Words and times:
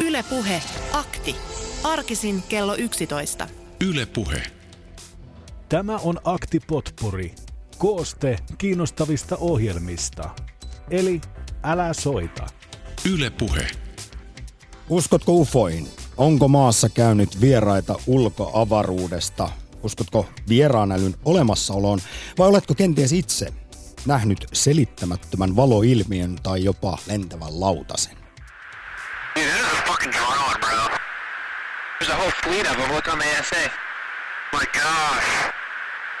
Ylepuhe 0.00 0.62
akti. 0.92 1.36
Arkisin 1.84 2.42
kello 2.48 2.74
11. 2.74 3.48
Ylepuhe. 3.80 4.42
Tämä 5.68 5.96
on 5.96 6.20
Akti 6.24 6.60
Potpuri. 6.60 7.34
Kooste 7.78 8.38
kiinnostavista 8.58 9.36
ohjelmista. 9.36 10.30
Eli 10.90 11.20
älä 11.62 11.92
soita. 11.92 12.46
Ylepuhe. 13.12 13.66
Uskotko 14.88 15.32
ufoihin? 15.32 15.88
Onko 16.16 16.48
maassa 16.48 16.88
käynyt 16.88 17.40
vieraita 17.40 17.94
ulkoavaruudesta? 18.06 19.50
Uskotko 19.82 20.26
vieraan 20.48 20.92
älyn 20.92 21.14
olemassaoloon? 21.24 21.98
Vai 22.38 22.48
oletko 22.48 22.74
kenties 22.74 23.12
itse 23.12 23.52
nähnyt 24.06 24.46
selittämättömän 24.52 25.56
valoilmiön 25.56 26.36
tai 26.42 26.64
jopa 26.64 26.98
lentävän 27.06 27.60
lautasen? 27.60 28.25
Dude, 30.06 30.14
there's 30.14 30.22
a 30.22 30.30
fucking 30.30 30.58
drone, 30.58 30.60
bro. 30.60 30.96
There's 31.98 32.10
a 32.10 32.14
whole 32.14 32.30
fleet 32.30 32.66
of 32.66 32.76
them. 32.76 32.94
Look 32.94 33.12
on 33.12 33.18
the 33.18 33.24
ASA. 33.38 33.70
My 34.52 34.64
gosh. 34.72 35.52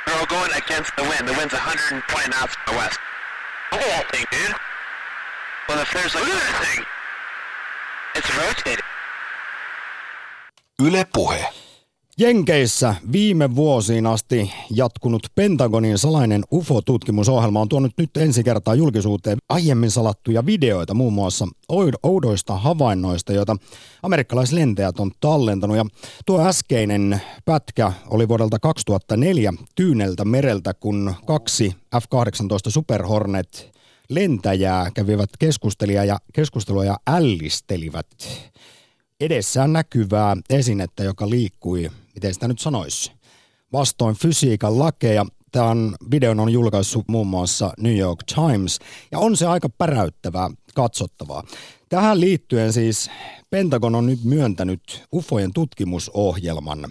They're 0.06 0.18
all 0.18 0.26
going 0.26 0.50
against 0.56 0.94
the 0.96 1.02
wind. 1.02 1.28
The 1.28 1.34
wind's 1.34 1.52
120 1.52 2.30
knots 2.30 2.54
to 2.54 2.72
the 2.72 2.78
west. 2.78 2.98
Look 3.72 3.82
at 3.82 3.86
that 3.86 4.10
thing, 4.12 4.24
dude. 4.30 4.54
Well, 5.68 5.80
if 5.80 5.92
there's 5.92 6.14
like... 6.14 6.24
Look 6.24 6.34
at 6.34 6.40
that 6.40 6.64
thing. 6.64 6.84
It's 8.14 8.30
rotating. 8.36 8.84
Ylepuhe. 10.80 11.65
Jenkeissä 12.20 12.94
viime 13.12 13.54
vuosiin 13.54 14.06
asti 14.06 14.52
jatkunut 14.70 15.26
Pentagonin 15.34 15.98
salainen 15.98 16.44
UFO-tutkimusohjelma 16.52 17.60
on 17.60 17.68
tuonut 17.68 17.92
nyt 17.98 18.16
ensi 18.16 18.44
kertaa 18.44 18.74
julkisuuteen 18.74 19.38
aiemmin 19.48 19.90
salattuja 19.90 20.46
videoita 20.46 20.94
muun 20.94 21.12
muassa 21.12 21.48
oudoista 22.02 22.56
havainnoista, 22.56 23.32
joita 23.32 23.56
amerikkalaislentäjät 24.02 25.00
on 25.00 25.10
tallentanut. 25.20 25.76
Ja 25.76 25.84
tuo 26.26 26.46
äskeinen 26.46 27.20
pätkä 27.44 27.92
oli 28.10 28.28
vuodelta 28.28 28.58
2004 28.58 29.52
Tyyneltä 29.74 30.24
mereltä, 30.24 30.74
kun 30.74 31.14
kaksi 31.26 31.74
F-18 31.96 32.70
Super 32.70 33.02
Hornet 33.02 33.70
lentäjää 34.08 34.90
kävivät 34.94 35.30
keskustelua 35.38 36.04
ja, 36.04 36.18
keskustelua 36.32 36.84
ja 36.84 36.96
ällistelivät 37.06 38.06
edessään 39.20 39.72
näkyvää 39.72 40.36
esinettä, 40.50 41.04
joka 41.04 41.30
liikkui, 41.30 41.90
miten 42.16 42.34
sitä 42.34 42.48
nyt 42.48 42.58
sanoisi, 42.58 43.12
vastoin 43.72 44.16
fysiikan 44.16 44.78
lakeja. 44.78 45.26
Tämän 45.52 45.94
videon 46.10 46.40
on 46.40 46.52
julkaissut 46.52 47.08
muun 47.08 47.26
muassa 47.26 47.72
New 47.78 47.96
York 47.96 48.20
Times, 48.34 48.78
ja 49.12 49.18
on 49.18 49.36
se 49.36 49.46
aika 49.46 49.68
päräyttävää 49.68 50.50
katsottavaa. 50.74 51.42
Tähän 51.88 52.20
liittyen 52.20 52.72
siis 52.72 53.10
Pentagon 53.50 53.94
on 53.94 54.06
nyt 54.06 54.24
myöntänyt 54.24 55.02
UFOjen 55.14 55.52
tutkimusohjelman. 55.52 56.88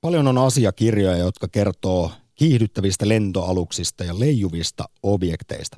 Paljon 0.00 0.28
on 0.28 0.38
asiakirjoja, 0.38 1.16
jotka 1.16 1.48
kertoo 1.48 2.10
kiihdyttävistä 2.34 3.08
lentoaluksista 3.08 4.04
ja 4.04 4.20
leijuvista 4.20 4.84
objekteista. 5.02 5.76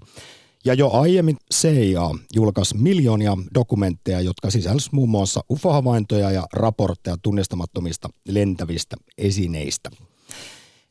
Ja 0.69 0.75
jo 0.75 0.91
aiemmin 0.93 1.37
CIA 1.55 2.11
julkaisi 2.35 2.77
miljoonia 2.77 3.37
dokumentteja, 3.55 4.21
jotka 4.21 4.51
sisälsivät 4.51 4.93
muun 4.93 5.09
muassa 5.09 5.41
UFO-havaintoja 5.51 6.31
ja 6.31 6.47
raportteja 6.53 7.17
tunnistamattomista 7.23 8.09
lentävistä 8.29 8.97
esineistä. 9.19 9.91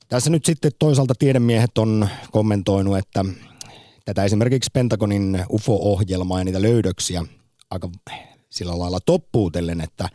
Tässä 0.09 0.29
nyt 0.29 0.45
sitten 0.45 0.71
toisaalta 0.79 1.13
tiedemiehet 1.19 1.77
on 1.77 2.07
kommentoinut, 2.31 2.97
että 2.97 3.25
tätä 4.05 4.23
esimerkiksi 4.23 4.69
Pentagonin 4.73 5.45
UFO-ohjelmaa 5.49 6.39
ja 6.39 6.45
niitä 6.45 6.61
löydöksiä 6.61 7.25
aika 7.69 7.89
sillä 8.49 8.79
lailla 8.79 8.99
toppuutellen, 9.05 9.81
että 9.81 10.09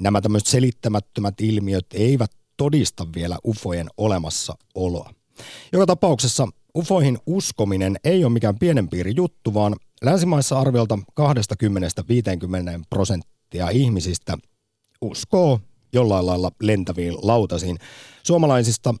nämä 0.00 0.20
tämmöiset 0.20 0.48
selittämättömät 0.48 1.40
ilmiöt 1.40 1.86
eivät 1.94 2.30
todista 2.56 3.06
vielä 3.14 3.38
UFOjen 3.44 3.88
olemassaoloa. 3.96 5.14
Joka 5.72 5.86
tapauksessa 5.86 6.48
ufoihin 6.76 7.18
uskominen 7.26 7.96
ei 8.04 8.24
ole 8.24 8.32
mikään 8.32 8.58
pienen 8.58 8.88
piiri 8.88 9.12
juttu, 9.16 9.54
vaan 9.54 9.76
länsimaissa 10.02 10.58
arviolta 10.60 10.98
20-50 10.98 11.02
prosenttia 12.90 13.70
ihmisistä 13.70 14.38
uskoo 15.00 15.60
jollain 15.92 16.26
lailla 16.26 16.50
lentäviin 16.62 17.14
lautasiin. 17.22 17.78
Suomalaisista 18.22 18.94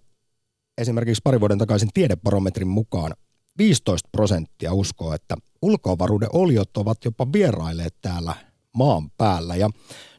esimerkiksi 0.78 1.20
pari 1.24 1.40
vuoden 1.40 1.58
takaisin 1.58 1.88
tiedebarometrin 1.94 2.68
mukaan 2.68 3.14
15 3.58 4.08
prosenttia 4.12 4.72
uskoo, 4.72 5.14
että 5.14 5.36
ulkoavaruuden 5.62 6.28
oliot 6.32 6.76
ovat 6.76 7.04
jopa 7.04 7.32
vierailleet 7.32 7.94
täällä 8.02 8.34
maan 8.72 9.10
päällä 9.10 9.56
ja 9.56 9.70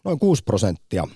noin 0.04 0.20
6 0.20 0.44
prosenttia 0.44 1.08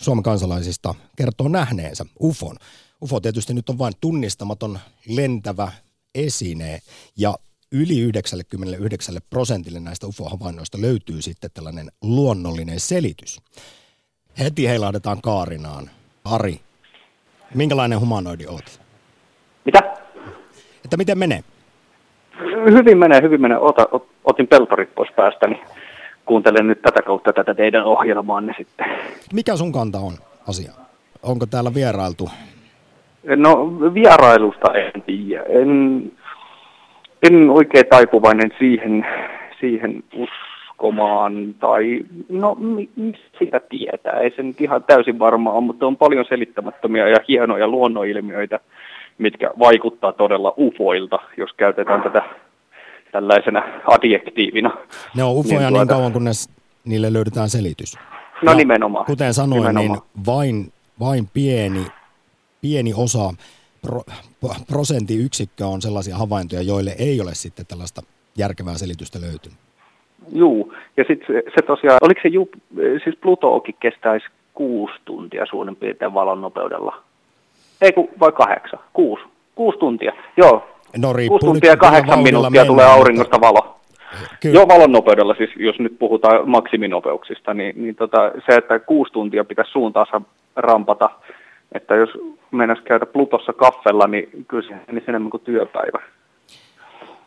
Suomen 0.00 0.22
kansalaisista 0.22 0.94
kertoo 1.16 1.48
nähneensä 1.48 2.06
UFON. 2.20 2.56
UFO 3.02 3.20
tietysti 3.20 3.54
nyt 3.54 3.68
on 3.68 3.78
vain 3.78 3.92
tunnistamaton 4.00 4.78
lentävä 5.08 5.72
esine 6.14 6.78
ja 7.16 7.34
yli 7.72 8.00
99 8.00 9.14
prosentille 9.30 9.80
näistä 9.80 10.06
UFO-havainnoista 10.06 10.80
löytyy 10.80 11.22
sitten 11.22 11.50
tällainen 11.54 11.90
luonnollinen 12.02 12.80
selitys. 12.80 13.40
Heti 14.38 14.68
heilahdetaan 14.68 15.22
Kaarinaan. 15.22 15.90
Ari, 16.24 16.60
minkälainen 17.54 18.00
humanoidi 18.00 18.46
olet? 18.46 18.80
Mitä? 19.64 19.78
Että 20.84 20.96
miten 20.96 21.18
menee? 21.18 21.44
Hyvin 22.72 22.98
menee, 22.98 23.22
hyvin 23.22 23.40
menee. 23.40 23.58
Ota, 23.58 23.88
ot, 23.92 24.08
otin 24.24 24.48
peltorit 24.48 24.94
pois 24.94 25.10
päästä, 25.16 25.46
niin 25.46 25.60
kuuntelen 26.26 26.66
nyt 26.66 26.82
tätä 26.82 27.02
kautta 27.02 27.32
tätä 27.32 27.54
teidän 27.54 27.84
ohjelmaanne 27.84 28.54
sitten. 28.58 28.86
Mikä 29.32 29.56
sun 29.56 29.72
kanta 29.72 29.98
on 29.98 30.12
asia? 30.48 30.72
Onko 31.22 31.46
täällä 31.46 31.74
vierailtu 31.74 32.30
No 33.24 33.70
vierailusta 33.94 34.74
en 34.74 35.02
tiedä. 35.02 35.42
En, 35.48 36.02
en 37.22 37.50
oikein 37.50 37.86
taipuvainen 37.90 38.50
siihen, 38.58 39.06
siihen 39.60 40.04
uskomaan 40.14 41.54
tai 41.60 42.00
no 42.28 42.56
sitä 43.38 43.60
tietää. 43.68 44.20
Ei 44.20 44.30
se 44.36 44.42
nyt 44.42 44.60
ihan 44.60 44.84
täysin 44.84 45.18
varmaa 45.18 45.52
ole, 45.52 45.64
mutta 45.64 45.86
on 45.86 45.96
paljon 45.96 46.24
selittämättömiä 46.28 47.08
ja 47.08 47.16
hienoja 47.28 47.68
luonnonilmiöitä, 47.68 48.60
mitkä 49.18 49.50
vaikuttaa 49.58 50.12
todella 50.12 50.54
ufoilta, 50.58 51.18
jos 51.36 51.52
käytetään 51.52 52.02
tätä 52.02 52.22
tällaisena 53.12 53.62
adjektiivina. 53.86 54.70
Ne 55.16 55.24
on 55.24 55.36
ufoja 55.36 55.60
niin, 55.60 55.68
tuota, 55.68 55.84
niin 55.84 55.88
kauan, 55.88 56.12
kunnes 56.12 56.50
niille 56.84 57.12
löydetään 57.12 57.48
selitys. 57.48 57.98
No 58.42 58.52
ja 58.52 58.56
nimenomaan. 58.56 59.06
Kuten 59.06 59.34
sanoin, 59.34 59.62
niin 59.62 59.74
nimenomaan. 59.74 60.02
niin 60.16 60.26
vain, 60.26 60.72
vain 61.00 61.28
pieni 61.34 61.86
pieni 62.60 62.92
osa, 62.96 63.34
pro, 63.82 64.00
prosenttiyksikkö 64.68 65.66
on 65.66 65.82
sellaisia 65.82 66.16
havaintoja, 66.16 66.62
joille 66.62 66.94
ei 66.98 67.20
ole 67.20 67.34
sitten 67.34 67.66
tällaista 67.66 68.02
järkevää 68.38 68.74
selitystä 68.74 69.20
löytynyt. 69.20 69.58
Juu, 70.32 70.74
ja 70.96 71.04
sitten 71.08 71.26
se, 71.26 71.42
se 71.54 71.66
tosiaan, 71.66 71.98
oliko 72.00 72.20
se, 72.22 72.28
ju, 72.28 72.48
siis 73.04 73.16
Plutookin 73.20 73.74
kestäisi 73.80 74.26
kuusi 74.54 74.94
tuntia 75.04 75.46
suurin 75.46 75.76
piirtein 75.76 76.14
valon 76.14 76.40
nopeudella? 76.40 77.02
Ei 77.80 77.92
kun, 77.92 78.08
vai 78.20 78.32
kahdeksan? 78.32 78.80
Kuusi. 78.92 79.24
Kuusi 79.54 79.78
tuntia, 79.78 80.12
joo. 80.36 80.68
No 80.96 81.14
Kuusi 81.28 81.46
tuntia 81.46 81.70
ja 81.70 81.76
kahdeksan 81.76 82.22
minuuttia 82.22 82.50
mennään, 82.50 82.66
tulee 82.66 82.86
auringosta 82.86 83.36
mutta... 83.36 83.46
valo. 83.46 83.76
Kyllä. 84.40 84.54
Joo, 84.54 84.68
valon 84.68 84.92
nopeudella 84.92 85.34
siis, 85.34 85.50
jos 85.56 85.78
nyt 85.78 85.98
puhutaan 85.98 86.48
maksiminopeuksista, 86.48 87.54
niin, 87.54 87.82
niin 87.82 87.94
tota, 87.94 88.32
se, 88.46 88.56
että 88.56 88.78
kuusi 88.78 89.12
tuntia 89.12 89.44
pitäisi 89.44 89.70
suuntaansa 89.70 90.20
rampata, 90.56 91.10
että 91.72 91.94
jos 91.94 92.10
meinasi 92.52 92.82
käydä 92.82 93.06
Plutossa 93.06 93.52
kaffella, 93.52 94.06
niin 94.06 94.44
kyllä 94.48 94.68
se 94.68 94.74
menisi 94.86 95.10
enemmän 95.10 95.30
kuin 95.30 95.42
työpäivä. 95.42 96.02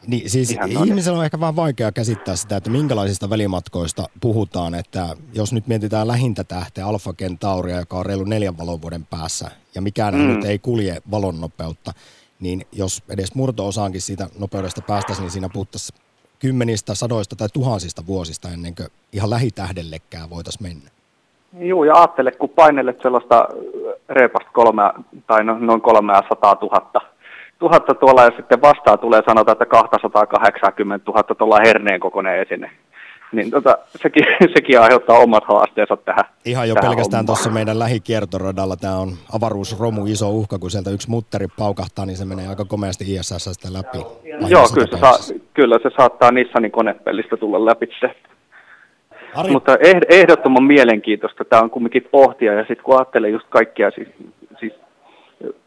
Niin, 0.07 0.29
siis 0.29 0.51
Ihan 0.51 0.87
ihmisellä 0.87 1.19
on 1.19 1.25
ehkä 1.25 1.39
vähän 1.39 1.55
vaikea 1.55 1.91
käsittää 1.91 2.35
sitä, 2.35 2.57
että 2.57 2.69
minkälaisista 2.69 3.29
välimatkoista 3.29 4.05
puhutaan, 4.21 4.75
että 4.75 5.15
jos 5.33 5.53
nyt 5.53 5.67
mietitään 5.67 6.07
lähintä 6.07 6.43
tähteä 6.43 6.87
Alfa 6.87 7.13
Centauria, 7.13 7.79
joka 7.79 7.97
on 7.97 8.05
reilu 8.05 8.23
neljän 8.23 8.57
valovuoden 8.57 9.05
päässä, 9.05 9.51
ja 9.75 9.81
mikään 9.81 10.15
mm. 10.15 10.21
nyt 10.21 10.45
ei 10.45 10.59
kulje 10.59 10.97
valon 11.11 11.41
nopeutta, 11.41 11.93
niin 12.39 12.61
jos 12.71 13.03
edes 13.09 13.35
murto-osaankin 13.35 14.01
siitä 14.01 14.27
nopeudesta 14.39 14.81
päästäisiin, 14.81 15.23
niin 15.23 15.31
siinä 15.31 15.49
puhuttaisiin 15.53 15.99
kymmenistä, 16.39 16.95
sadoista 16.95 17.35
tai 17.35 17.47
tuhansista 17.53 18.05
vuosista 18.05 18.49
ennen 18.49 18.75
kuin 18.75 18.87
ihan 19.13 19.29
lähitähdellekään 19.29 20.29
voitaisiin 20.29 20.63
mennä. 20.63 20.89
Joo, 21.59 21.83
ja 21.83 21.95
ajattele, 21.95 22.31
kun 22.31 22.49
painelet 22.49 23.01
sellaista 23.01 23.47
reipasta 24.09 24.49
kolme, 24.53 24.83
tai 25.27 25.43
no, 25.43 25.57
noin 25.59 25.81
300 25.81 26.57
000 26.61 27.01
tuhatta 27.59 27.93
tuolla 27.93 28.23
ja 28.23 28.31
sitten 28.37 28.61
vastaan 28.61 28.99
tulee 28.99 29.21
sanota, 29.27 29.51
että 29.51 29.65
280 29.65 31.11
000 31.11 31.23
tuolla 31.23 31.59
herneen 31.65 31.99
kokoinen 31.99 32.39
esine. 32.39 32.71
Niin 33.31 33.51
tota, 33.51 33.77
sekin, 33.95 34.25
sekin 34.55 34.79
aiheuttaa 34.79 35.19
omat 35.19 35.43
haasteensa 35.47 35.97
tähän. 35.97 36.25
Ihan 36.45 36.69
jo 36.69 36.75
tähän 36.75 36.89
pelkästään 36.89 37.25
tuossa 37.25 37.49
meidän 37.49 37.79
lähikiertoradalla 37.79 38.75
tämä 38.75 38.97
on 38.97 39.09
avaruusromu 39.35 40.05
iso 40.05 40.29
uhka, 40.29 40.59
kun 40.59 40.71
sieltä 40.71 40.89
yksi 40.89 41.09
mutteri 41.09 41.47
paukahtaa, 41.57 42.05
niin 42.05 42.17
se 42.17 42.25
menee 42.25 42.47
aika 42.47 42.65
komeasti 42.65 43.15
ISS 43.15 43.49
sitä 43.51 43.73
läpi. 43.73 43.97
Joo, 44.47 44.67
kyllä 44.73 44.87
se, 44.91 44.99
saa, 44.99 45.17
kyllä 45.53 45.79
se 45.83 45.89
saattaa 45.97 46.31
Nissanin 46.31 46.71
konepellistä 46.71 47.37
tulla 47.37 47.65
läpi 47.65 47.87
se. 47.99 48.15
Ari, 49.35 49.51
Mutta 49.51 49.75
eh- 49.75 50.05
ehdottoman 50.09 50.63
mielenkiintoista 50.63 51.45
tämä 51.45 51.61
on 51.61 51.69
kumminkin 51.69 52.07
pohtia, 52.11 52.53
ja 52.53 52.59
sitten 52.59 52.83
kun 52.83 52.95
ajattelee 52.95 53.29
just 53.29 53.45
kaikkia 53.49 53.91
siis, 53.91 54.07
siis 54.59 54.73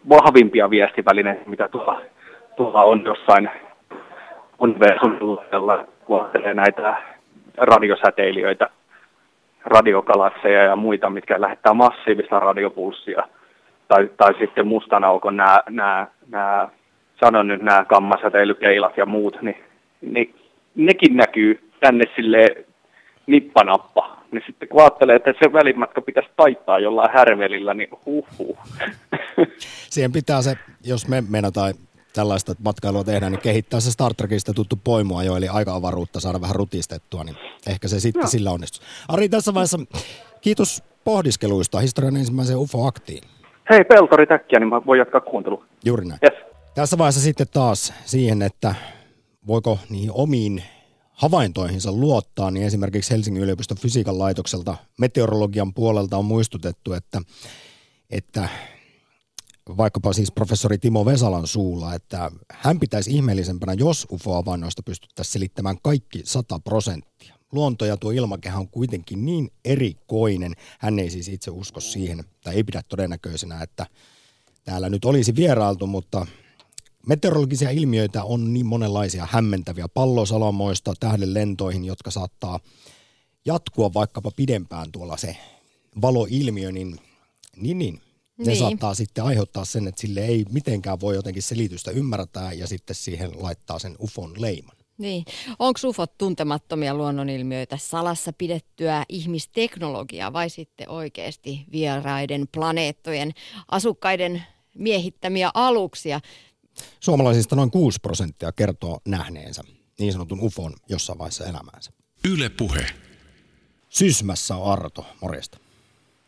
vahvimpia 0.09 0.71
viestivälineitä, 0.71 1.51
mitä 1.51 1.69
tuolla, 1.69 2.01
tuolla 2.57 2.83
on 2.83 3.05
jossain 3.05 3.51
universumilla, 4.59 5.85
kun 6.05 6.21
ajattelee 6.21 6.55
näitä 6.55 6.97
radiosäteilijöitä, 7.57 8.71
radiokalasseja 9.65 10.63
ja 10.63 10.77
muita, 10.77 11.11
mitkä 11.11 11.41
lähettää 11.41 11.75
massiivista 11.75 12.41
radiopulssia, 12.41 13.23
tai, 13.89 14.11
tai 14.17 14.35
sitten 14.39 14.67
mustan 14.67 15.05
aukon 15.05 15.37
nämä, 15.37 15.61
nämä, 15.71 16.07
nämä 16.31 16.69
sanon 17.25 17.49
nyt 17.49 17.63
nämä 17.63 17.85
kammasäteilykeilat 17.85 18.97
ja 18.97 19.07
muut, 19.07 19.43
niin, 19.43 19.65
niin 20.01 20.35
nekin 20.75 21.17
näkyy 21.17 21.61
tänne 21.81 22.05
sille 22.17 22.66
nippanappa. 23.27 24.17
Niin 24.33 24.43
sitten 24.47 24.69
kun 24.69 24.81
ajattelee, 24.81 25.17
että 25.17 25.33
se 25.43 25.53
välimatka 25.53 26.01
pitäisi 26.01 26.31
taittaa 26.37 26.79
jollain 26.79 27.11
härvelillä, 27.13 27.75
niin 27.75 27.89
huhhuh. 28.07 28.59
siihen 29.91 30.13
pitää 30.13 30.43
se, 30.43 30.57
jos 30.85 31.09
me 31.09 31.23
meinataan 31.29 31.75
tällaista 32.15 32.55
matkailua 32.65 33.05
tehdään, 33.05 33.33
niin 33.33 33.43
kehittää 33.43 33.81
se 33.81 33.91
Star 33.91 34.15
Trekista 34.15 34.53
tuttu 34.53 34.79
poimua 34.85 35.23
jo, 35.23 35.37
eli 35.37 35.49
aika-avaruutta 35.49 36.21
saada 36.21 36.41
vähän 36.41 36.57
rutistettua, 36.57 37.25
niin 37.25 37.37
ehkä 37.67 37.89
se 37.89 38.01
sitten 38.01 38.21
Joo. 38.21 38.29
sillä 38.29 38.51
onnistuu. 38.51 38.87
Ari, 39.09 39.29
tässä 39.29 39.55
vaiheessa 39.55 39.79
kiitos 40.41 40.83
pohdiskeluista 41.05 41.81
historian 41.81 42.17
ensimmäiseen 42.17 42.59
UFO-aktiin. 42.59 43.23
Hei, 43.71 43.85
Peltori 43.85 44.27
täkkiä, 44.27 44.59
niin 44.59 44.69
mä 44.69 44.87
voin 44.87 44.99
jatkaa 44.99 45.21
kuuntelua. 45.21 45.65
Juuri 45.85 46.05
näin. 46.05 46.21
Yes. 46.23 46.35
Tässä 46.75 46.99
vaiheessa 46.99 47.21
sitten 47.21 47.47
taas 47.53 47.95
siihen, 48.05 48.43
että 48.43 48.75
voiko 49.47 49.79
niihin 49.91 50.11
omiin 50.15 50.63
havaintoihinsa 51.17 51.93
luottaa, 51.93 52.51
niin 52.51 52.67
esimerkiksi 52.67 53.11
Helsingin 53.11 53.43
yliopiston 53.43 53.79
fysiikan 53.79 54.19
laitokselta 54.19 54.77
meteorologian 54.99 55.75
puolelta 55.75 56.17
on 56.17 56.25
muistutettu, 56.25 56.93
että, 56.93 57.23
että 58.11 58.49
vaikkapa 59.77 60.13
siis 60.13 60.33
professori 60.33 60.79
Timo 60.79 61.05
Vesalan 61.05 61.47
suulla, 61.47 61.95
että 61.95 62.31
hän 62.53 62.81
pitäisi 62.81 63.11
ihmeellisempänä, 63.11 63.73
jos 63.73 64.07
UFO-havainnoista 64.13 64.83
pystyttäisiin 64.83 65.33
selittämään 65.33 65.77
kaikki 65.83 66.21
100 66.25 66.59
prosenttia. 66.59 67.35
Luonto 67.53 67.85
ja 67.85 67.97
tuo 67.97 68.11
ilmakehä 68.11 68.59
on 68.59 68.69
kuitenkin 68.69 69.27
niin 69.27 69.51
erikoinen, 69.65 70.55
hän 70.79 70.99
ei 70.99 71.11
siis 71.11 71.29
itse 71.29 71.51
usko 71.51 71.81
siihen, 71.81 72.25
tai 72.45 72.55
ei 72.55 72.65
pidä 72.65 72.83
todennäköisenä, 72.89 73.63
että 73.63 73.87
täällä 74.65 74.89
nyt 74.89 75.05
olisi 75.05 75.37
vierailtu, 75.37 75.87
mutta 75.87 76.27
meteorologisia 77.07 77.71
ilmiöitä 77.71 78.25
on 78.25 78.53
niin 78.53 78.67
monenlaisia 78.67 79.29
hämmentäviä 79.31 79.89
pallosalomoista 79.95 80.95
tähden 81.01 81.35
lentoihin, 81.35 81.85
jotka 81.85 82.11
saattaa 82.11 82.61
jatkua 83.45 83.95
vaikkapa 83.95 84.31
pidempään 84.37 84.93
tuolla 84.93 85.17
se 85.17 85.37
valoilmiö, 86.03 86.73
niin, 86.73 86.99
niin, 87.57 87.79
niin 87.79 88.01
ne 88.39 88.45
Niin. 88.45 88.57
saattaa 88.59 88.95
sitten 88.95 89.25
aiheuttaa 89.25 89.65
sen, 89.65 89.89
että 89.89 90.01
sille 90.01 90.21
ei 90.21 90.45
mitenkään 90.51 91.01
voi 91.01 91.15
jotenkin 91.15 91.43
selitystä 91.43 91.91
ymmärtää 91.91 92.53
ja 92.53 92.67
sitten 92.67 92.97
siihen 92.97 93.31
laittaa 93.43 93.79
sen 93.79 93.97
ufon 94.01 94.33
leiman. 94.39 94.77
Niin. 94.99 95.25
Onko 95.59 95.81
ufot 95.85 96.19
tuntemattomia 96.19 96.95
luonnonilmiöitä, 96.95 97.77
salassa 97.77 98.33
pidettyä 98.33 99.05
ihmisteknologiaa 99.09 100.33
vai 100.33 100.51
sitten 100.51 100.89
oikeasti 100.89 101.65
vieraiden 101.73 102.49
planeettojen 102.53 103.33
asukkaiden 103.71 104.43
miehittämiä 104.75 105.51
aluksia? 105.55 106.21
Suomalaisista 107.01 107.57
noin 107.57 107.71
6 107.71 107.99
prosenttia 108.03 108.53
kertoo 108.53 108.99
nähneensä 109.09 109.63
niin 109.99 110.13
sanotun 110.13 110.41
ufon 110.41 110.73
jossain 110.89 111.19
vaiheessa 111.19 111.45
elämäänsä. 111.45 111.93
Yle 112.35 112.51
Puhe. 112.59 112.87
Sysmässä 113.89 114.57
on 114.57 114.73
Arto, 114.73 115.05
morjesta. 115.23 115.59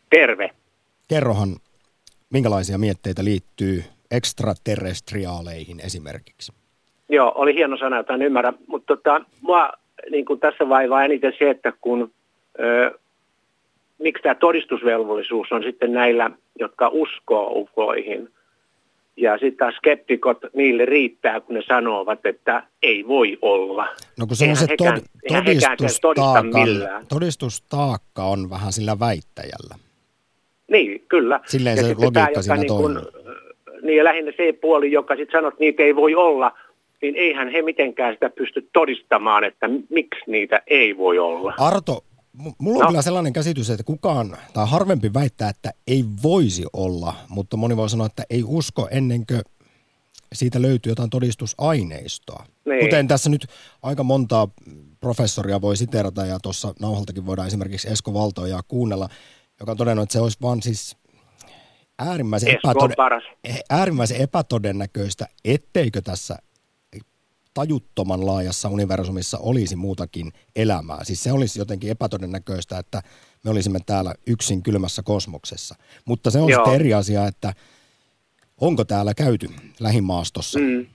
Terve. 0.09 0.49
Kerrohan, 1.07 1.55
minkälaisia 2.29 2.77
mietteitä 2.77 3.23
liittyy 3.23 3.83
ekstraterrestriaaleihin 4.11 5.79
esimerkiksi? 5.79 6.51
Joo, 7.09 7.31
oli 7.35 7.53
hieno 7.53 7.77
sana, 7.77 7.97
jota 7.97 8.13
en 8.13 8.21
ymmärrä, 8.21 8.53
mutta 8.67 8.95
tota, 8.95 9.21
mua 9.41 9.71
niin 10.11 10.25
kuin 10.25 10.39
tässä 10.39 10.69
vaivaa 10.69 11.05
eniten 11.05 11.33
se, 11.39 11.49
että 11.49 11.73
kun, 11.81 12.11
ö, 12.59 12.99
miksi 13.99 14.23
tämä 14.23 14.35
todistusvelvollisuus 14.35 15.51
on 15.51 15.63
sitten 15.63 15.93
näillä, 15.93 16.31
jotka 16.59 16.89
uskoo 16.93 17.51
ufoihin. 17.51 18.29
Ja 19.17 19.37
sitten 19.37 19.57
taas 19.57 19.75
skeptikot, 19.75 20.37
niille 20.53 20.85
riittää, 20.85 21.39
kun 21.39 21.55
ne 21.55 21.61
sanovat, 21.67 22.25
että 22.25 22.63
ei 22.83 23.07
voi 23.07 23.37
olla. 23.41 23.87
No 24.19 24.27
kun 24.27 24.35
se 24.35 24.49
on 24.49 24.55
se 24.55 24.65
tod- 24.65 25.33
todistustaakka, 25.33 26.59
todistustaakka 27.09 28.23
on 28.23 28.49
vähän 28.49 28.71
sillä 28.73 28.99
väittäjällä. 28.99 29.75
Niin, 30.71 31.05
kyllä. 31.07 31.39
Silleen 31.45 31.77
ja 31.77 31.83
se 31.83 31.95
tämä, 31.95 32.05
logiikka 32.05 32.41
siinä 32.41 32.55
niin 32.55 32.67
kuin, 32.67 32.93
toimii. 32.93 33.11
niin 33.81 33.97
ja 33.97 34.03
lähinnä 34.03 34.31
se 34.37 34.53
puoli, 34.61 34.91
joka 34.91 35.15
sitten 35.15 35.37
sanoo, 35.37 35.47
että 35.47 35.59
niitä 35.59 35.83
ei 35.83 35.95
voi 35.95 36.15
olla, 36.15 36.51
niin 37.01 37.15
eihän 37.15 37.49
he 37.49 37.61
mitenkään 37.61 38.13
sitä 38.13 38.29
pysty 38.29 38.69
todistamaan, 38.73 39.43
että 39.43 39.69
miksi 39.89 40.21
niitä 40.27 40.61
ei 40.67 40.97
voi 40.97 41.19
olla. 41.19 41.53
Arto, 41.57 42.03
mulla 42.33 42.77
on 42.77 42.81
No. 42.81 42.87
kyllä 42.87 43.01
sellainen 43.01 43.33
käsitys, 43.33 43.69
että 43.69 43.83
kukaan, 43.83 44.37
tai 44.53 44.67
harvempi 44.67 45.13
väittää, 45.13 45.49
että 45.49 45.73
ei 45.87 46.05
voisi 46.23 46.65
olla, 46.73 47.13
mutta 47.29 47.57
moni 47.57 47.77
voi 47.77 47.89
sanoa, 47.89 48.05
että 48.05 48.23
ei 48.29 48.43
usko 48.45 48.87
ennen 48.91 49.25
kuin 49.25 49.41
siitä 50.33 50.61
löytyy 50.61 50.91
jotain 50.91 51.09
todistusaineistoa. 51.09 52.45
Niin. 52.65 52.79
Kuten 52.79 53.07
tässä 53.07 53.29
nyt 53.29 53.47
aika 53.83 54.03
montaa 54.03 54.47
professoria 54.99 55.61
voi 55.61 55.77
siterata, 55.77 56.25
ja 56.25 56.39
tuossa 56.39 56.73
nauhaltakin 56.79 57.25
voidaan 57.25 57.47
esimerkiksi 57.47 57.89
Esko 57.89 58.13
Valtoja 58.13 58.63
kuunnella, 58.67 59.09
joka 59.59 59.71
on 59.71 59.77
todennut, 59.77 60.03
että 60.03 60.13
se 60.13 60.19
olisi 60.19 60.37
vaan 60.41 60.61
siis 60.61 60.97
äärimmäisen, 61.99 62.49
Esko 62.49 62.67
on 62.67 62.75
epätode- 62.75 62.95
paras. 62.95 63.23
äärimmäisen 63.69 64.17
epätodennäköistä, 64.21 65.27
etteikö 65.45 66.01
tässä 66.01 66.37
tajuttoman 67.53 68.25
laajassa 68.25 68.69
universumissa 68.69 69.37
olisi 69.41 69.75
muutakin 69.75 70.31
elämää. 70.55 71.03
Siis 71.03 71.23
se 71.23 71.31
olisi 71.31 71.59
jotenkin 71.59 71.91
epätodennäköistä, 71.91 72.77
että 72.77 73.01
me 73.45 73.51
olisimme 73.51 73.79
täällä 73.85 74.13
yksin 74.27 74.63
kylmässä 74.63 75.01
kosmoksessa. 75.05 75.75
Mutta 76.05 76.31
se 76.31 76.39
on 76.39 76.49
Joo. 76.49 76.65
sitten 76.65 76.79
eri 76.79 76.93
asia, 76.93 77.25
että 77.27 77.53
onko 78.61 78.85
täällä 78.85 79.13
käyty 79.13 79.47
lähimaastossa. 79.79 80.59
Mm. 80.59 80.85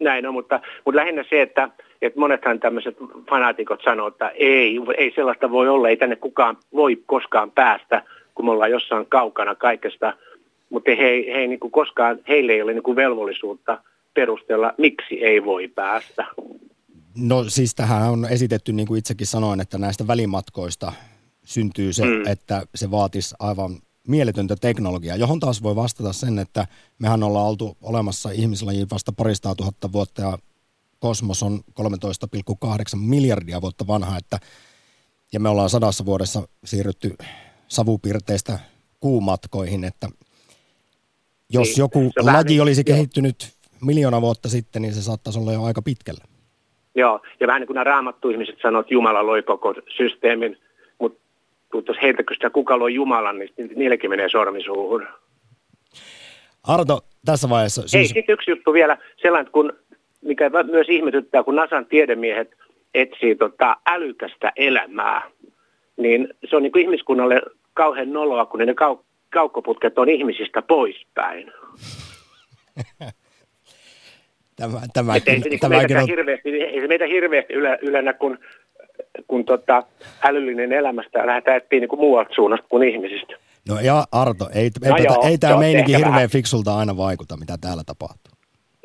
Näin 0.00 0.26
on, 0.26 0.34
mutta, 0.34 0.60
mutta 0.84 0.96
lähinnä 1.00 1.24
se, 1.30 1.42
että, 1.42 1.68
että 2.02 2.20
monethan 2.20 2.60
tämmöiset 2.60 2.96
fanaatikot 3.30 3.80
sanoo, 3.84 4.08
että 4.08 4.28
ei, 4.28 4.80
ei 4.96 5.12
sellaista 5.14 5.50
voi 5.50 5.68
olla, 5.68 5.88
ei 5.88 5.96
tänne 5.96 6.16
kukaan 6.16 6.56
voi 6.74 7.02
koskaan 7.06 7.50
päästä, 7.50 8.02
kun 8.34 8.44
me 8.44 8.50
ollaan 8.50 8.70
jossain 8.70 9.06
kaukana 9.06 9.54
kaikesta, 9.54 10.14
mutta 10.70 10.90
he, 10.90 11.24
he 11.26 11.38
ei 11.38 11.48
niin 11.48 11.60
kuin 11.60 11.70
koskaan, 11.70 12.18
heille 12.28 12.52
ei 12.52 12.62
ole 12.62 12.72
niin 12.72 12.82
kuin 12.82 12.96
velvollisuutta 12.96 13.78
perustella, 14.14 14.72
miksi 14.78 15.14
ei 15.24 15.44
voi 15.44 15.68
päästä. 15.68 16.26
No 17.16 17.44
siis 17.48 17.74
tähän 17.74 18.10
on 18.10 18.26
esitetty, 18.30 18.72
niin 18.72 18.86
kuin 18.88 18.98
itsekin 18.98 19.26
sanoin, 19.26 19.60
että 19.60 19.78
näistä 19.78 20.06
välimatkoista 20.06 20.92
syntyy 21.44 21.92
se, 21.92 22.04
mm. 22.04 22.26
Että 22.26 22.62
se 22.74 22.90
vaatisi 22.90 23.34
aivan 23.38 23.78
mieletöntä 24.08 24.56
teknologiaa, 24.60 25.16
johon 25.16 25.40
taas 25.40 25.62
voi 25.62 25.76
vastata 25.76 26.12
sen, 26.12 26.38
että 26.38 26.66
mehän 26.98 27.22
ollaan 27.22 27.46
oltu 27.46 27.76
olemassa 27.82 28.30
ihmislajiin 28.30 28.90
vasta 28.90 29.12
paristaa 29.12 29.54
tuhatta 29.54 29.92
vuotta 29.92 30.22
ja 30.22 30.38
kosmos 30.98 31.42
on 31.42 31.60
13,8 31.80 32.96
miljardia 32.96 33.60
vuotta 33.60 33.86
vanha, 33.86 34.18
että, 34.18 34.38
ja 35.32 35.40
me 35.40 35.48
ollaan 35.48 35.70
sadassa 35.70 36.04
vuodessa 36.04 36.48
siirrytty 36.64 37.16
savupirteistä 37.68 38.58
kuumatkoihin, 39.00 39.84
että 39.84 40.08
jos 41.48 41.68
Niin, 41.68 41.78
joku 41.78 42.10
laji 42.20 42.44
niin- 42.44 42.62
olisi 42.62 42.82
joo. 42.86 42.94
kehittynyt 42.96 43.52
miljoona 43.84 44.20
vuotta 44.20 44.48
sitten, 44.48 44.82
niin 44.82 44.94
se 44.94 45.02
saattaisi 45.02 45.38
olla 45.38 45.52
jo 45.52 45.62
aika 45.62 45.82
pitkällä. 45.82 46.24
Joo, 46.94 47.20
ja 47.40 47.46
vähän 47.46 47.60
niin 47.60 47.66
kuin 47.66 47.74
nämä 47.74 47.84
raamattu 47.84 48.30
ihmiset 48.30 48.58
sanoo, 48.62 48.80
että 48.80 48.94
Jumala 48.94 49.26
loi 49.26 49.42
koko 49.42 49.74
systeemin, 49.96 50.58
mutta 50.98 51.20
jos 51.88 51.96
heiltä 52.02 52.22
kysytään, 52.22 52.52
kuka 52.52 52.78
loi 52.78 52.94
Jumalan, 52.94 53.38
niin 53.38 53.50
niillekin 53.76 54.10
menee 54.10 54.28
sormi 54.28 54.62
suuhun. 54.62 55.06
Arto, 56.62 57.00
tässä 57.24 57.48
vaiheessa 57.48 57.82
siis... 57.86 58.08
sitten 58.08 58.32
yksi 58.32 58.50
juttu 58.50 58.72
vielä, 58.72 58.98
sellainen, 59.22 59.52
kun, 59.52 59.72
mikä 60.24 60.50
myös 60.70 60.88
ihmetyttää, 60.88 61.42
kun 61.42 61.56
NASAn 61.56 61.86
tiedemiehet 61.86 62.54
etsii 62.94 63.34
tota 63.34 63.76
älykästä 63.86 64.52
elämää, 64.56 65.22
niin 65.96 66.28
se 66.50 66.56
on 66.56 66.62
niin 66.62 66.72
kuin 66.72 66.82
ihmiskunnalle 66.82 67.42
kauhean 67.74 68.12
noloa, 68.12 68.46
kun 68.46 68.60
ne 68.60 68.72
kau- 68.72 69.04
kaukkoputket 69.30 69.98
on 69.98 70.08
ihmisistä 70.08 70.62
poispäin. 70.62 71.52
Tämä, 74.56 74.80
tämä, 74.92 75.16
Et 75.16 75.28
ei 75.28 75.40
se, 75.40 75.48
niin 75.48 75.60
tämä, 75.60 75.74
meitäkään 75.76 76.02
on, 76.02 76.08
hirveästi, 76.08 76.48
ei 76.62 76.80
se 76.80 76.86
meitä 76.88 77.06
hirveästi 77.06 77.52
yle, 77.52 77.78
ylennä, 77.82 78.12
kun, 78.12 78.38
kun 79.28 79.44
tota, 79.44 79.82
älyllinen 80.24 80.72
elämästä 80.72 81.26
lähdetään 81.26 81.56
etsiä 81.56 81.80
niin 81.80 81.88
kuin 81.88 82.00
muualta 82.00 82.34
suunnasta 82.34 82.66
kuin 82.68 82.88
ihmisistä. 82.88 83.34
no 83.68 83.80
ja 83.80 84.04
Arto, 84.12 84.48
ei, 84.54 84.70
No 84.88 84.96
ei, 84.96 85.04
joo, 85.04 85.22
ei 85.24 85.30
se 85.32 85.38
tämä 85.38 85.54
on 85.54 85.58
meininki 85.60 85.92
hirveän 85.92 86.12
vähän. 86.14 86.30
fiksulta 86.30 86.76
aina 86.78 86.96
vaikuta, 86.96 87.36
mitä 87.36 87.54
täällä 87.60 87.82
tapahtuu. 87.86 88.32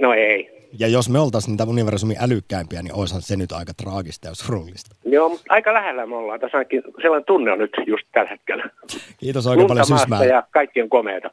No 0.02 0.14
ei. 0.14 0.58
Ja 0.80 0.88
jos 0.88 1.10
me 1.10 1.20
oltaisiin 1.20 1.52
niitä 1.52 1.64
universumin 1.64 2.18
älykkäimpiä, 2.22 2.82
niin 2.82 2.94
olisihan 2.94 3.22
se 3.22 3.36
nyt 3.36 3.52
aika 3.52 3.74
traagista 3.84 4.28
ja 4.28 4.36
surullista. 4.36 4.96
Joo, 5.06 5.30
mutta 5.30 5.46
aika 5.50 5.74
lähellä 5.74 6.06
me 6.06 6.16
ollaan. 6.16 6.40
Tässä 6.40 6.58
ainakin 6.58 6.82
sellainen 7.02 7.26
tunne 7.26 7.52
on 7.52 7.60
nyt 7.60 7.72
just 7.88 8.08
tällä 8.12 8.30
hetkellä. 8.30 8.70
Kiitos 9.18 9.48
oikein 9.48 9.68
paljon 9.68 9.86
Lunta 9.90 10.00
Sysmää. 10.02 10.20
maasta 10.20 10.34
ja 10.34 10.44
kaikki 10.52 10.82
on 10.82 10.90
komeata. 10.90 11.30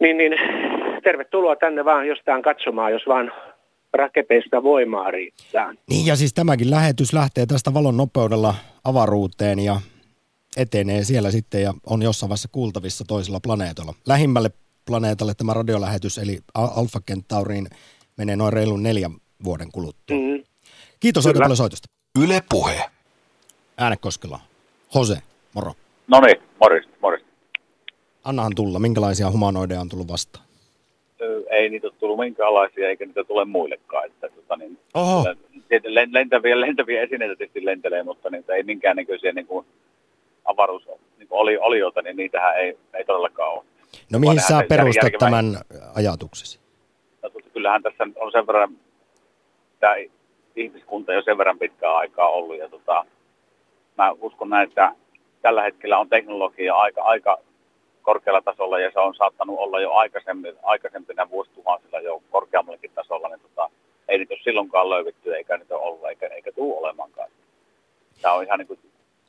Niin, 0.00 0.16
niin 0.18 0.32
tervetuloa 1.00 1.56
tänne 1.56 1.84
vaan 1.84 2.08
jostain 2.08 2.42
katsomaan, 2.42 2.92
jos 2.92 3.02
vaan 3.08 3.32
raketeista 3.92 4.62
voimaa 4.62 5.10
riittää. 5.10 5.74
Niin 5.90 6.06
ja 6.06 6.16
siis 6.16 6.34
tämäkin 6.34 6.70
lähetys 6.70 7.12
lähtee 7.12 7.46
tästä 7.46 7.74
valon 7.74 7.96
nopeudella 7.96 8.54
avaruuteen 8.84 9.58
ja 9.58 9.80
etenee 10.56 11.04
siellä 11.04 11.30
sitten 11.30 11.62
ja 11.62 11.74
on 11.86 12.02
jossain 12.02 12.28
vaiheessa 12.28 12.48
kuultavissa 12.52 13.04
toisella 13.08 13.40
planeetalla. 13.40 13.94
Lähimmälle 14.06 14.50
planeetalle 14.86 15.34
tämä 15.34 15.54
radiolähetys 15.54 16.18
eli 16.18 16.38
A- 16.54 16.64
Alpha 16.64 17.00
Centauriin 17.08 17.68
menee 18.16 18.36
noin 18.36 18.52
reilun 18.52 18.82
neljän 18.82 19.12
vuoden 19.44 19.72
kuluttua. 19.72 20.16
Mm. 20.16 20.44
Kiitos 21.00 21.26
oikein 21.26 21.42
paljon 21.42 21.56
soitosta. 21.56 21.88
Yle 22.22 22.42
Puhe. 22.50 22.90
Äänekoskela. 23.78 24.40
Jose, 24.94 25.16
moro. 25.54 25.72
No 26.08 26.20
niin, 26.20 26.36
morjesta, 26.60 26.92
morjesta. 27.02 27.28
Annahan 28.24 28.52
tulla. 28.56 28.78
Minkälaisia 28.78 29.30
humanoideja 29.30 29.80
on 29.80 29.88
tullut 29.88 30.08
vastaan? 30.08 30.49
Ei 31.50 31.68
niitä 31.68 31.86
ole 31.86 31.94
tullut 31.98 32.18
minkäänlaisia, 32.18 32.88
eikä 32.88 33.06
niitä 33.06 33.24
tule 33.24 33.44
muillekaan. 33.44 34.06
Että, 34.06 34.28
tota, 34.28 34.56
niin, 34.56 34.78
Oho. 34.94 35.24
lentäviä, 36.10 36.60
lentäviä 36.60 37.02
esineitä 37.02 37.36
tietysti 37.36 37.64
lentelee, 37.64 38.02
mutta 38.02 38.30
niitä 38.30 38.54
ei 38.54 38.62
minkään 38.62 38.96
näköisiä 38.96 39.32
niin 39.32 39.46
kuin 39.46 39.66
avaruus 40.44 40.86
niin 41.18 41.28
kuin 41.28 41.40
oli, 41.40 41.58
olioita, 41.58 42.02
niin 42.02 42.16
niitähän 42.16 42.56
ei, 42.56 42.78
ei 42.94 43.04
todellakaan 43.04 43.52
ole. 43.52 43.64
No 44.12 44.18
mihin 44.18 44.36
Vaan 44.36 44.48
sä 44.48 44.54
nehän 44.54 44.64
se 44.64 44.68
perustat 44.68 45.02
järkevä- 45.02 45.18
tämän 45.18 45.56
ajatuksesi? 45.94 46.60
No, 47.22 47.30
kyllähän 47.52 47.82
tässä 47.82 48.06
on 48.16 48.32
sen 48.32 48.46
verran, 48.46 48.76
tämä 49.80 49.94
ihmiskunta 50.56 51.12
jo 51.12 51.22
sen 51.22 51.38
verran 51.38 51.58
pitkää 51.58 51.96
aikaa 51.96 52.28
ollut. 52.28 52.58
Ja 52.58 52.68
tota, 52.68 53.04
mä 53.98 54.12
uskon 54.20 54.50
näin, 54.50 54.68
että 54.68 54.92
tällä 55.42 55.62
hetkellä 55.62 55.98
on 55.98 56.08
teknologia 56.08 56.74
aika, 56.74 57.02
aika 57.02 57.38
korkealla 58.02 58.42
tasolla 58.42 58.78
ja 58.78 58.90
se 58.92 59.00
on 59.00 59.14
saattanut 59.14 59.58
olla 59.58 59.80
jo 59.80 59.92
aikaisemmin, 59.92 60.54
aikaisempina 60.62 61.30
vuosituhansilla 61.30 62.00
jo 62.00 62.22
korkeammallakin 62.30 62.90
tasolla, 62.94 63.28
niin 63.28 63.40
tota, 63.40 63.70
ei 64.08 64.18
niitä 64.18 64.34
ole 64.34 64.40
silloinkaan 64.44 64.90
löydetty 64.90 65.34
eikä 65.34 65.56
niitä 65.56 65.76
ole 65.76 65.82
ollut 65.84 66.08
eikä, 66.08 66.26
eikä 66.26 66.52
tule 66.52 66.78
olemaankaan. 66.78 67.30
Tämä 68.22 68.34
on 68.34 68.44
ihan, 68.44 68.58
niin 68.58 68.66
kuin, 68.66 68.80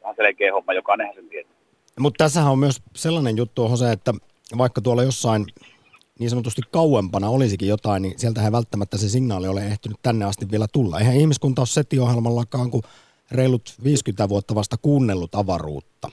ihan 0.01 0.15
selkeä 0.15 0.53
homma, 0.53 0.73
jokainenhan 0.73 1.15
sen 1.15 1.29
tietää. 1.29 1.53
Mutta 1.99 2.23
tässähän 2.23 2.51
on 2.51 2.59
myös 2.59 2.81
sellainen 2.95 3.37
juttu, 3.37 3.67
Jose, 3.69 3.91
että 3.91 4.13
vaikka 4.57 4.81
tuolla 4.81 5.03
jossain 5.03 5.45
niin 6.19 6.29
sanotusti 6.29 6.61
kauempana 6.71 7.29
olisikin 7.29 7.67
jotain, 7.67 8.01
niin 8.01 8.19
sieltä 8.19 8.45
ei 8.45 8.51
välttämättä 8.51 8.97
se 8.97 9.09
signaali 9.09 9.47
ole 9.47 9.65
ehtinyt 9.65 9.97
tänne 10.01 10.25
asti 10.25 10.51
vielä 10.51 10.65
tulla. 10.73 10.99
Eihän 10.99 11.15
ihmiskunta 11.15 11.61
ole 11.61 11.67
SETI-ohjelmallakaan 11.67 12.71
kuin 12.71 12.83
reilut 13.31 13.61
50 13.83 14.29
vuotta 14.29 14.55
vasta 14.55 14.75
kuunnellut 14.81 15.35
avaruutta. 15.35 16.09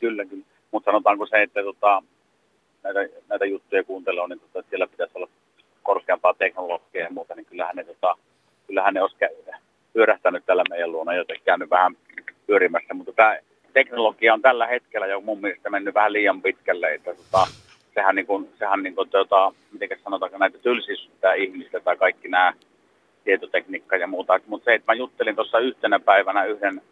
Kyllä, 0.00 0.24
kyllä. 0.24 0.44
Mutta 0.70 0.88
sanotaanko 0.90 1.26
se, 1.26 1.42
että 1.42 1.62
tota, 1.62 2.02
näitä, 2.82 3.00
näitä 3.28 3.44
juttuja 3.44 3.84
kuuntelee, 3.84 4.28
niin 4.28 4.40
tota, 4.40 4.68
siellä 4.68 4.86
pitäisi 4.86 5.12
olla 5.14 5.28
korkeampaa 5.82 6.34
teknologiaa 6.34 7.04
ja 7.04 7.10
muuta, 7.10 7.34
niin 7.34 7.46
kyllähän 7.46 7.76
ne, 7.76 7.84
tota, 7.84 8.14
kyllähän 8.66 8.94
ne 8.94 9.02
olisi 9.02 9.16
pyörähtänyt 9.92 10.46
tällä 10.46 10.62
meidän 10.70 10.92
luona, 10.92 11.14
joten 11.14 11.36
käynyt 11.44 11.70
vähän 11.70 11.96
pyörimässä. 12.46 12.94
Mutta 12.94 13.12
tämä 13.12 13.38
teknologia 13.72 14.34
on 14.34 14.42
tällä 14.42 14.66
hetkellä 14.66 15.06
jo 15.06 15.20
mun 15.20 15.40
mielestä 15.40 15.70
mennyt 15.70 15.94
vähän 15.94 16.12
liian 16.12 16.42
pitkälle, 16.42 16.94
että 16.94 17.14
tota, 17.14 17.46
sehän, 17.94 18.14
niin 18.14 18.26
kuin, 18.26 18.50
sehän 18.58 18.82
niin 18.82 18.94
kuin, 18.94 19.10
tota, 19.10 19.52
miten 19.72 19.98
sanotaanko 20.04 20.38
näitä 20.38 20.58
tylsistää 20.58 21.34
ihmistä 21.34 21.80
tai 21.80 21.96
kaikki 21.96 22.28
nämä 22.28 22.52
tietotekniikka 23.24 23.96
ja 23.96 24.06
muuta. 24.06 24.40
Mutta 24.46 24.64
se, 24.64 24.74
että 24.74 24.92
mä 24.92 24.96
juttelin 24.96 25.36
tuossa 25.36 25.58
yhtenä 25.58 26.00
päivänä 26.00 26.44
yhden 26.44 26.82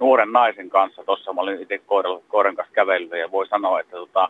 nuoren 0.00 0.32
naisen 0.32 0.70
kanssa 0.70 1.04
tuossa, 1.04 1.32
mä 1.32 1.40
olin 1.40 1.62
itse 1.62 1.78
koiran, 1.78 2.20
koiran 2.28 2.56
kanssa 2.56 2.74
kävellyt 2.74 3.18
ja 3.18 3.30
voi 3.30 3.48
sanoa, 3.48 3.80
että 3.80 3.96
tota, 3.96 4.28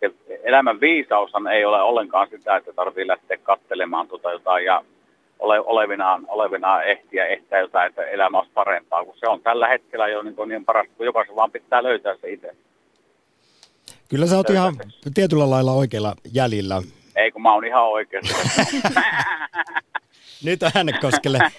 se 0.00 0.12
elämän 0.44 0.80
viisaushan 0.80 1.46
ei 1.46 1.64
ole 1.64 1.82
ollenkaan 1.82 2.28
sitä, 2.30 2.56
että 2.56 2.72
tarvii 2.72 3.06
lähteä 3.06 3.36
katselemaan 3.42 4.08
tota 4.08 4.32
jotain 4.32 4.64
ja 4.64 4.84
ole, 5.38 5.60
olevinaan, 5.60 6.24
olevinaan 6.28 6.84
ehtiä 6.84 7.26
ehtää 7.26 7.60
jotain, 7.60 7.88
että 7.88 8.02
elämä 8.02 8.38
olisi 8.38 8.52
parempaa, 8.54 9.04
kun 9.04 9.14
se 9.20 9.28
on 9.28 9.40
tällä 9.40 9.68
hetkellä 9.68 10.08
jo 10.08 10.22
niin, 10.22 10.34
niin 10.46 10.64
parasta, 10.64 10.92
kun 10.96 11.06
jokaisen 11.06 11.36
vaan 11.36 11.50
pitää 11.50 11.82
löytää 11.82 12.16
se 12.20 12.30
itse. 12.30 12.56
Kyllä 14.08 14.26
sä 14.26 14.36
oot 14.36 14.50
ihan 14.50 14.74
tietyllä 15.14 15.50
lailla 15.50 15.72
oikeilla 15.72 16.14
jäljillä. 16.32 16.82
Ei, 17.16 17.30
kun 17.30 17.42
mä 17.42 17.54
oon 17.54 17.64
ihan 17.64 17.84
oikeasti. 17.84 18.34
Nyt 20.44 20.60
äänekoskelle. 20.74 21.38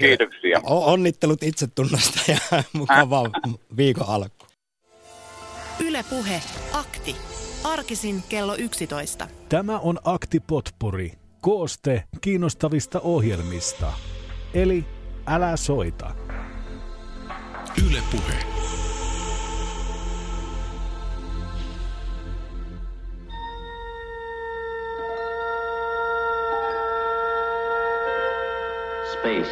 Kiitoksia. 0.00 0.60
O- 0.64 0.92
onnittelut 0.92 1.42
itsetunnosta 1.42 2.20
ja 2.28 2.62
mukavaa 2.72 3.24
viikon 3.76 4.08
alku. 4.08 4.46
Yle 5.80 6.04
Puhe. 6.10 6.42
Akti. 6.72 7.16
Arkisin 7.64 8.22
kello 8.28 8.54
11. 8.54 9.28
Tämä 9.48 9.78
on 9.78 9.98
Akti 10.04 10.40
Potpuri. 10.40 11.12
Kooste 11.40 12.04
kiinnostavista 12.20 13.00
ohjelmista. 13.00 13.92
Eli 14.54 14.84
älä 15.26 15.56
soita. 15.56 16.14
Yle 17.88 18.02
Space, 29.18 29.50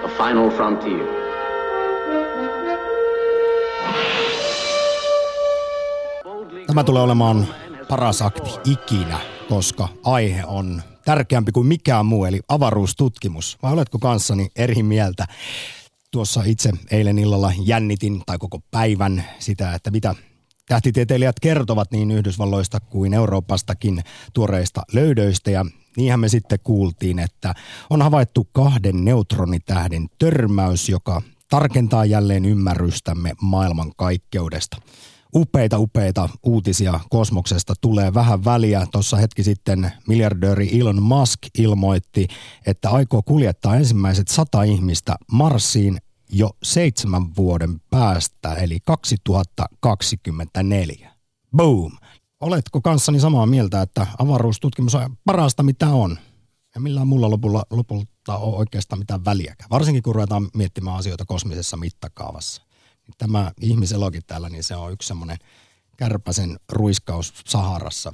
the 0.00 0.08
final 0.16 0.50
frontier. 0.50 1.06
Tämä 6.66 6.84
tulee 6.84 7.02
olemaan 7.02 7.46
paras 7.88 8.22
akti 8.22 8.50
ikinä, 8.64 9.18
koska 9.48 9.88
aihe 10.04 10.44
on 10.44 10.82
tärkeämpi 11.04 11.52
kuin 11.52 11.66
mikään 11.66 12.06
muu, 12.06 12.24
eli 12.24 12.40
avaruustutkimus. 12.48 13.58
Vai 13.62 13.72
oletko 13.72 13.98
kanssani 13.98 14.48
eri 14.56 14.82
mieltä? 14.82 15.26
Tuossa 16.10 16.42
itse 16.46 16.70
eilen 16.90 17.18
illalla 17.18 17.52
jännitin, 17.64 18.22
tai 18.26 18.38
koko 18.38 18.58
päivän, 18.70 19.24
sitä, 19.38 19.74
että 19.74 19.90
mitä 19.90 20.14
tähtitieteilijät 20.66 21.40
kertovat 21.40 21.90
niin 21.90 22.10
Yhdysvalloista 22.10 22.80
kuin 22.80 23.14
Euroopastakin 23.14 24.04
tuoreista 24.32 24.82
löydöistä. 24.92 25.50
Ja 25.50 25.66
niinhän 25.96 26.20
me 26.20 26.28
sitten 26.28 26.58
kuultiin, 26.62 27.18
että 27.18 27.54
on 27.90 28.02
havaittu 28.02 28.48
kahden 28.52 29.04
neutronitähden 29.04 30.06
törmäys, 30.18 30.88
joka 30.88 31.22
tarkentaa 31.50 32.04
jälleen 32.04 32.44
ymmärrystämme 32.44 33.32
maailman 33.40 33.92
kaikkeudesta. 33.96 34.76
Upeita, 35.34 35.78
upeita 35.78 36.28
uutisia 36.42 37.00
kosmoksesta 37.10 37.74
tulee 37.80 38.14
vähän 38.14 38.44
väliä. 38.44 38.86
Tuossa 38.92 39.16
hetki 39.16 39.42
sitten 39.42 39.92
miljardööri 40.08 40.80
Elon 40.80 41.02
Musk 41.02 41.38
ilmoitti, 41.58 42.28
että 42.66 42.90
aikoo 42.90 43.22
kuljettaa 43.22 43.76
ensimmäiset 43.76 44.28
sata 44.28 44.62
ihmistä 44.62 45.16
Marsiin 45.32 45.98
jo 46.32 46.50
seitsemän 46.62 47.36
vuoden 47.36 47.80
päästä, 47.90 48.54
eli 48.54 48.78
2024. 48.84 51.12
Boom! 51.56 51.92
Oletko 52.42 52.80
kanssani 52.80 53.20
samaa 53.20 53.46
mieltä, 53.46 53.82
että 53.82 54.06
avaruustutkimus 54.18 54.94
on 54.94 55.16
parasta 55.24 55.62
mitä 55.62 55.88
on? 55.88 56.18
Ja 56.74 56.80
millään 56.80 57.06
muulla 57.06 57.30
lopulla, 57.30 57.64
lopulta 57.70 58.36
ole 58.36 58.56
oikeastaan 58.56 58.98
mitään 58.98 59.24
väliäkään. 59.24 59.70
Varsinkin 59.70 60.02
kun 60.02 60.14
ruvetaan 60.14 60.48
miettimään 60.54 60.96
asioita 60.96 61.24
kosmisessa 61.26 61.76
mittakaavassa. 61.76 62.62
Tämä 63.18 63.52
ihmiselokin 63.60 64.22
täällä, 64.26 64.48
niin 64.48 64.64
se 64.64 64.76
on 64.76 64.92
yksi 64.92 65.08
semmoinen 65.08 65.36
kärpäsen 65.96 66.56
ruiskaus 66.72 67.34
Saharassa. 67.46 68.12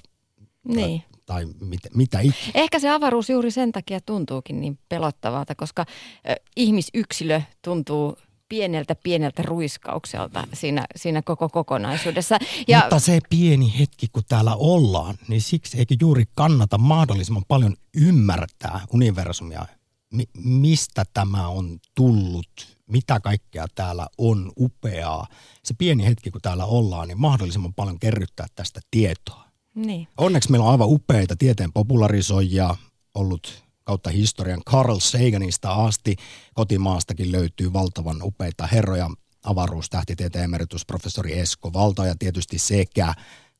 Niin. 0.65 1.03
Tai 1.27 1.47
mit, 1.61 1.81
mitä 1.95 2.21
ikinä. 2.21 2.53
Ehkä 2.55 2.79
se 2.79 2.91
avaruus 2.91 3.31
juuri 3.31 3.51
sen 3.51 3.73
takia 3.73 4.01
tuntuukin 4.01 4.61
niin 4.61 4.79
pelottavalta, 4.89 5.55
koska 5.55 5.85
ö, 6.31 6.35
ihmisyksilö 6.57 7.41
tuntuu 7.63 8.17
pieneltä 8.49 8.95
pieneltä 8.95 9.43
ruiskaukselta 9.43 10.47
siinä, 10.53 10.85
siinä 10.97 11.23
koko 11.23 11.49
kokonaisuudessa. 11.49 12.39
Ja... 12.69 12.81
Mutta 12.81 12.99
se 12.99 13.19
pieni 13.31 13.79
hetki, 13.79 14.07
kun 14.13 14.23
täällä 14.29 14.55
ollaan, 14.55 15.15
niin 15.29 15.41
siksi 15.41 15.79
eikö 15.79 15.95
juuri 16.01 16.25
kannata 16.35 16.79
mahdollisimman 16.79 17.45
paljon 17.49 17.77
ymmärtää 17.97 18.81
universumia, 18.93 19.67
mi- 20.13 20.29
mistä 20.45 21.05
tämä 21.15 21.49
on 21.49 21.79
tullut, 21.95 22.79
mitä 22.87 23.21
kaikkea 23.21 23.67
täällä 23.75 24.07
on 24.19 24.53
upeaa. 24.59 25.27
Se 25.65 25.75
pieni 25.79 26.05
hetki, 26.07 26.31
kun 26.31 26.41
täällä 26.41 26.65
ollaan, 26.65 27.09
niin 27.09 27.21
mahdollisimman 27.21 27.75
paljon 27.75 27.99
kerryttää 27.99 28.47
tästä 28.55 28.81
tietoa. 28.91 29.45
Niin. 29.75 30.09
Onneksi 30.17 30.51
meillä 30.51 30.65
on 30.65 30.73
aivan 30.73 30.89
upeita 30.89 31.37
tieteen 31.37 31.73
popularisoijia 31.73 32.77
ollut 33.15 33.68
kautta 33.89 34.11
historian. 34.11 34.63
Carl 34.65 34.99
Saganista 34.99 35.73
asti 35.73 36.17
kotimaastakin 36.55 37.33
löytyy 37.33 37.73
valtavan 37.73 38.23
upeita 38.23 38.67
herroja. 38.67 39.11
Avaruustähtitieteen 39.43 40.45
emeritusprofessori 40.45 41.39
Esko 41.39 41.73
Valta 41.73 42.07
ja 42.07 42.15
tietysti 42.19 42.59
sekä 42.59 43.15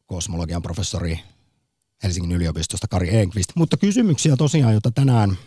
kosmologian 0.07 0.63
professori 0.63 1.21
Helsingin 2.03 2.33
yliopistosta 2.33 2.89
Kari 2.89 3.17
Enqvist. 3.17 3.51
Mutta 3.55 3.77
kysymyksiä 3.77 4.37
tosiaan, 4.37 4.73
joita 4.73 4.91
tänään 4.91 5.39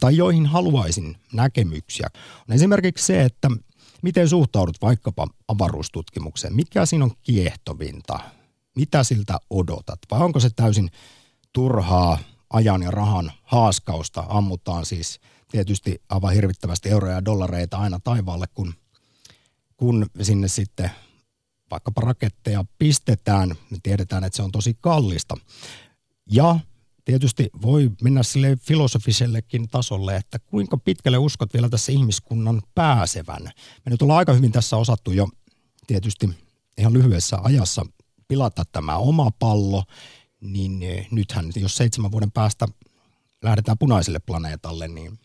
tai 0.00 0.16
joihin 0.16 0.46
haluaisin 0.46 1.16
näkemyksiä, 1.32 2.06
on 2.48 2.54
esimerkiksi 2.54 3.06
se, 3.06 3.22
että 3.22 3.50
miten 4.02 4.28
suhtaudut 4.28 4.82
vaikkapa 4.82 5.28
avaruustutkimukseen? 5.48 6.56
Mikä 6.56 6.86
siinä 6.86 7.04
on 7.04 7.16
kiehtovinta? 7.22 8.18
Mitä 8.76 9.04
siltä 9.04 9.38
odotat? 9.50 9.98
Vai 10.10 10.20
onko 10.20 10.40
se 10.40 10.50
täysin 10.50 10.90
turhaa 11.52 12.18
ajan 12.52 12.82
ja 12.82 12.90
rahan 12.90 13.32
haaskausta? 13.42 14.24
Ammutaan 14.28 14.86
siis 14.86 15.20
tietysti 15.50 16.02
aivan 16.08 16.34
hirvittävästi 16.34 16.88
euroja 16.88 17.14
ja 17.14 17.24
dollareita 17.24 17.76
aina 17.76 18.00
taivaalle, 18.04 18.46
kun, 18.54 18.74
kun 19.76 20.06
sinne 20.22 20.48
sitten 20.48 20.90
vaikkapa 21.70 22.00
raketteja 22.00 22.64
pistetään. 22.78 23.48
Me 23.70 23.78
tiedetään, 23.82 24.24
että 24.24 24.36
se 24.36 24.42
on 24.42 24.52
tosi 24.52 24.76
kallista. 24.80 25.36
Ja 26.30 26.58
tietysti 27.04 27.50
voi 27.62 27.90
mennä 28.02 28.22
sille 28.22 28.56
filosofisellekin 28.56 29.68
tasolle, 29.68 30.16
että 30.16 30.38
kuinka 30.38 30.76
pitkälle 30.76 31.18
uskot 31.18 31.54
vielä 31.54 31.68
tässä 31.68 31.92
ihmiskunnan 31.92 32.62
pääsevän. 32.74 33.42
Me 33.84 33.90
nyt 33.90 34.02
ollaan 34.02 34.18
aika 34.18 34.32
hyvin 34.32 34.52
tässä 34.52 34.76
osattu 34.76 35.12
jo 35.12 35.28
tietysti 35.86 36.30
ihan 36.78 36.92
lyhyessä 36.92 37.38
ajassa 37.42 37.86
pilata 38.28 38.64
tämä 38.72 38.96
oma 38.96 39.30
pallo, 39.38 39.84
niin 40.42 40.82
eh, 40.82 41.08
nythän 41.10 41.52
jos 41.56 41.76
seitsemän 41.76 42.12
vuoden 42.12 42.32
päästä 42.32 42.68
lähdetään 43.42 43.78
punaiselle 43.78 44.18
planeetalle, 44.18 44.88
niin 44.88 45.18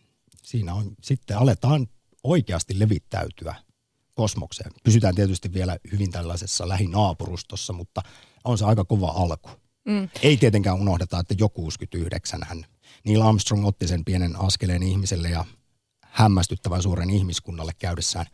siinä 0.44 0.74
on 0.74 0.96
sitten 1.04 1.38
aletaan 1.38 1.88
oikeasti 2.24 2.80
levittäytyä 2.80 3.56
kosmokseen. 4.14 4.72
Pysytään 4.84 5.16
tietysti 5.16 5.54
vielä 5.54 5.78
hyvin 5.92 6.12
tällaisessa 6.12 6.68
lähinaapurustossa, 6.68 7.74
mutta 7.74 8.02
on 8.44 8.58
se 8.58 8.66
aika 8.66 8.86
kova 8.86 9.08
alku. 9.08 9.50
Mm. 9.86 10.10
Ei 10.22 10.38
tietenkään 10.38 10.82
unohdeta, 10.82 11.20
että 11.20 11.36
jo 11.38 11.50
69 11.50 12.40
hän 12.44 12.66
Neil 13.06 13.22
Armstrong 13.22 13.66
otti 13.66 13.88
sen 13.88 14.06
pienen 14.06 14.36
askeleen 14.36 14.84
ihmiselle 14.84 15.30
ja 15.30 15.46
hämmästyttävän 16.04 16.82
suuren 16.82 17.10
ihmiskunnalle 17.10 17.72
käydessään 17.80 18.26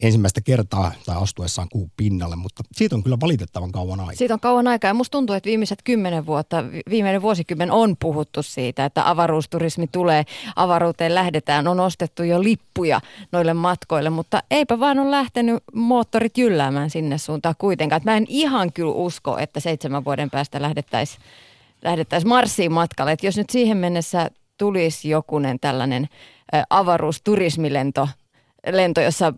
ensimmäistä 0.00 0.40
kertaa 0.40 0.92
tai 1.06 1.16
astuessaan 1.22 1.68
kuun 1.72 1.90
pinnalle, 1.96 2.36
mutta 2.36 2.62
siitä 2.72 2.96
on 2.96 3.02
kyllä 3.02 3.16
valitettavan 3.20 3.72
kauan 3.72 4.00
aikaa. 4.00 4.14
Siitä 4.14 4.34
on 4.34 4.40
kauan 4.40 4.66
aikaa 4.66 4.88
ja 4.88 4.94
musta 4.94 5.12
tuntuu, 5.12 5.36
että 5.36 5.46
viimeiset 5.48 5.78
kymmenen 5.84 6.26
vuotta, 6.26 6.64
viimeinen 6.90 7.22
vuosikymmen 7.22 7.70
on 7.70 7.96
puhuttu 8.00 8.42
siitä, 8.42 8.84
että 8.84 9.10
avaruusturismi 9.10 9.86
tulee, 9.86 10.24
avaruuteen 10.56 11.14
lähdetään, 11.14 11.68
on 11.68 11.80
ostettu 11.80 12.22
jo 12.22 12.42
lippuja 12.42 13.00
noille 13.32 13.54
matkoille, 13.54 14.10
mutta 14.10 14.42
eipä 14.50 14.80
vaan 14.80 14.98
ole 14.98 15.10
lähtenyt 15.10 15.62
moottorit 15.74 16.38
jylläämään 16.38 16.90
sinne 16.90 17.18
suuntaan 17.18 17.54
kuitenkaan. 17.58 18.00
Mä 18.04 18.16
en 18.16 18.26
ihan 18.28 18.72
kyllä 18.72 18.92
usko, 18.92 19.38
että 19.38 19.60
seitsemän 19.60 20.04
vuoden 20.04 20.30
päästä 20.30 20.62
lähdettäisiin 20.62 21.20
lähdettäisi 21.82 22.26
Marsiin 22.26 22.72
matkalle, 22.72 23.12
että 23.12 23.26
jos 23.26 23.36
nyt 23.36 23.50
siihen 23.50 23.76
mennessä 23.76 24.30
tulisi 24.58 25.08
jokunen 25.08 25.60
tällainen 25.60 26.08
avaruusturismilento, 26.70 28.08
lento, 28.72 29.00
jossa 29.00 29.32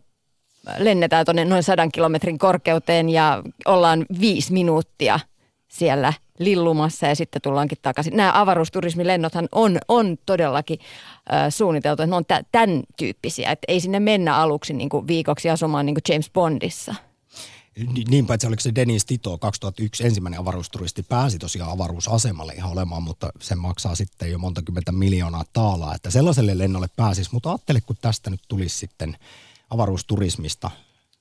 lennetään 0.79 1.25
tuonne 1.25 1.45
noin 1.45 1.63
sadan 1.63 1.93
kilometrin 1.93 2.39
korkeuteen 2.39 3.09
ja 3.09 3.43
ollaan 3.67 4.07
viisi 4.21 4.53
minuuttia 4.53 5.21
siellä 5.69 6.13
lillumassa 6.39 7.07
ja 7.07 7.15
sitten 7.15 7.43
tullaankin 7.43 7.79
takaisin. 7.83 8.17
Nämä 8.17 8.41
avaruusturismilennothan 8.41 9.49
on, 9.53 9.79
on 9.89 10.17
todellakin 10.27 10.79
äh, 11.33 11.47
suunniteltu, 11.51 12.03
että 12.03 12.11
ne 12.11 12.17
on 12.17 12.25
tämän 12.53 12.83
tyyppisiä, 12.97 13.51
että 13.51 13.65
ei 13.69 13.81
sinne 13.81 14.01
mennä 14.01 14.37
aluksi 14.37 14.73
niin 14.75 14.89
kuin 14.89 15.07
viikoksi 15.07 15.51
asumaan 15.51 15.87
niin 15.87 15.95
kuin 15.95 16.15
James 16.15 16.31
Bondissa. 16.31 16.95
Niin 18.09 18.27
paitsi 18.27 18.47
oliko 18.47 18.61
se 18.61 18.75
Dennis 18.75 19.05
Tito 19.05 19.39
2001 19.39 20.07
ensimmäinen 20.07 20.41
avaruusturisti 20.41 21.03
pääsi 21.03 21.39
tosiaan 21.39 21.73
avaruusasemalle 21.73 22.53
ihan 22.53 22.73
olemaan, 22.73 23.03
mutta 23.03 23.31
se 23.41 23.55
maksaa 23.55 23.95
sitten 23.95 24.31
jo 24.31 24.39
monta 24.39 24.63
kymmentä 24.63 24.93
miljoonaa 24.93 25.45
taalaa, 25.53 25.95
että 25.95 26.11
sellaiselle 26.11 26.59
lennolle 26.59 26.87
pääsisi. 26.97 27.31
Mutta 27.33 27.51
ajattele, 27.51 27.81
kun 27.81 27.97
tästä 28.01 28.31
nyt 28.31 28.41
tulisi 28.49 28.79
sitten– 28.79 29.17
avaruusturismista. 29.71 30.71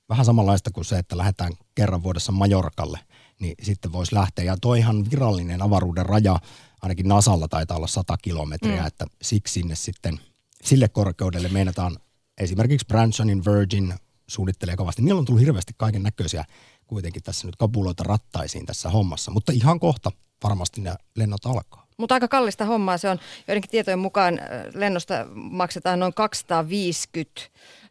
Vähän 0.08 0.24
samanlaista 0.24 0.70
kuin 0.70 0.84
se, 0.84 0.98
että 0.98 1.16
lähdetään 1.16 1.52
kerran 1.74 2.02
vuodessa 2.02 2.32
Majorkalle, 2.32 2.98
niin 3.40 3.54
sitten 3.62 3.92
voisi 3.92 4.14
lähteä. 4.14 4.44
Ja 4.44 4.56
toi 4.60 4.78
ihan 4.78 5.10
virallinen 5.10 5.62
avaruuden 5.62 6.06
raja, 6.06 6.38
ainakin 6.82 7.08
Nasalla 7.08 7.48
taitaa 7.48 7.76
olla 7.76 7.86
100 7.86 8.16
kilometriä, 8.16 8.80
mm. 8.80 8.86
että 8.86 9.06
siksi 9.22 9.52
sinne 9.52 9.74
sitten, 9.74 10.20
sille 10.64 10.88
korkeudelle 10.88 11.48
meinataan 11.48 11.96
esimerkiksi 12.38 12.86
Bransonin 12.86 13.44
Virgin 13.44 13.94
suunnittelee 14.26 14.76
kovasti. 14.76 15.02
Niillä 15.02 15.18
on 15.18 15.24
tullut 15.24 15.42
hirveästi 15.42 15.72
kaiken 15.76 16.02
näköisiä 16.02 16.44
kuitenkin 16.86 17.22
tässä 17.22 17.46
nyt 17.46 17.56
kapuloita 17.56 18.04
rattaisiin 18.04 18.66
tässä 18.66 18.90
hommassa, 18.90 19.30
mutta 19.30 19.52
ihan 19.52 19.80
kohta 19.80 20.12
varmasti 20.44 20.80
ne 20.80 20.94
lennot 21.16 21.46
alkaa. 21.46 21.86
Mutta 21.98 22.14
aika 22.14 22.28
kallista 22.28 22.64
hommaa 22.64 22.98
se 22.98 23.08
on. 23.08 23.18
Joidenkin 23.48 23.70
tietojen 23.70 23.98
mukaan 23.98 24.40
lennosta 24.74 25.14
maksetaan 25.34 25.98
noin 25.98 26.14
250 26.14 27.40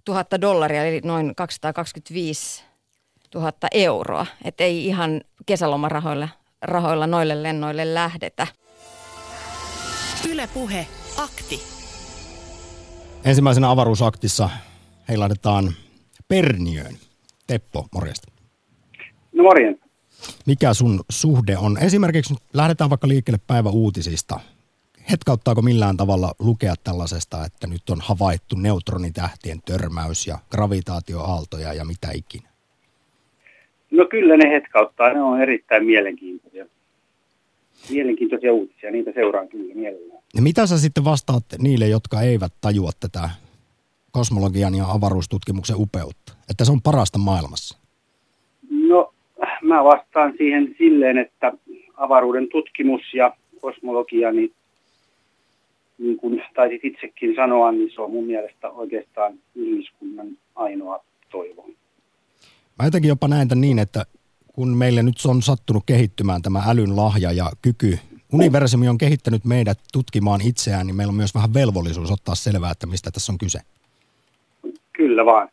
000 0.08 0.26
dollaria, 0.41 0.86
eli 0.86 1.02
noin 1.04 1.36
225 1.36 2.63
000 3.36 3.52
euroa. 3.72 4.26
Että 4.43 4.63
ei 4.63 4.86
ihan 4.86 5.22
kesälomarahoilla 5.46 6.30
rahoilla 6.62 7.08
noille 7.08 7.43
lennoille 7.43 7.93
lähdetä. 7.93 8.48
Ylepuhe 10.30 10.88
akti. 11.17 11.62
Ensimmäisenä 13.26 13.70
avaruusaktissa 13.70 14.50
heilahdetaan 15.10 15.74
Perniöön. 16.28 16.96
Teppo, 17.48 17.88
morjesta. 17.93 18.32
No 19.32 19.43
morjens. 19.43 19.78
Mikä 20.46 20.74
sun 20.74 21.00
suhde 21.10 21.58
on? 21.58 21.78
Esimerkiksi 21.78 22.36
lähdetään 22.54 22.89
vaikka 22.89 23.08
liikkeelle 23.08 23.39
päivä 23.48 23.70
uutisista 23.70 24.39
hetkauttaako 25.12 25.62
millään 25.62 25.98
tavalla 25.98 26.34
lukea 26.39 26.74
tällaisesta, 26.84 27.46
että 27.46 27.67
nyt 27.67 27.89
on 27.89 27.98
havaittu 28.02 28.56
neutronitähtien 28.56 29.62
törmäys 29.65 30.28
ja 30.28 30.38
gravitaatioaaltoja 30.52 31.74
ja 31.74 31.86
mitä 31.86 32.08
ikinä? 32.15 32.50
No 33.91 34.06
kyllä 34.06 34.38
ne 34.38 34.50
hetkauttaa, 34.50 35.13
ne 35.13 35.22
on 35.22 35.41
erittäin 35.41 35.86
mielenkiintoisia. 35.86 36.65
Mielenkiintoisia 37.89 38.54
uutisia, 38.54 38.91
niitä 38.91 39.12
seuraan 39.15 39.48
kyllä 39.48 39.76
mielellään. 39.76 40.24
Ja 40.36 40.41
mitä 40.41 40.65
sä 40.65 40.78
sitten 40.78 41.04
vastaat 41.04 41.43
niille, 41.60 41.88
jotka 41.88 42.22
eivät 42.22 42.54
tajua 42.62 42.91
tätä 43.00 43.30
kosmologian 44.12 44.76
ja 44.76 44.86
avaruustutkimuksen 44.91 45.76
upeutta? 45.80 46.34
Että 46.50 46.65
se 46.65 46.72
on 46.72 46.82
parasta 46.82 47.17
maailmassa? 47.17 47.78
No 48.70 49.13
mä 49.62 49.84
vastaan 49.84 50.34
siihen 50.38 50.76
silleen, 50.78 51.17
että 51.17 51.52
avaruuden 51.98 52.48
tutkimus 52.52 53.02
ja 53.13 53.34
kosmologia, 53.62 54.32
niin 54.32 54.54
niin 55.98 56.18
kuin 56.18 56.44
taisit 56.56 56.86
itsekin 56.86 57.36
sanoa, 57.36 57.72
niin 57.72 57.92
se 57.96 58.02
on 58.02 58.12
mun 58.12 58.26
mielestä 58.26 58.70
oikeastaan 58.70 59.34
ihmiskunnan 59.56 60.28
ainoa 60.56 61.04
toivo. 61.32 61.70
Mä 62.80 62.86
jotenkin 62.86 63.10
jopa 63.10 63.28
näen 63.28 63.48
tämän 63.48 63.62
niin, 63.62 63.80
että 63.80 64.06
kun 64.54 64.78
meille 64.78 65.04
nyt 65.04 65.16
on 65.26 65.42
sattunut 65.42 65.84
kehittymään 65.86 66.42
tämä 66.42 66.64
älyn 66.68 66.96
lahja 66.96 67.32
ja 67.32 67.52
kyky, 67.62 68.00
universumi 68.34 68.90
on 68.90 68.98
kehittänyt 68.98 69.46
meidät 69.46 69.80
tutkimaan 69.94 70.42
itseään, 70.42 70.88
niin 70.88 70.96
meillä 70.96 71.12
on 71.12 71.16
myös 71.16 71.36
vähän 71.36 71.54
velvollisuus 71.54 72.12
ottaa 72.12 72.36
selvää, 72.36 72.72
että 72.72 72.88
mistä 72.88 73.12
tässä 73.12 73.32
on 73.32 73.38
kyse. 73.38 73.60
Kyllä 74.94 75.26
vaan. 75.26 75.50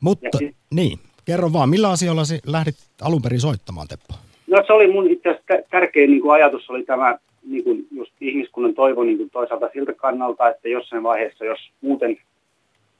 Mutta, 0.00 0.38
sit... 0.38 0.56
niin, 0.74 0.98
kerro 1.24 1.52
vaan, 1.52 1.68
millä 1.68 1.90
asioilla 1.90 2.22
lähdit 2.46 2.76
alun 3.02 3.22
perin 3.22 3.40
soittamaan, 3.40 3.88
Teppo? 3.88 4.14
No 4.46 4.62
se 4.66 4.72
oli 4.72 4.92
mun 4.92 5.10
itse 5.10 5.28
asiassa 5.28 5.68
tärkein 5.70 6.10
niin 6.10 6.22
kuin 6.22 6.32
ajatus 6.32 6.70
oli 6.70 6.84
tämä 6.84 7.18
niin 7.46 7.64
kuin 7.64 7.86
just 7.90 8.12
ihmiskunnan 8.20 8.74
toivo 8.74 9.04
niin 9.04 9.16
kuin 9.16 9.30
toisaalta 9.30 9.70
siltä 9.72 9.92
kannalta, 9.92 10.48
että 10.48 10.68
jossain 10.68 11.02
vaiheessa, 11.02 11.44
jos 11.44 11.70
muuten 11.80 12.18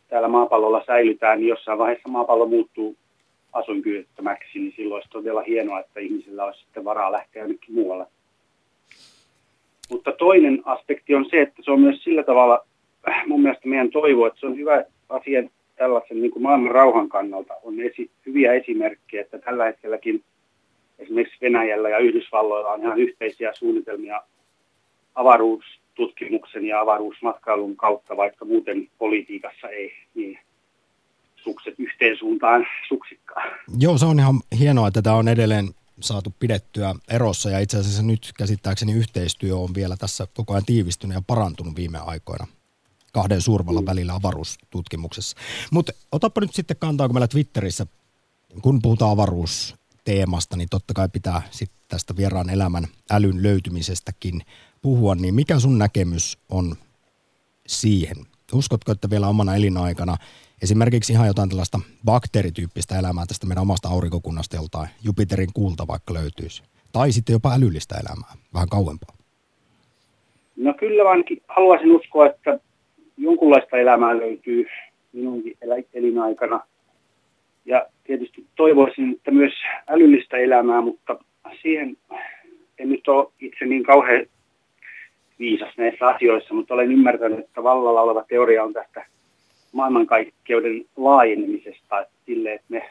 täällä 0.09 0.29
maapallolla 0.29 0.85
säilytään, 0.87 1.39
niin 1.39 1.49
jossain 1.49 1.79
vaiheessa 1.79 2.09
maapallo 2.09 2.47
muuttuu 2.47 2.97
asuinkyvyttömäksi, 3.53 4.59
niin 4.59 4.73
silloin 4.77 4.97
olisi 4.97 5.11
todella 5.11 5.43
hienoa, 5.43 5.81
että 5.81 6.01
ihmisillä 6.01 6.45
olisi 6.45 6.61
sitten 6.61 6.85
varaa 6.85 7.13
lähteä 7.13 7.43
jonnekin 7.43 7.75
muualle. 7.75 8.07
Mutta 9.91 10.13
toinen 10.13 10.63
aspekti 10.65 11.15
on 11.15 11.27
se, 11.31 11.43
että 11.43 11.63
se 11.63 11.71
on 11.71 11.81
myös 11.81 12.05
sillä 12.05 12.23
tavalla 12.23 12.65
äh, 13.09 13.27
mun 13.27 13.43
mielestä 13.43 13.69
meidän 13.69 13.91
toivo, 13.91 14.27
että 14.27 14.41
se 14.41 14.47
on 14.47 14.57
hyvä 14.57 14.85
asia 15.09 15.43
tällaisen 15.77 16.21
niin 16.21 16.31
kuin 16.31 16.43
maailman 16.43 16.71
rauhan 16.71 17.09
kannalta. 17.09 17.55
On 17.63 17.81
esi- 17.81 18.11
hyviä 18.27 18.53
esimerkkejä, 18.53 19.21
että 19.21 19.39
tällä 19.39 19.65
hetkelläkin 19.65 20.23
esimerkiksi 20.99 21.39
Venäjällä 21.43 21.89
ja 21.89 21.99
Yhdysvalloilla 21.99 22.69
on 22.69 22.83
ihan 22.83 22.99
yhteisiä 22.99 23.53
suunnitelmia 23.55 24.23
avaruustutkimuksen 25.15 26.65
ja 26.65 26.81
avaruusmatkailun 26.81 27.77
kautta, 27.77 28.17
vaikka 28.17 28.45
muuten 28.45 28.89
politiikassa 28.99 29.69
ei 29.69 29.93
niin 30.15 30.39
sukset 31.37 31.75
yhteen 31.79 32.19
suuntaan 32.19 32.67
suksikkaan. 32.89 33.51
Joo, 33.79 33.99
se 33.99 34.07
on 34.07 34.19
ihan 34.19 34.41
hienoa, 34.59 34.89
että 34.89 35.03
tämä 35.03 35.17
on 35.17 35.29
edelleen 35.29 35.69
saatu 36.01 36.35
pidettyä 36.39 36.95
erossa 37.11 37.51
ja 37.51 37.59
itse 37.59 37.79
asiassa 37.79 38.03
nyt 38.03 38.33
käsittääkseni 38.39 38.93
yhteistyö 38.93 39.57
on 39.57 39.75
vielä 39.75 39.97
tässä 39.97 40.27
koko 40.35 40.53
ajan 40.53 40.65
tiivistynyt 40.67 41.15
ja 41.15 41.23
parantunut 41.27 41.77
viime 41.77 41.99
aikoina 41.99 42.47
kahden 43.13 43.41
suurvallan 43.41 43.85
mm. 43.85 43.91
välillä 43.91 44.15
avaruustutkimuksessa. 44.15 45.37
Mutta 45.73 45.93
otapa 46.13 46.41
nyt 46.41 46.55
sitten 46.55 46.77
kantaa, 46.77 47.09
kun 47.09 47.15
meillä 47.15 47.29
Twitterissä, 47.29 47.87
kun 48.63 48.83
puhutaan 48.83 49.11
avaruus 49.11 49.75
teemasta, 50.07 50.57
niin 50.57 50.69
totta 50.71 50.95
kai 50.95 51.09
pitää 51.13 51.43
sitten 51.51 51.79
tästä 51.89 52.15
vieraan 52.17 52.51
elämän 52.51 52.85
älyn 53.11 53.43
löytymisestäkin 53.43 54.41
puhua, 54.83 55.15
niin 55.15 55.35
mikä 55.35 55.59
sun 55.59 55.79
näkemys 55.79 56.39
on 56.51 56.75
siihen? 57.67 58.17
Uskotko, 58.53 58.93
että 58.93 59.11
vielä 59.11 59.29
omana 59.29 59.57
elinaikana 59.57 60.17
esimerkiksi 60.63 61.13
ihan 61.13 61.27
jotain 61.27 61.49
tällaista 61.49 61.81
bakteerityyppistä 62.05 62.99
elämää 62.99 63.27
tästä 63.27 63.47
meidän 63.47 63.63
omasta 63.63 63.89
aurinkokunnasta 63.89 64.57
joltain 64.57 64.89
Jupiterin 65.05 65.53
kuulta 65.55 65.87
vaikka 65.87 66.15
löytyisi? 66.15 66.63
Tai 66.93 67.13
sitten 67.13 67.33
jopa 67.33 67.55
älyllistä 67.55 67.95
elämää, 67.95 68.33
vähän 68.55 68.69
kauempaa? 68.69 69.17
No 70.57 70.75
kyllä 70.75 71.11
ainakin 71.11 71.43
haluaisin 71.49 71.97
uskoa, 71.97 72.27
että 72.27 72.61
jonkunlaista 73.17 73.77
elämää 73.77 74.17
löytyy 74.17 74.67
minunkin 75.13 75.57
elinaikana. 75.95 76.61
Ja 77.67 77.87
tietysti 78.05 78.47
toivoisin, 78.57 79.13
että 79.13 79.31
myös 79.31 79.53
älyllistä 79.89 80.37
elämää, 80.37 80.81
mutta 80.81 81.19
siihen 81.63 81.97
en 82.79 82.89
nyt 82.89 83.09
ole 83.09 83.33
itse 83.41 83.65
niin 83.65 83.85
kauhean 83.85 84.27
viisas 85.39 85.77
näissä 85.77 86.07
asioissa, 86.07 86.55
mutta 86.55 86.75
olen 86.75 86.93
ymmärtänyt, 86.93 87.39
että 87.39 87.63
vallalla 87.63 88.03
oleva 88.03 88.25
teoria 88.29 88.65
on 88.65 88.73
tästä 88.73 89.07
maailmankaikkeuden 89.73 90.85
laajenemisesta, 90.97 92.01
että 92.01 92.15
sille, 92.27 92.53
että 92.53 92.67
me 92.69 92.89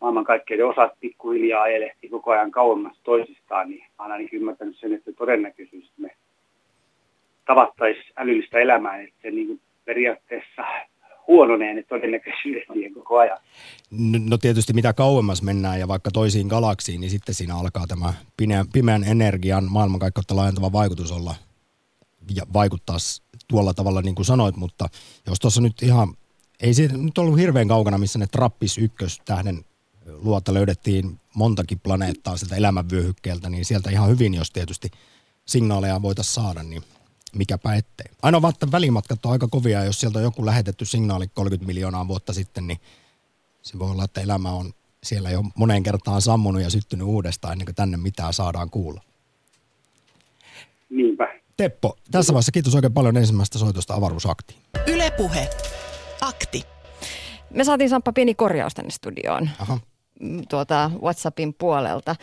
maailmankaikkeuden 0.00 0.66
osat 0.66 0.92
pikkuhiljaa 1.00 1.66
elehti 1.66 2.08
koko 2.08 2.30
ajan 2.30 2.50
kauemmas 2.50 3.00
toisistaan, 3.04 3.70
niin 3.70 3.84
olen 3.98 4.12
ainakin 4.12 4.40
ymmärtänyt 4.40 4.76
sen, 4.76 4.92
että 4.92 5.12
todennäköisyys, 5.12 5.84
että 5.84 6.02
me 6.02 6.10
tavattaisiin 7.46 8.12
älyllistä 8.16 8.58
elämää, 8.58 9.00
että 9.00 9.14
se 9.22 9.30
niin 9.30 9.60
periaatteessa 9.84 10.64
huononee 11.30 11.74
ne 11.74 11.82
todennäköisyydet 11.82 12.64
siihen 12.72 12.94
koko 12.94 13.18
ajan. 13.18 13.38
No 14.28 14.38
tietysti 14.38 14.72
mitä 14.72 14.92
kauemmas 14.92 15.42
mennään 15.42 15.80
ja 15.80 15.88
vaikka 15.88 16.10
toisiin 16.10 16.46
galaksiin, 16.46 17.00
niin 17.00 17.10
sitten 17.10 17.34
siinä 17.34 17.56
alkaa 17.56 17.86
tämä 17.86 18.12
pimeän, 18.36 18.66
pimeän 18.72 19.04
energian 19.04 19.66
maailmankaikkeutta 19.70 20.36
laajentava 20.36 20.72
vaikutus 20.72 21.12
olla 21.12 21.34
ja 22.34 22.42
vaikuttaa 22.52 22.96
tuolla 23.48 23.74
tavalla 23.74 24.02
niin 24.02 24.14
kuin 24.14 24.26
sanoit, 24.26 24.56
mutta 24.56 24.88
jos 25.26 25.40
tuossa 25.40 25.60
nyt 25.60 25.82
ihan, 25.82 26.14
ei 26.60 26.74
se 26.74 26.88
nyt 26.92 27.18
ollut 27.18 27.38
hirveän 27.38 27.68
kaukana, 27.68 27.98
missä 27.98 28.18
ne 28.18 28.26
Trappis 28.26 28.78
ykköstähden 28.78 29.64
luota 30.22 30.54
löydettiin 30.54 31.20
montakin 31.34 31.80
planeettaa 31.80 32.36
sieltä 32.36 32.56
elämänvyöhykkeeltä, 32.56 33.50
niin 33.50 33.64
sieltä 33.64 33.90
ihan 33.90 34.08
hyvin, 34.08 34.34
jos 34.34 34.50
tietysti 34.50 34.90
signaaleja 35.44 36.02
voitaisiin 36.02 36.34
saada, 36.34 36.62
niin 36.62 36.82
mikäpä 37.36 37.74
ettei. 37.74 38.06
Ainoa 38.22 38.42
vaan, 38.42 38.52
että 38.52 38.72
välimatkat 38.72 39.26
on 39.26 39.32
aika 39.32 39.48
kovia, 39.48 39.84
jos 39.84 40.00
sieltä 40.00 40.18
on 40.18 40.24
joku 40.24 40.46
lähetetty 40.46 40.84
signaali 40.84 41.28
30 41.28 41.66
miljoonaa 41.66 42.08
vuotta 42.08 42.32
sitten, 42.32 42.66
niin 42.66 42.78
se 43.62 43.78
voi 43.78 43.90
olla, 43.90 44.04
että 44.04 44.20
elämä 44.20 44.52
on 44.52 44.72
siellä 45.02 45.30
jo 45.30 45.44
moneen 45.54 45.82
kertaan 45.82 46.22
sammunut 46.22 46.62
ja 46.62 46.70
syttynyt 46.70 47.06
uudestaan 47.06 47.52
ennen 47.52 47.66
kuin 47.66 47.74
tänne 47.74 47.96
mitään 47.96 48.32
saadaan 48.32 48.70
kuulla. 48.70 49.02
Niinpä. 50.90 51.40
Teppo, 51.56 51.96
tässä 52.10 52.32
vaiheessa 52.32 52.52
kiitos 52.52 52.74
oikein 52.74 52.92
paljon 52.92 53.16
ensimmäisestä 53.16 53.58
soitosta 53.58 53.94
avaruusaktiin. 53.94 54.60
Ylepuhe. 54.86 55.50
Akti. 56.20 56.62
Me 57.50 57.64
saatiin 57.64 57.90
Samppa 57.90 58.12
pieni 58.12 58.34
korjaus 58.34 58.74
tänne 58.74 58.90
studioon. 58.90 59.50
Aha 59.58 59.78
tuota 60.48 60.90
WhatsAppin 61.02 61.54
puolelta. 61.54 62.16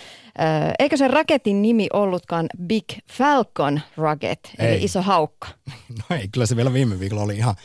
Eikö 0.79 0.97
se 0.97 1.07
raketin 1.07 1.61
nimi 1.61 1.87
ollutkaan 1.93 2.47
Big 2.63 2.85
Falcon 3.11 3.81
Rocket, 3.97 4.39
eli 4.59 4.67
ei. 4.67 4.83
iso 4.83 5.01
haukka? 5.01 5.47
No 6.09 6.15
ei, 6.15 6.27
kyllä 6.27 6.45
se 6.45 6.55
vielä 6.55 6.73
viime 6.73 6.99
viikolla 6.99 7.23
oli 7.23 7.37
ihan 7.37 7.55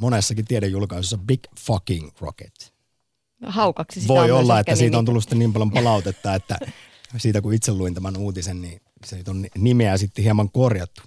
monessakin 0.00 0.44
tiedejulkaisussa 0.44 1.18
Big 1.18 1.40
Fucking 1.60 2.10
Rocket. 2.20 2.74
Haukaksi 3.46 4.00
sitä 4.00 4.14
Voi 4.14 4.30
olla, 4.30 4.60
että 4.60 4.76
siitä 4.76 4.98
on 4.98 5.04
tullut 5.04 5.22
sitten 5.22 5.38
niin 5.38 5.52
paljon 5.52 5.70
palautetta, 5.70 6.34
että 6.34 6.58
siitä 7.16 7.40
kun 7.40 7.54
itse 7.54 7.72
luin 7.72 7.94
tämän 7.94 8.16
uutisen, 8.16 8.62
niin 8.62 8.80
se 9.04 9.22
on 9.28 9.46
nimeä 9.58 9.96
sitten 9.96 10.22
hieman 10.22 10.50
korjattu. 10.50 11.02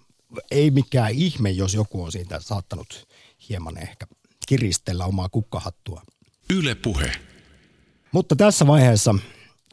Ei 0.52 0.72
mikään 0.72 1.12
ihme, 1.12 1.50
jos 1.50 1.74
joku 1.74 2.04
on 2.04 2.12
siitä 2.12 2.40
saattanut 2.40 3.08
hieman 3.50 3.78
ehkä 3.78 4.08
kiristellä 4.48 5.06
omaa 5.06 5.30
kukkahattua. 5.30 6.02
Yle 6.50 6.76
puhe. 6.76 7.12
Mutta 8.18 8.36
tässä 8.36 8.68
vaiheessa, 8.68 9.16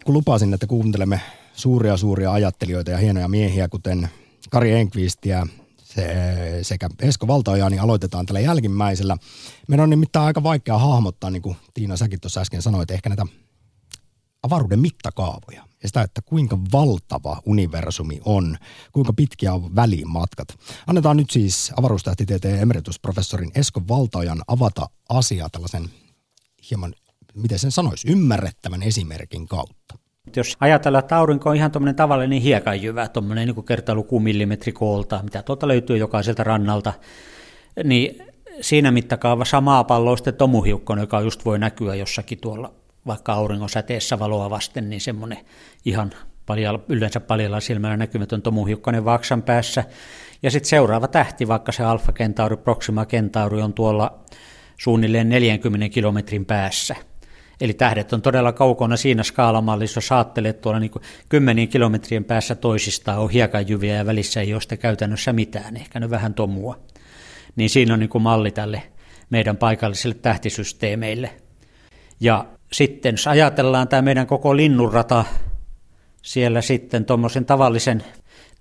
kun 0.04 0.14
lupasin, 0.14 0.54
että 0.54 0.66
kuuntelemme 0.66 1.20
suuria 1.52 1.96
suuria 1.96 2.32
ajattelijoita 2.32 2.90
ja 2.90 2.98
hienoja 2.98 3.28
miehiä, 3.28 3.68
kuten 3.68 4.08
Kari 4.50 4.72
Enqvistia 4.72 5.46
sekä 6.62 6.88
Esko 7.00 7.26
Valtaoja, 7.26 7.70
niin 7.70 7.80
aloitetaan 7.80 8.26
tällä 8.26 8.40
jälkimmäisellä. 8.40 9.16
Meidän 9.68 9.82
on 9.82 9.90
nimittäin 9.90 10.26
aika 10.26 10.42
vaikea 10.42 10.78
hahmottaa, 10.78 11.30
niin 11.30 11.42
kuin 11.42 11.56
Tiina 11.74 11.96
säkin 11.96 12.20
tuossa 12.20 12.40
äsken 12.40 12.62
sanoit, 12.62 12.90
ehkä 12.90 13.08
näitä 13.08 13.26
avaruuden 14.42 14.80
mittakaavoja 14.80 15.62
ja 15.82 15.88
sitä, 15.88 16.02
että 16.02 16.22
kuinka 16.22 16.58
valtava 16.72 17.42
universumi 17.46 18.20
on, 18.24 18.56
kuinka 18.92 19.12
pitkiä 19.12 19.54
on 19.54 19.76
välimatkat. 19.76 20.48
Annetaan 20.86 21.16
nyt 21.16 21.30
siis 21.30 21.72
avaruustähtitieteen 21.76 22.60
emeritusprofessorin 22.60 23.52
Esko 23.54 23.82
Valtaojan 23.88 24.42
avata 24.46 24.86
asia 25.08 25.48
tällaisen 25.48 25.88
hieman 26.70 26.94
miten 27.34 27.58
sen 27.58 27.70
sanoisi, 27.70 28.12
ymmärrettävän 28.12 28.82
esimerkin 28.82 29.48
kautta. 29.48 29.98
Jos 30.36 30.56
ajatellaan, 30.60 31.04
että 31.04 31.16
aurinko 31.16 31.50
on 31.50 31.56
ihan 31.56 31.70
tuommoinen 31.70 31.94
tavallinen 31.94 32.40
hiekanjyvä, 32.40 33.08
tuommoinen 33.08 33.48
niin 33.48 33.64
kertaluku 33.64 34.20
millimetri 34.20 34.72
koolta, 34.72 35.20
mitä 35.22 35.42
tuolta 35.42 35.68
löytyy 35.68 35.96
jokaiselta 35.96 36.44
rannalta, 36.44 36.92
niin 37.84 38.22
siinä 38.60 38.90
mittakaavassa 38.90 39.60
maapallo 39.60 40.16
sitten 40.16 40.34
tomuhiukkonen, 40.34 41.02
joka 41.02 41.20
just 41.20 41.44
voi 41.44 41.58
näkyä 41.58 41.94
jossakin 41.94 42.38
tuolla 42.38 42.72
vaikka 43.06 43.32
auringon 43.32 43.68
säteessä 43.68 44.18
valoa 44.18 44.50
vasten, 44.50 44.90
niin 44.90 45.00
semmoinen 45.00 45.38
ihan 45.84 46.12
paljon, 46.46 46.84
yleensä 46.88 47.20
paljalla 47.20 47.60
silmällä 47.60 47.96
näkymätön 47.96 48.42
tomuhiukkanen 48.42 49.04
vaksan 49.04 49.42
päässä. 49.42 49.84
Ja 50.42 50.50
sitten 50.50 50.68
seuraava 50.68 51.08
tähti, 51.08 51.48
vaikka 51.48 51.72
se 51.72 51.84
Alfa 51.84 52.12
Centauri, 52.12 52.56
Proxima 52.56 53.06
Centauri 53.06 53.62
on 53.62 53.72
tuolla 53.72 54.18
suunnilleen 54.80 55.28
40 55.28 55.88
kilometrin 55.88 56.44
päässä– 56.44 56.96
Eli 57.60 57.74
tähdet 57.74 58.12
on 58.12 58.22
todella 58.22 58.52
kaukana 58.52 58.96
siinä 58.96 59.22
skaalamallissa, 59.22 59.98
jos 59.98 60.12
ajattelee, 60.12 60.48
että 60.50 60.62
tuolla 60.62 60.80
niin 60.80 60.90
kymmenien 61.28 61.68
kilometrien 61.68 62.24
päässä 62.24 62.54
toisistaan 62.54 63.18
on 63.18 63.30
hiekanjyviä 63.30 63.94
ja 63.94 64.06
välissä 64.06 64.40
ei 64.40 64.52
ole 64.54 64.60
sitä 64.60 64.76
käytännössä 64.76 65.32
mitään, 65.32 65.76
ehkä 65.76 66.00
ne 66.00 66.10
vähän 66.10 66.34
tomua. 66.34 66.78
Niin 67.56 67.70
siinä 67.70 67.94
on 67.94 68.00
niin 68.00 68.10
malli 68.20 68.50
tälle 68.50 68.82
meidän 69.30 69.56
paikallisille 69.56 70.14
tähtisysteemeille. 70.14 71.30
Ja 72.20 72.46
sitten 72.72 73.12
jos 73.12 73.26
ajatellaan 73.26 73.88
tämä 73.88 74.02
meidän 74.02 74.26
koko 74.26 74.56
linnunrata, 74.56 75.24
siellä 76.22 76.60
sitten 76.60 77.04
tuommoisen 77.04 77.44
tavallisen 77.44 78.04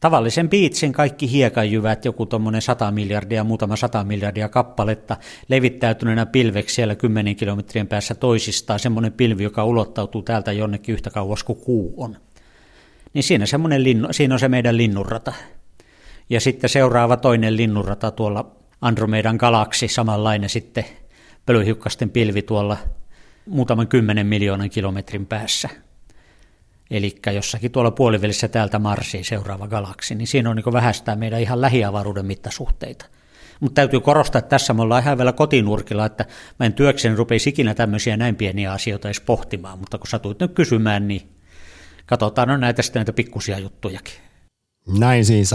tavallisen 0.03 0.49
biitsin 0.49 0.93
kaikki 0.93 1.31
hiekanjyvät, 1.31 2.05
joku 2.05 2.25
tuommoinen 2.25 2.61
100 2.61 2.91
miljardia, 2.91 3.43
muutama 3.43 3.75
100 3.75 4.03
miljardia 4.03 4.49
kappaletta, 4.49 5.17
levittäytyneenä 5.47 6.25
pilveksi 6.25 6.75
siellä 6.75 6.95
10 6.95 7.35
kilometrien 7.35 7.87
päässä 7.87 8.15
toisistaan, 8.15 8.79
semmoinen 8.79 9.13
pilvi, 9.13 9.43
joka 9.43 9.65
ulottautuu 9.65 10.21
täältä 10.21 10.51
jonnekin 10.51 10.93
yhtä 10.93 11.09
kauas 11.09 11.43
kuin 11.43 11.59
kuu 11.59 11.93
on. 11.97 12.17
Niin 13.13 13.23
siinä, 13.23 13.45
semmoinen 13.45 13.83
linnu, 13.83 14.07
siinä 14.11 14.35
on 14.35 14.39
se 14.39 14.47
meidän 14.47 14.77
linnunrata. 14.77 15.33
Ja 16.29 16.41
sitten 16.41 16.69
seuraava 16.69 17.17
toinen 17.17 17.57
linnunrata 17.57 18.11
tuolla 18.11 18.55
Andromedan 18.81 19.35
galaksi, 19.35 19.87
samanlainen 19.87 20.49
sitten 20.49 20.85
pölyhiukkasten 21.45 22.09
pilvi 22.09 22.41
tuolla 22.41 22.77
muutaman 23.49 23.87
kymmenen 23.87 24.27
miljoonan 24.27 24.69
kilometrin 24.69 25.25
päässä 25.25 25.69
eli 26.93 27.15
jossakin 27.33 27.71
tuolla 27.71 27.91
puolivälissä 27.91 28.47
täältä 28.47 28.79
Marsiin 28.79 29.25
seuraava 29.25 29.67
galaksi, 29.67 30.15
niin 30.15 30.27
siinä 30.27 30.49
on 30.49 30.55
niin 30.55 30.73
vähästää 30.73 31.15
meidän 31.15 31.41
ihan 31.41 31.61
lähiavaruuden 31.61 32.25
mittasuhteita. 32.25 33.05
Mutta 33.59 33.75
täytyy 33.75 33.99
korostaa, 33.99 34.39
että 34.39 34.49
tässä 34.49 34.73
me 34.73 34.81
ollaan 34.81 35.03
ihan 35.03 35.17
vielä 35.17 35.33
kotinurkilla, 35.33 36.05
että 36.05 36.25
mä 36.59 36.65
en 36.65 36.73
työkseni 36.73 37.15
rupeisi 37.15 37.49
ikinä 37.49 37.73
tämmöisiä 37.73 38.17
näin 38.17 38.35
pieniä 38.35 38.71
asioita 38.71 39.07
edes 39.07 39.21
pohtimaan, 39.21 39.79
mutta 39.79 39.97
kun 39.97 40.07
satuit 40.07 40.39
nyt 40.39 40.53
kysymään, 40.53 41.07
niin 41.07 41.29
katsotaan 42.05 42.49
on 42.49 42.59
näitä 42.59 42.81
sitten 42.81 42.99
näitä 42.99 43.13
pikkusia 43.13 43.59
juttujakin. 43.59 44.13
Näin 44.99 45.25
siis 45.25 45.53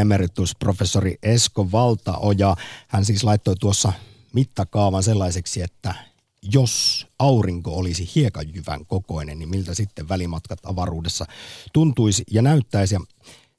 emeritus 0.00 0.56
professori 0.56 1.14
Esko 1.22 1.72
Valtaoja. 1.72 2.56
Hän 2.88 3.04
siis 3.04 3.24
laittoi 3.24 3.54
tuossa 3.60 3.92
mittakaavan 4.32 5.02
sellaiseksi, 5.02 5.62
että 5.62 5.94
jos 6.42 7.06
aurinko 7.18 7.76
olisi 7.76 8.10
hiekanjyvän 8.14 8.86
kokoinen, 8.86 9.38
niin 9.38 9.48
miltä 9.48 9.74
sitten 9.74 10.08
välimatkat 10.08 10.58
avaruudessa 10.62 11.24
tuntuisi 11.72 12.22
ja 12.30 12.42
näyttäisi. 12.42 12.94
Ja 12.94 13.00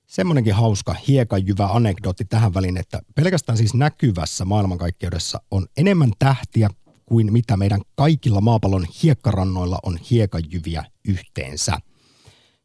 semmoinenkin 0.07 0.53
hauska 0.53 0.95
hiekanjyvä 1.07 1.65
anekdootti 1.65 2.25
tähän 2.25 2.53
väliin, 2.53 2.77
että 2.77 3.01
pelkästään 3.15 3.57
siis 3.57 3.73
näkyvässä 3.73 4.45
maailmankaikkeudessa 4.45 5.41
on 5.51 5.67
enemmän 5.77 6.11
tähtiä 6.19 6.69
kuin 7.05 7.33
mitä 7.33 7.57
meidän 7.57 7.81
kaikilla 7.95 8.41
maapallon 8.41 8.87
hiekkarannoilla 9.03 9.79
on 9.83 9.99
hiekanjyviä 10.11 10.85
yhteensä. 11.07 11.77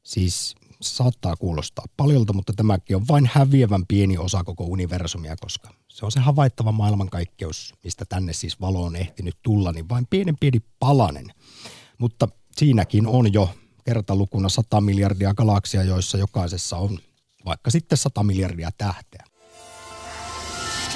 Siis 0.02 0.54
saattaa 0.81 1.37
kuulostaa 1.37 1.85
paljolta, 1.97 2.33
mutta 2.33 2.53
tämäkin 2.53 2.97
on 2.97 3.09
vain 3.09 3.31
häviävän 3.33 3.87
pieni 3.87 4.19
osa 4.19 4.45
koko 4.45 4.64
universumia, 4.64 5.37
koska 5.41 5.69
se 5.88 6.05
on 6.05 6.12
se 6.12 6.21
havaittava 6.21 6.73
maailmankaikkeus, 6.73 7.75
mistä 7.85 8.05
tänne 8.09 8.33
siis 8.33 8.61
valo 8.61 8.83
on 8.83 8.97
ehtinyt 8.97 9.35
tulla, 9.43 9.73
niin 9.73 9.88
vain 9.88 10.07
pienen 10.11 10.37
pieni 10.41 10.59
palanen. 10.81 11.27
Mutta 11.99 12.29
siinäkin 12.53 13.07
on 13.07 13.33
jo 13.33 13.51
kertalukuna 13.85 14.49
100 14.49 14.81
miljardia 14.81 15.35
galaksia, 15.35 15.83
joissa 15.83 16.19
jokaisessa 16.19 16.77
on 16.77 16.99
vaikka 17.45 17.71
sitten 17.71 17.99
100 17.99 18.23
miljardia 18.23 18.71
tähteä. 18.79 19.25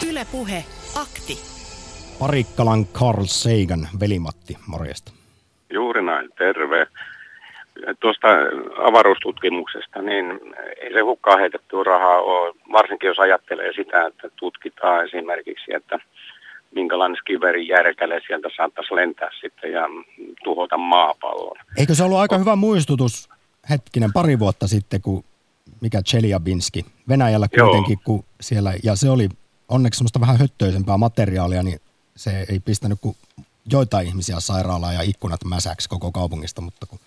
Ylepuhe 0.08 0.64
akti. 0.94 1.38
Parikkalan 2.18 2.86
Carl 2.86 3.24
Sagan, 3.24 3.88
velimatti, 4.00 4.56
morjesta. 4.66 5.12
Juuri 5.72 6.02
näin, 6.02 6.30
terve. 6.38 6.86
Tuosta 8.00 8.28
avaruustutkimuksesta, 8.88 10.02
niin 10.02 10.40
ei 10.82 10.92
se 10.92 11.00
hukkaan 11.00 11.40
heitetty 11.40 11.84
rahaa 11.84 12.20
ole, 12.20 12.54
varsinkin 12.72 13.08
jos 13.08 13.18
ajattelee 13.18 13.72
sitä, 13.72 14.06
että 14.06 14.28
tutkitaan 14.36 15.04
esimerkiksi, 15.04 15.74
että 15.74 15.98
minkälainen 16.74 17.16
skiverin 17.16 17.68
järkäle 17.68 18.20
sieltä 18.26 18.48
saattaisi 18.56 18.94
lentää 18.94 19.30
sitten 19.40 19.72
ja 19.72 19.88
tuhota 20.44 20.76
maapallon. 20.76 21.56
Eikö 21.76 21.94
se 21.94 22.04
ollut 22.04 22.18
aika 22.18 22.38
hyvä 22.38 22.56
muistutus 22.56 23.28
hetkinen 23.70 24.12
pari 24.12 24.38
vuotta 24.38 24.68
sitten, 24.68 25.02
kun 25.02 25.24
mikä 25.80 26.02
Chelyabinski, 26.02 26.84
Venäjällä 27.08 27.48
kuitenkin, 27.48 27.98
Joo. 27.98 28.04
kun 28.04 28.24
siellä, 28.40 28.72
ja 28.82 28.96
se 28.96 29.10
oli 29.10 29.28
onneksi 29.68 29.98
semmoista 29.98 30.20
vähän 30.20 30.38
höttöisempää 30.38 30.96
materiaalia, 30.96 31.62
niin 31.62 31.80
se 32.16 32.46
ei 32.48 32.60
pistänyt 32.60 32.98
kuin 33.00 33.16
joitain 33.72 34.06
ihmisiä 34.06 34.40
sairaalaan 34.40 34.94
ja 34.94 35.02
ikkunat 35.02 35.44
mäsäksi 35.44 35.88
koko 35.88 36.12
kaupungista, 36.12 36.60
mutta 36.60 36.86
kun... 36.86 36.98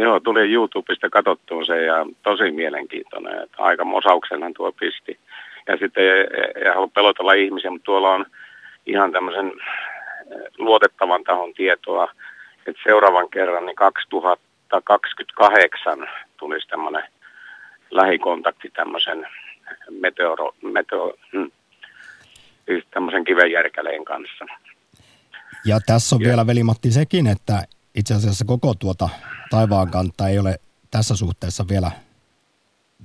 Joo, 0.00 0.20
tuli 0.20 0.52
YouTubesta 0.52 1.10
katsottua 1.10 1.64
se 1.64 1.82
ja 1.82 2.06
tosi 2.22 2.50
mielenkiintoinen, 2.50 3.42
että 3.42 3.62
aika 3.62 3.84
mosauksenhan 3.84 4.54
tuo 4.54 4.72
pisti. 4.72 5.18
Ja 5.66 5.76
sitten 5.76 6.04
ei, 6.04 6.26
ei 6.64 6.72
halua 6.74 6.90
pelotella 6.94 7.32
ihmisiä, 7.32 7.70
mutta 7.70 7.84
tuolla 7.84 8.14
on 8.14 8.26
ihan 8.86 9.12
tämmöisen 9.12 9.46
eh, 9.46 9.52
luotettavan 10.58 11.24
tahon 11.24 11.54
tietoa, 11.54 12.12
että 12.66 12.82
seuraavan 12.84 13.30
kerran 13.30 13.66
niin 13.66 13.76
2028 13.76 16.08
tulisi 16.36 16.68
tämmöinen 16.68 17.04
lähikontakti 17.90 18.70
tämmöisen 18.70 19.26
meteoro, 19.90 20.54
meteo, 20.62 21.14
hmm, 21.32 21.50
siis 22.66 22.84
tämmöisen 22.90 23.24
kivenjärkäleen 23.24 24.04
kanssa. 24.04 24.46
Ja 25.64 25.80
tässä 25.86 26.16
on 26.16 26.22
ja. 26.22 26.28
vielä 26.28 26.46
velimatti 26.46 26.90
sekin, 26.90 27.26
että 27.26 27.64
itse 27.94 28.14
asiassa 28.14 28.44
koko 28.44 28.74
tuota 28.74 29.08
taivaan 29.50 29.90
kantta 29.90 30.28
ei 30.28 30.38
ole 30.38 30.54
tässä 30.90 31.16
suhteessa 31.16 31.64
vielä 31.68 31.90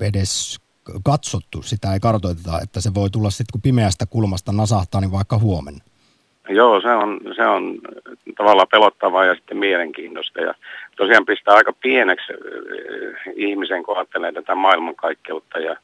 edes 0.01 0.59
katsottu, 1.03 1.61
sitä 1.61 1.93
ei 1.93 1.99
kartoiteta, 1.99 2.59
että 2.63 2.81
se 2.81 2.93
voi 2.93 3.09
tulla 3.09 3.29
sitten 3.29 3.51
kun 3.51 3.61
pimeästä 3.61 4.05
kulmasta 4.05 4.51
nasahtaa, 4.51 5.01
niin 5.01 5.11
vaikka 5.11 5.37
huomenna. 5.37 5.83
Joo, 6.49 6.81
se 6.81 6.89
on, 6.89 7.19
se 7.35 7.45
on 7.45 7.79
tavallaan 8.37 8.67
pelottavaa 8.71 9.25
ja 9.25 9.35
sitten 9.35 9.57
mielenkiintoista. 9.57 10.41
Ja 10.41 10.53
tosiaan 10.97 11.25
pistää 11.25 11.55
aika 11.55 11.73
pieneksi 11.73 12.33
ihmisen, 13.35 13.83
kun 13.83 13.97
ajattelee 13.97 14.31
tätä 14.31 14.55
maailmankaikkeutta 14.55 15.59
ja 15.59 15.75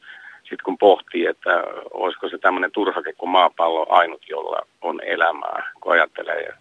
sitten 0.42 0.66
kun 0.66 0.78
pohtii, 0.78 1.26
että 1.26 1.64
olisiko 1.94 2.30
se 2.30 2.38
tämmöinen 2.38 2.72
turhake 2.72 3.14
kuin 3.14 3.30
maapallo 3.30 3.86
ainut, 3.90 4.22
jolla 4.30 4.62
on 4.82 5.02
elämää, 5.04 5.72
kun 5.82 5.92
ajattelee, 5.92 6.54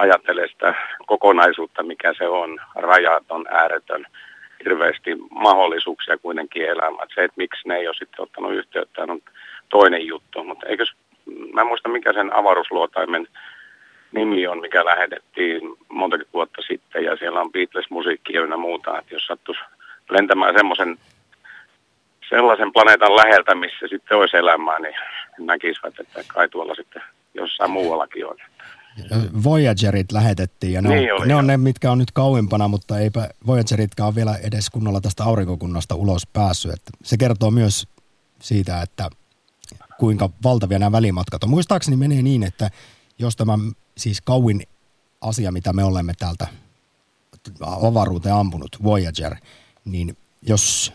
ajattelee 0.00 0.48
sitä 0.48 0.74
kokonaisuutta, 1.06 1.82
mikä 1.82 2.14
se 2.18 2.28
on, 2.28 2.58
rajaton, 2.74 3.46
ääretön, 3.50 4.06
hirveästi 4.64 5.16
mahdollisuuksia 5.30 6.18
kuitenkin 6.18 6.68
elämään. 6.68 7.08
Se, 7.14 7.24
että 7.24 7.34
miksi 7.36 7.68
ne 7.68 7.76
ei 7.76 7.86
ole 7.86 7.94
sitten 7.94 8.22
ottanut 8.22 8.52
yhteyttä, 8.52 9.02
on 9.02 9.20
toinen 9.68 10.06
juttu. 10.06 10.44
Mutta 10.44 10.66
eikös, 10.66 10.92
mä 11.52 11.60
en 11.60 11.66
muista 11.66 11.88
mikä 11.88 12.12
sen 12.12 12.36
avaruusluotaimen 12.36 13.26
nimi 14.12 14.46
on, 14.46 14.60
mikä 14.60 14.84
lähetettiin 14.84 15.60
monta 15.88 16.18
vuotta 16.32 16.62
sitten, 16.62 17.04
ja 17.04 17.16
siellä 17.16 17.40
on 17.40 17.52
Beatles-musiikki 17.52 18.32
ja 18.32 18.56
muuta, 18.56 18.98
että 18.98 19.14
jos 19.14 19.26
sattuisi 19.26 19.60
lentämään 20.10 20.54
semmoisen 20.54 20.96
sellaisen 22.28 22.72
planeetan 22.72 23.16
läheltä, 23.16 23.54
missä 23.54 23.88
sitten 23.88 24.18
olisi 24.18 24.36
elämää, 24.36 24.78
niin 24.78 24.94
näkisivät, 25.38 26.00
että 26.00 26.24
kai 26.28 26.48
tuolla 26.48 26.74
sitten 26.74 27.02
jossain 27.34 27.70
muuallakin 27.70 28.26
on. 28.26 28.36
Voyagerit 29.44 30.12
lähetettiin 30.12 30.72
ja 30.72 30.82
ne, 30.82 30.88
niin 30.88 31.14
on, 31.14 31.28
ne 31.28 31.34
on 31.34 31.46
ne, 31.46 31.56
mitkä 31.56 31.92
on 31.92 31.98
nyt 31.98 32.10
kauimpana, 32.10 32.68
mutta 32.68 32.98
eipä 32.98 33.28
Voyageritkaan 33.46 34.06
ole 34.06 34.14
vielä 34.14 34.36
edes 34.36 34.70
kunnolla 34.70 35.00
tästä 35.00 35.24
aurinkokunnasta 35.24 35.94
ulos 35.94 36.26
päässyt. 36.26 36.72
Että 36.72 36.90
se 37.04 37.16
kertoo 37.16 37.50
myös 37.50 37.86
siitä, 38.42 38.82
että 38.82 39.10
kuinka 39.98 40.30
valtavia 40.44 40.78
nämä 40.78 40.92
välimatkat 40.92 41.44
on. 41.44 41.50
Muistaakseni 41.50 41.96
menee 41.96 42.22
niin, 42.22 42.42
että 42.42 42.70
jos 43.18 43.36
tämä 43.36 43.58
siis 43.96 44.20
kauin 44.20 44.62
asia, 45.20 45.52
mitä 45.52 45.72
me 45.72 45.84
olemme 45.84 46.12
täältä 46.18 46.46
avaruuteen 47.60 48.34
ampunut, 48.34 48.76
Voyager, 48.82 49.36
niin 49.84 50.16
jos 50.42 50.92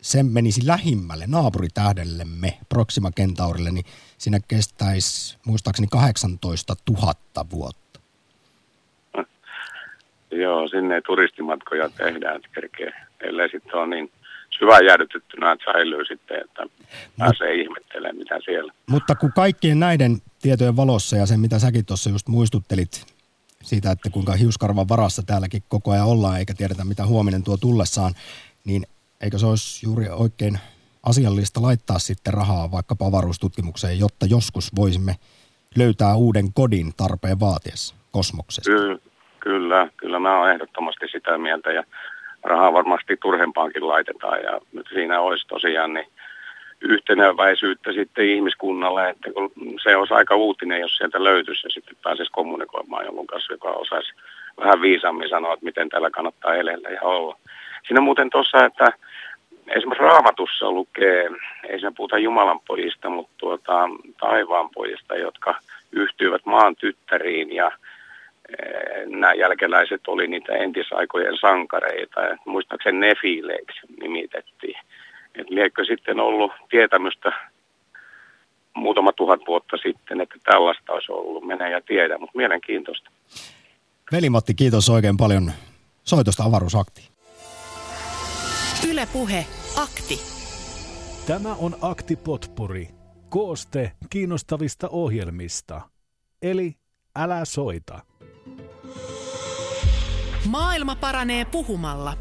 se 0.00 0.22
menisi 0.22 0.66
lähimmälle 0.66 1.24
naapuritähdellemme, 1.26 2.58
Proxima 2.68 3.10
Centaurille, 3.10 3.70
niin 3.70 3.84
siinä 4.18 4.40
kestäisi 4.48 5.38
muistaakseni 5.46 5.88
18 5.90 6.74
000 6.90 7.14
vuotta. 7.50 8.00
Joo, 10.42 10.68
sinne 10.68 10.94
ei 10.94 11.02
turistimatkoja 11.02 11.88
tehdään, 11.88 12.36
että 12.36 12.48
kerkee, 12.54 12.92
ellei 13.20 13.48
sitten 13.48 13.74
ole 13.74 13.86
niin 13.86 14.12
syvä 14.58 14.78
jäädytettynä, 14.80 15.52
että 15.52 15.72
säilyy 15.72 16.04
sitten, 16.04 16.40
että 16.44 16.66
pääsee 17.18 17.56
Mut, 17.56 17.66
ihmettelemään, 17.66 18.16
mitä 18.16 18.38
siellä. 18.44 18.72
Mutta 18.86 19.14
kun 19.14 19.32
kaikkien 19.32 19.80
näiden 19.80 20.16
tietojen 20.42 20.76
valossa 20.76 21.16
ja 21.16 21.26
sen, 21.26 21.40
mitä 21.40 21.58
säkin 21.58 21.86
tuossa 21.86 22.10
just 22.10 22.28
muistuttelit 22.28 23.06
siitä, 23.62 23.90
että 23.90 24.10
kuinka 24.10 24.32
hiuskarvan 24.32 24.88
varassa 24.88 25.22
täälläkin 25.22 25.62
koko 25.68 25.90
ajan 25.90 26.06
ollaan, 26.06 26.38
eikä 26.38 26.54
tiedetä, 26.54 26.84
mitä 26.84 27.06
huominen 27.06 27.42
tuo 27.42 27.56
tullessaan, 27.56 28.14
niin 28.64 28.86
eikö 29.20 29.38
se 29.38 29.46
olisi 29.46 29.86
juuri 29.86 30.08
oikein 30.08 30.58
asiallista 31.06 31.62
laittaa 31.62 31.98
sitten 31.98 32.34
rahaa 32.34 32.70
vaikkapa 32.70 33.06
avaruustutkimukseen, 33.06 33.98
jotta 33.98 34.26
joskus 34.26 34.76
voisimme 34.76 35.14
löytää 35.76 36.14
uuden 36.14 36.52
kodin 36.52 36.92
tarpeen 36.96 37.40
vaatiessa 37.40 37.94
kosmoksesta? 38.12 38.70
Kyllä, 38.70 38.98
kyllä, 39.40 39.88
kyllä 39.96 40.18
mä 40.18 40.40
olen 40.40 40.54
ehdottomasti 40.54 41.08
sitä 41.08 41.38
mieltä 41.38 41.72
ja 41.72 41.84
rahaa 42.42 42.72
varmasti 42.72 43.16
turhempaankin 43.16 43.88
laitetaan 43.88 44.42
ja 44.42 44.60
nyt 44.72 44.86
siinä 44.92 45.20
olisi 45.20 45.46
tosiaan 45.46 45.94
niin 45.94 46.06
yhtenäväisyyttä 46.80 47.92
sitten 47.92 48.28
ihmiskunnalle, 48.28 49.10
että 49.10 49.30
kun 49.32 49.52
se 49.82 49.96
olisi 49.96 50.14
aika 50.14 50.34
uutinen, 50.34 50.80
jos 50.80 50.96
sieltä 50.96 51.24
löytyisi 51.24 51.66
ja 51.66 51.70
sitten 51.70 51.96
pääsisi 52.02 52.30
kommunikoimaan 52.32 53.04
jonkun 53.04 53.26
kanssa, 53.26 53.52
joka 53.52 53.68
osaisi 53.68 54.12
vähän 54.60 54.80
viisaammin 54.80 55.28
sanoa, 55.28 55.54
että 55.54 55.64
miten 55.64 55.88
täällä 55.88 56.10
kannattaa 56.10 56.54
elellä 56.54 56.88
ja 56.88 57.02
olla. 57.02 57.38
Siinä 57.86 58.00
muuten 58.00 58.30
tuossa, 58.30 58.64
että 58.64 58.92
esimerkiksi 59.76 60.04
raamatussa 60.04 60.70
lukee, 60.70 61.30
ei 61.68 61.78
siinä 61.78 61.92
puhuta 61.96 62.18
Jumalan 62.18 62.60
pojista, 62.60 63.10
mutta 63.10 63.32
tuota, 63.38 63.88
taivaan 64.20 64.70
pojista, 64.70 65.16
jotka 65.16 65.54
yhtyivät 65.92 66.46
maan 66.46 66.76
tyttäriin 66.76 67.54
ja 67.54 67.72
e, 68.48 68.56
nämä 69.06 69.34
jälkeläiset 69.34 70.00
oli 70.08 70.26
niitä 70.26 70.52
entisaikojen 70.52 71.36
sankareita. 71.40 72.20
Muistaakseni 72.44 72.98
nefileiksi 72.98 73.80
nimitettiin. 74.00 74.78
Et 75.34 75.50
liekö 75.50 75.84
sitten 75.84 76.20
ollut 76.20 76.52
tietämystä 76.70 77.32
muutama 78.74 79.12
tuhat 79.12 79.40
vuotta 79.46 79.76
sitten, 79.76 80.20
että 80.20 80.34
tällaista 80.44 80.92
olisi 80.92 81.12
ollut, 81.12 81.46
menee 81.46 81.70
ja 81.70 81.80
tiedä, 81.80 82.18
mutta 82.18 82.38
mielenkiintoista. 82.38 83.10
Veli-Matti, 84.12 84.54
kiitos 84.54 84.90
oikein 84.90 85.16
paljon 85.16 85.52
soitosta 86.04 86.44
avaruusaktiin. 86.44 87.06
Ylepuhe 88.90 89.46
Akti. 89.80 90.20
Tämä 91.26 91.54
on 91.54 91.76
Akti 91.80 92.16
Potpuri. 92.16 92.88
Kooste 93.28 93.92
kiinnostavista 94.10 94.88
ohjelmista. 94.88 95.80
Eli 96.42 96.76
älä 97.16 97.44
soita. 97.44 98.00
Maailma 100.46 100.96
paranee 100.96 101.44
puhumalla. 101.44 102.16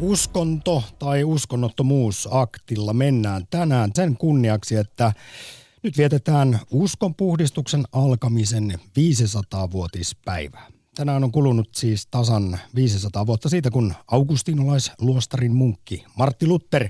Uskonto 0.00 0.82
tai 0.98 1.24
uskonnottomuus 1.24 2.28
aktilla 2.30 2.92
mennään 2.92 3.46
tänään 3.50 3.90
sen 3.94 4.16
kunniaksi, 4.16 4.76
että 4.76 5.12
nyt 5.84 5.98
vietetään 5.98 6.60
uskonpuhdistuksen 6.70 7.84
alkamisen 7.92 8.74
500-vuotispäivää. 8.98 10.66
Tänään 10.94 11.24
on 11.24 11.32
kulunut 11.32 11.68
siis 11.74 12.06
tasan 12.06 12.58
500 12.74 13.26
vuotta 13.26 13.48
siitä, 13.48 13.70
kun 13.70 13.94
augustinolaisluostarin 14.06 15.54
munkki 15.54 16.04
Martti 16.16 16.46
Luther 16.46 16.88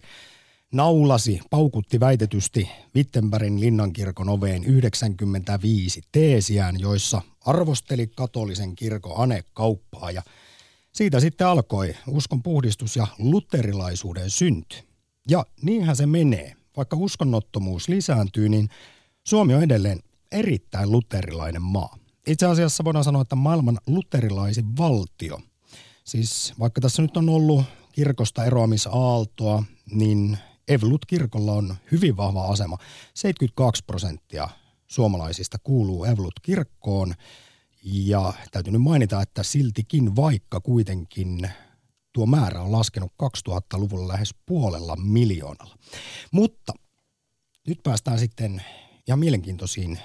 naulasi, 0.73 1.41
paukutti 1.51 2.01
väitetysti 2.01 2.69
Wittenbergin 2.97 3.61
linnankirkon 3.61 4.29
oveen 4.29 4.65
95 4.65 6.03
teesiään, 6.13 6.81
joissa 6.81 7.23
arvosteli 7.41 8.07
katolisen 8.07 8.77
kirkon 8.77 9.23
anekauppaa 9.23 10.11
ja 10.11 10.23
siitä 10.93 11.21
sitten 11.21 11.47
alkoi 11.47 11.95
uskon 12.09 12.43
puhdistus 12.43 12.97
ja 12.97 13.07
luterilaisuuden 13.19 14.31
synty. 14.31 14.77
Ja 15.29 15.47
niinhän 15.63 15.97
se 15.97 16.07
menee. 16.07 16.64
Vaikka 16.77 16.97
uskonnottomuus 16.97 17.89
lisääntyy, 17.89 18.49
niin 18.49 18.69
Suomi 19.25 19.55
on 19.55 19.63
edelleen 19.63 20.01
erittäin 20.33 20.93
luterilainen 20.93 21.63
maa. 21.63 21.99
Itse 22.27 22.47
asiassa 22.47 22.85
voidaan 22.85 23.05
sanoa, 23.05 23.23
että 23.23 23.37
maailman 23.37 23.79
luterilaisin 23.87 24.77
valtio. 24.77 25.41
Siis 26.05 26.55
vaikka 26.59 26.81
tässä 26.81 27.03
nyt 27.03 27.17
on 27.17 27.29
ollut 27.29 27.65
kirkosta 27.93 28.45
eroamisaaltoa, 28.45 29.63
niin 29.91 30.39
Evolut-kirkolla 30.69 31.53
on 31.53 31.75
hyvin 31.93 32.17
vahva 32.17 32.45
asema. 32.45 32.79
72 33.15 33.85
prosenttia 33.87 34.49
suomalaisista 34.87 35.59
kuuluu 35.65 36.05
Evolut-kirkkoon. 36.05 37.15
Ja 37.85 38.33
täytyy 38.53 38.73
nyt 38.73 38.83
mainita, 38.83 39.23
että 39.23 39.43
siltikin 39.43 40.17
vaikka 40.17 40.61
kuitenkin 40.61 41.51
tuo 42.15 42.27
määrä 42.27 42.63
on 42.63 42.73
laskenut 42.73 43.13
2000-luvulla 43.23 44.09
lähes 44.09 44.35
puolella 44.47 44.97
miljoonalla. 44.97 45.77
Mutta 46.33 46.73
nyt 47.67 47.79
päästään 47.83 48.19
sitten 48.19 48.63
ihan 49.09 49.19
mielenkiintoisiin 49.19 49.99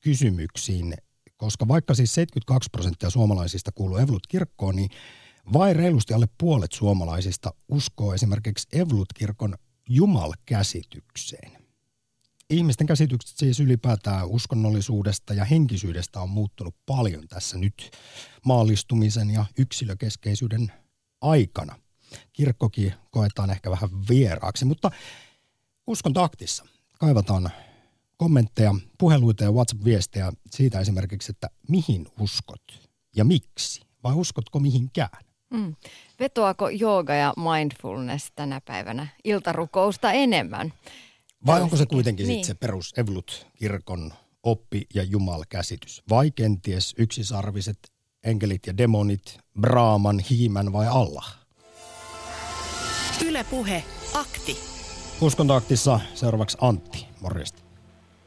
kysymyksiin, 0.00 0.94
koska 1.36 1.68
vaikka 1.68 1.94
siis 1.94 2.14
72 2.14 2.70
prosenttia 2.72 3.10
suomalaisista 3.10 3.72
kuuluu 3.72 3.96
Evolut-kirkkoon, 3.96 4.76
niin 4.76 4.90
vain 5.52 5.76
reilusti 5.76 6.14
alle 6.14 6.28
puolet 6.38 6.72
suomalaisista 6.72 7.54
uskoo 7.68 8.14
esimerkiksi 8.14 8.68
Evolut-kirkon 8.72 9.54
jumalkäsitykseen. 9.88 11.66
Ihmisten 12.50 12.86
käsitykset 12.86 13.38
siis 13.38 13.60
ylipäätään 13.60 14.28
uskonnollisuudesta 14.28 15.34
ja 15.34 15.44
henkisyydestä 15.44 16.20
on 16.20 16.30
muuttunut 16.30 16.74
paljon 16.86 17.28
tässä 17.28 17.58
nyt 17.58 17.90
maallistumisen 18.44 19.30
ja 19.30 19.44
yksilökeskeisyyden 19.58 20.72
aikana. 21.20 21.76
Kirkkokin 22.32 22.94
koetaan 23.10 23.50
ehkä 23.50 23.70
vähän 23.70 23.90
vieraaksi, 24.08 24.64
mutta 24.64 24.90
uskon 25.86 26.12
taktissa 26.12 26.64
kaivataan 26.98 27.50
kommentteja, 28.16 28.74
puheluita 28.98 29.44
ja 29.44 29.52
WhatsApp-viestejä 29.52 30.32
siitä 30.50 30.80
esimerkiksi, 30.80 31.32
että 31.32 31.50
mihin 31.68 32.06
uskot 32.20 32.62
ja 33.16 33.24
miksi, 33.24 33.80
vai 34.04 34.14
uskotko 34.14 34.60
mihinkään? 34.60 35.24
Mm. 35.50 35.76
Vetoako 36.20 36.68
jooga 36.68 37.14
ja 37.14 37.34
mindfulness 37.36 38.32
tänä 38.36 38.60
päivänä 38.60 39.06
iltarukousta 39.24 40.12
enemmän? 40.12 40.72
Vai 41.46 41.62
onko 41.62 41.76
se 41.76 41.86
kuitenkin 41.86 42.28
niin. 42.28 42.44
sit 42.44 42.46
se 42.46 42.54
perus 42.54 42.94
Evlut-kirkon 42.96 44.12
oppi 44.42 44.86
ja 44.94 45.02
jumalkäsitys? 45.02 46.02
Vai 46.08 46.30
kenties 46.30 46.94
yksisarviset 46.98 47.78
enkelit 48.26 48.66
ja 48.66 48.76
demonit, 48.78 49.38
Brahman, 49.60 50.18
Hiimän 50.30 50.72
vai 50.72 50.86
Allah? 50.88 51.36
Ylepuhe 53.28 53.82
akti. 54.20 54.56
Uskontoaktissa 55.20 56.00
seuraavaksi 56.14 56.58
Antti, 56.60 57.06
morjesta. 57.20 57.62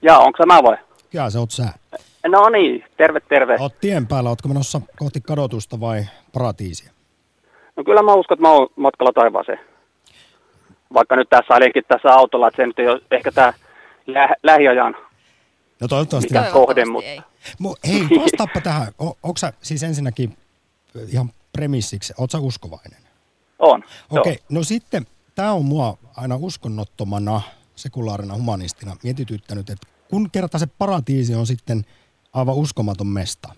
Jaa, 0.01 0.19
onko 0.19 0.45
mä 0.45 0.63
vai? 0.63 0.77
Kyllä 1.11 1.29
se 1.29 1.39
oot 1.39 1.51
sä. 1.51 1.63
No 2.27 2.49
niin, 2.49 2.83
terve 2.97 3.19
terve. 3.19 3.57
Oot 3.59 3.79
tien 3.81 4.07
päällä, 4.07 4.29
ootko 4.29 4.47
menossa 4.47 4.81
kohti 4.99 5.21
kadotusta 5.21 5.79
vai 5.79 6.03
paratiisia? 6.33 6.91
No 7.75 7.83
kyllä 7.83 8.01
mä 8.03 8.13
uskon, 8.13 8.35
että 8.35 8.47
mä 8.47 8.51
oon 8.51 8.67
matkalla 8.75 9.11
taivaaseen. 9.13 9.59
Vaikka 10.93 11.15
nyt 11.15 11.29
tässä 11.29 11.53
alinkin 11.53 11.83
tässä 11.87 12.09
autolla, 12.13 12.47
että 12.47 12.61
se 12.61 12.67
nyt 12.67 12.79
ei 12.79 12.87
ole 12.87 13.01
ehkä 13.11 13.31
tämä 13.31 13.53
lä- 14.05 14.35
lähiajan 14.43 14.95
No 15.81 15.87
toivottavasti. 15.87 16.33
mikä 16.33 16.51
kohde, 16.51 16.85
mutta 16.85 17.23
Mu, 17.59 17.75
hei, 17.87 18.01
vastaappa 18.21 18.61
tähän. 18.61 18.87
O, 19.01 19.05
onko 19.05 19.37
sä 19.37 19.53
siis 19.61 19.83
ensinnäkin 19.83 20.37
ihan 21.07 21.29
premissiksi, 21.53 22.13
oot 22.17 22.31
sä 22.31 22.39
uskovainen? 22.39 23.09
on. 23.59 23.83
Okei, 24.09 24.33
okay, 24.33 24.45
no 24.49 24.63
sitten 24.63 25.05
tämä 25.35 25.51
on 25.51 25.65
mua 25.65 25.97
aina 26.17 26.35
uskonnottomana, 26.35 27.41
sekulaarina 27.75 28.35
humanistina 28.35 28.95
mietityttänyt, 29.03 29.69
että 29.69 29.87
kun 30.09 30.29
kerta 30.31 30.57
se 30.57 30.67
paratiisi 30.77 31.35
on 31.35 31.47
sitten 31.47 31.81
aivan 32.33 32.55
uskomaton 32.55 33.07
mesta, 33.07 33.49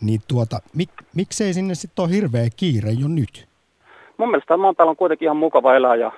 niin 0.00 0.20
tuota, 0.28 0.60
mik, 0.74 0.90
miksei 1.14 1.54
sinne 1.54 1.74
sitten 1.74 2.02
ole 2.02 2.12
hirveä 2.12 2.48
kiire 2.56 2.90
jo 2.90 3.08
nyt? 3.08 3.48
Mun 4.18 4.30
mielestä 4.30 4.56
maan 4.56 4.76
päällä 4.76 4.90
on 4.90 4.96
kuitenkin 4.96 5.26
ihan 5.26 5.36
mukava 5.36 5.74
elää 5.74 5.94
ja 5.94 6.12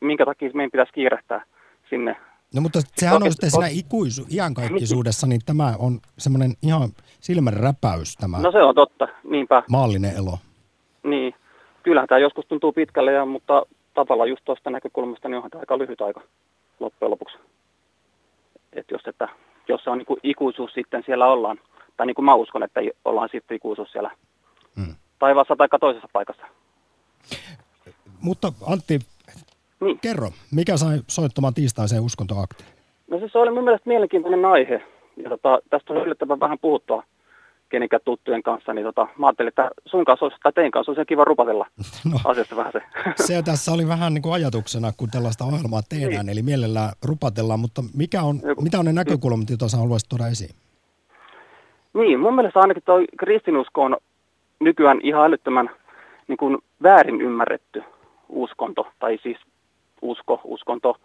minkä 0.00 0.24
takia 0.24 0.50
meidän 0.54 0.70
pitäisi 0.70 0.92
kiirehtää 0.92 1.44
sinne. 1.90 2.16
No 2.56 2.62
mutta 2.62 2.80
sehän 2.96 3.22
on 3.22 3.32
sitten 3.32 3.50
siinä 3.50 3.66
ikuisu, 3.68 4.26
iankaikkisuudessa, 4.30 5.26
niin 5.26 5.40
tämä 5.46 5.74
on 5.78 6.00
semmoinen 6.18 6.52
ihan 6.62 6.88
silmän 7.20 7.52
räpäys 7.52 8.16
tämä 8.16 8.38
No 8.38 8.52
se 8.52 8.62
on 8.62 8.74
totta, 8.74 9.08
niinpä. 9.24 9.62
maallinen 9.70 10.16
elo. 10.16 10.38
Niin. 11.02 11.34
Kyllähän 11.82 12.08
tämä 12.08 12.18
joskus 12.18 12.46
tuntuu 12.46 12.72
pitkälle, 12.72 13.12
ja, 13.12 13.24
mutta 13.24 13.62
tavallaan 13.94 14.28
just 14.28 14.44
tuosta 14.44 14.70
näkökulmasta 14.70 15.28
niin 15.28 15.36
onhan 15.36 15.50
tämä 15.50 15.60
aika 15.60 15.78
lyhyt 15.78 16.00
aika 16.00 16.20
loppujen 16.80 17.10
lopuksi. 17.10 17.36
Et 18.72 18.86
jos, 18.90 19.02
että, 19.06 19.28
jos 19.68 19.84
se 19.84 19.90
on 19.90 19.98
niin 19.98 20.06
kuin 20.06 20.20
ikuisuus 20.22 20.74
sitten 20.74 21.02
siellä 21.06 21.26
ollaan, 21.26 21.58
tai 21.96 22.06
niin 22.06 22.14
kuin 22.14 22.24
mä 22.24 22.34
uskon, 22.34 22.62
että 22.62 22.80
ollaan 23.04 23.28
sitten 23.32 23.56
ikuisuus 23.56 23.92
siellä 23.92 24.10
Hmm. 24.76 24.94
taivaassa 25.18 25.56
tai 25.56 25.68
toisessa 25.80 26.08
paikassa. 26.12 26.42
Mutta 28.20 28.52
Antti, 28.66 28.98
niin. 29.80 29.98
kerro, 29.98 30.30
mikä 30.54 30.76
sai 30.76 30.98
soittamaan 31.08 31.54
tiistaiseen 31.54 32.02
uskontoaktiin? 32.02 32.70
No 33.10 33.18
siis 33.18 33.32
se 33.32 33.38
oli 33.38 33.50
mun 33.50 33.64
mielestä 33.64 33.88
mielenkiintoinen 33.88 34.44
aihe. 34.44 34.82
Ja 35.16 35.28
tota, 35.28 35.58
tästä 35.70 35.92
on 35.92 36.02
yllättävän 36.02 36.40
vähän 36.40 36.58
puhuttua 36.58 37.02
kenenkään 37.68 38.00
tuttujen 38.04 38.42
kanssa, 38.42 38.74
niin 38.74 38.84
tota, 38.84 39.08
mä 39.18 39.26
ajattelin, 39.26 39.48
että 39.48 39.70
sun 39.86 40.04
kanssa 40.04 40.24
olisi, 40.24 40.38
tai 40.42 40.52
teidän 40.52 40.70
kanssa 40.70 40.92
olisi 40.92 41.04
kiva 41.04 41.24
rupatella 41.24 41.66
no. 42.12 42.18
asiasta 42.24 42.56
vähän 42.56 42.72
se. 42.72 42.80
Se 43.26 43.42
tässä 43.42 43.72
oli 43.72 43.88
vähän 43.88 44.14
niin 44.14 44.22
kuin 44.22 44.32
ajatuksena, 44.32 44.92
kun 44.96 45.10
tällaista 45.10 45.44
ohjelmaa 45.44 45.80
tehdään, 45.88 46.26
niin. 46.26 46.32
eli 46.32 46.42
mielellään 46.42 46.92
rupatellaan, 47.04 47.60
mutta 47.60 47.82
mikä 47.96 48.22
on, 48.22 48.40
mitä 48.60 48.78
on 48.78 48.84
ne 48.84 48.92
näkökulmat, 48.92 49.50
joita 49.50 49.68
sä 49.68 49.76
haluaisit 49.76 50.08
tuoda 50.08 50.26
esiin? 50.26 50.56
Niin, 51.94 52.20
mun 52.20 52.34
mielestä 52.34 52.60
ainakin 52.60 52.82
tuo 52.86 52.94
kristinusko 53.18 53.82
on 53.82 53.96
nykyään 54.60 55.00
ihan 55.02 55.24
älyttömän 55.24 55.70
niin 56.28 56.36
kuin 56.36 56.58
väärin 56.82 57.20
ymmärretty 57.20 57.82
uskonto, 58.28 58.86
tai 58.98 59.18
siis 59.22 59.36
usko, 60.10 60.40
uskonto. 60.44 60.96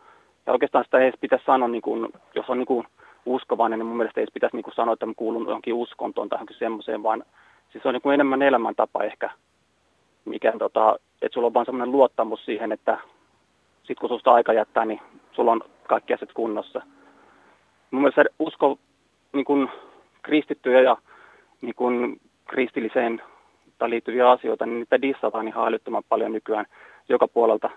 Ja 0.46 0.54
oikeastaan 0.54 0.86
sitä 0.86 0.98
ei 0.98 1.08
edes 1.08 1.20
pitäisi 1.20 1.46
sanoa, 1.46 1.68
niin 1.68 1.82
kuin, 1.82 2.14
jos 2.36 2.50
on 2.50 2.58
niin 2.58 2.66
kuin 2.66 2.88
uskovainen, 3.26 3.80
niin 3.80 3.88
mun 3.88 3.98
mielestä 3.98 4.20
ei 4.20 4.24
edes 4.24 4.34
pitäisi 4.34 4.56
niin 4.56 4.64
kuin 4.64 4.76
sanoa, 4.76 4.94
että 4.94 5.06
mä 5.06 5.14
kuulun 5.16 5.46
johonkin 5.46 5.74
uskontoon 5.74 6.30
tai 6.30 6.38
johonkin 6.38 6.58
semmoiseen, 6.60 7.04
vaan 7.04 7.24
siis 7.72 7.82
se 7.82 7.88
on 7.88 7.94
niin 7.94 8.02
kuin 8.02 8.14
enemmän 8.14 8.42
elämäntapa 8.42 9.04
ehkä, 9.04 9.30
mikä, 10.26 10.54
tota, 10.60 11.00
että 11.22 11.34
sulla 11.34 11.48
on 11.48 11.54
vaan 11.54 11.66
semmoinen 11.66 11.92
luottamus 11.92 12.46
siihen, 12.46 12.72
että 12.72 12.98
sit 13.84 14.00
kun 14.00 14.10
susta 14.10 14.34
aika 14.34 14.54
jättää, 14.54 14.86
niin 14.86 15.02
sulla 15.32 15.52
on 15.52 15.62
kaikki 15.88 16.14
asiat 16.14 16.34
kunnossa. 16.34 16.82
Mun 17.92 18.02
mielestä 18.02 18.26
usko 18.40 18.78
niin 19.34 19.46
kuin 19.46 19.70
kristittyjä 20.22 20.82
ja 20.82 20.98
niin 21.62 21.76
kuin 21.76 22.22
kristilliseen 22.48 23.22
tai 23.78 23.90
liittyviä 23.90 24.30
asioita, 24.30 24.66
niin 24.66 24.80
niitä 24.80 25.02
dissataan 25.02 25.48
ihan 25.48 25.68
älyttömän 25.68 26.04
paljon 26.10 26.32
nykyään 26.32 26.66
joka 27.10 27.28
puolelta. 27.28 27.70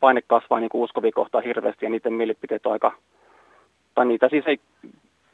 Paine 0.00 0.22
kasvaa 0.22 0.60
niin 0.60 0.70
uskovia 0.74 1.12
kohtaa 1.14 1.40
hirveästi 1.40 1.86
ja 1.86 1.90
niiden 1.90 2.12
mielipiteet 2.12 2.66
on 2.66 2.72
aika, 2.72 2.92
tai 3.94 4.06
niitä 4.06 4.28
siis 4.28 4.44
ei 4.46 4.60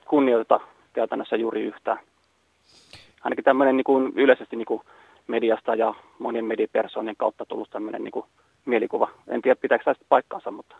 kunnioiteta 0.09 0.61
käytännössä 0.93 1.37
juuri 1.37 1.63
yhtään. 1.63 1.99
Ainakin 3.25 3.45
tämmöinen 3.45 3.77
niin 3.77 3.85
kuin 3.85 4.13
yleisesti 4.17 4.57
niin 4.57 4.67
kuin 4.67 4.83
mediasta 5.27 5.75
ja 5.75 5.95
monien 6.19 6.45
mediapersonien 6.45 7.17
kautta 7.17 7.47
tullut 7.47 7.71
tämmöinen 7.71 8.05
niin 8.05 8.13
kuin 8.13 8.27
mielikuva. 8.65 9.11
En 9.29 9.43
tiedä, 9.43 9.61
pitääkö 9.61 9.95
sitä 9.95 10.05
paikkaansa, 10.09 10.51
mutta... 10.51 10.77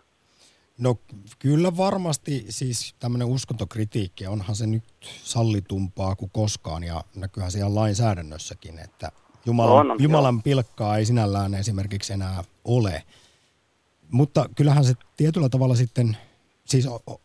No 0.79 0.97
kyllä 1.39 1.77
varmasti 1.77 2.45
siis 2.49 2.95
tämmöinen 3.01 3.29
uskontokritiikki, 3.29 4.27
onhan 4.27 4.57
se 4.57 4.67
nyt 4.67 4.85
sallitumpaa 5.23 6.17
kuin 6.17 6.31
koskaan 6.35 6.85
ja 6.85 7.01
näkyyhän 7.17 7.51
siellä 7.51 7.75
lainsäädännössäkin, 7.75 8.79
että 8.79 9.09
Jumalan, 9.47 9.77
On, 9.77 9.91
on, 9.91 9.97
Jumalan 10.03 10.43
pilkkaa 10.43 10.97
ei 10.97 11.05
sinällään 11.05 11.55
esimerkiksi 11.55 12.13
enää 12.13 12.45
ole. 12.65 13.03
Mutta 14.13 14.45
kyllähän 14.57 14.85
se 14.85 14.95
tietyllä 15.17 15.49
tavalla 15.49 15.75
sitten, 15.75 16.17
siis 16.65 16.89
o, 16.89 17.01
o, 17.07 17.21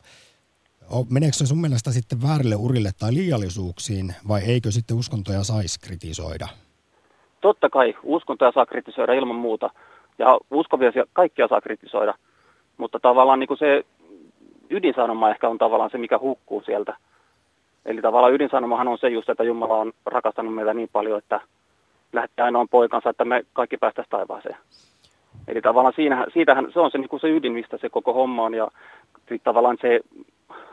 o, 0.89 1.05
meneekö 1.09 1.35
se 1.35 1.45
sun 1.45 1.61
mielestä 1.61 1.91
sitten 1.91 2.21
väärille 2.21 2.55
urille 2.55 2.91
tai 2.99 3.13
liiallisuuksiin 3.13 4.15
vai 4.27 4.41
eikö 4.41 4.71
sitten 4.71 4.97
uskontoja 4.97 5.43
saisi 5.43 5.79
kritisoida? 5.79 6.47
Totta 7.41 7.69
kai 7.69 7.95
uskontoja 8.03 8.51
saa 8.51 8.65
kritisoida 8.65 9.13
ilman 9.13 9.35
muuta 9.35 9.69
ja 10.19 10.39
uskovia 10.51 10.91
kaikkia 11.13 11.47
saa 11.47 11.61
kritisoida, 11.61 12.13
mutta 12.77 12.99
tavallaan 12.99 13.39
niin 13.39 13.47
kuin 13.47 13.57
se 13.57 13.85
ydinsanoma 14.69 15.29
ehkä 15.29 15.49
on 15.49 15.57
tavallaan 15.57 15.89
se, 15.89 15.97
mikä 15.97 16.19
hukkuu 16.19 16.61
sieltä. 16.65 16.97
Eli 17.85 18.01
tavallaan 18.01 18.33
ydinsanomahan 18.33 18.87
on 18.87 18.97
se 18.97 19.09
just, 19.09 19.29
että 19.29 19.43
Jumala 19.43 19.75
on 19.75 19.93
rakastanut 20.05 20.55
meitä 20.55 20.73
niin 20.73 20.89
paljon, 20.91 21.17
että 21.17 21.41
lähetti 22.13 22.41
ainoan 22.41 22.69
poikansa, 22.69 23.09
että 23.09 23.25
me 23.25 23.45
kaikki 23.53 23.77
päästäisiin 23.77 24.11
taivaaseen. 24.11 24.57
Eli 25.47 25.61
tavallaan 25.61 25.93
siinähän, 25.95 26.27
siitähän 26.33 26.71
se 26.73 26.79
on 26.79 26.91
se, 26.91 26.97
niin 26.97 27.09
kuin 27.09 27.19
se 27.19 27.29
ydin, 27.29 27.53
mistä 27.53 27.77
se 27.77 27.89
koko 27.89 28.13
homma 28.13 28.43
on 28.43 28.53
ja 28.53 28.67
sitten 29.19 29.39
tavallaan 29.43 29.77
se 29.81 29.99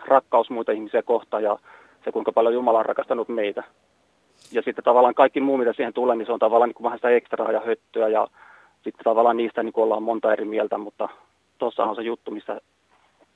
rakkaus 0.07 0.51
muita 0.51 0.73
ihmisiä 0.73 1.03
kohtaan 1.03 1.43
ja 1.43 1.59
se, 2.05 2.13
kuinka 2.13 2.33
paljon 2.33 2.55
Jumala 2.55 2.79
on 2.79 2.87
rakastanut 2.87 3.29
meitä. 3.29 3.65
Ja 4.53 4.63
sitten 4.63 4.85
tavallaan 4.85 5.15
kaikki 5.15 5.41
muu, 5.41 5.57
mitä 5.57 5.73
siihen 5.73 5.93
tulee, 5.93 6.17
niin 6.17 6.27
se 6.27 6.33
on 6.33 6.39
tavallaan 6.39 6.69
niin 6.69 6.75
kuin 6.75 6.85
vähän 6.85 6.99
sitä 6.99 7.11
ekstraa 7.11 7.53
ja 7.53 7.63
höttöä 7.67 8.09
ja 8.09 8.29
sitten 8.85 9.05
tavallaan 9.05 9.37
niistä 9.37 9.63
niin 9.63 9.73
kuin 9.73 9.85
ollaan 9.85 10.03
monta 10.03 10.33
eri 10.33 10.45
mieltä, 10.45 10.79
mutta 10.79 11.09
tuossa 11.59 11.85
on 11.85 11.97
se 11.97 12.03
juttu, 12.03 12.31
missä, 12.31 12.61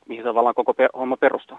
mihin 0.08 0.24
se 0.24 0.28
tavallaan 0.28 0.54
koko 0.54 0.74
pe- 0.74 0.88
homma 0.94 1.16
perustuu. 1.16 1.58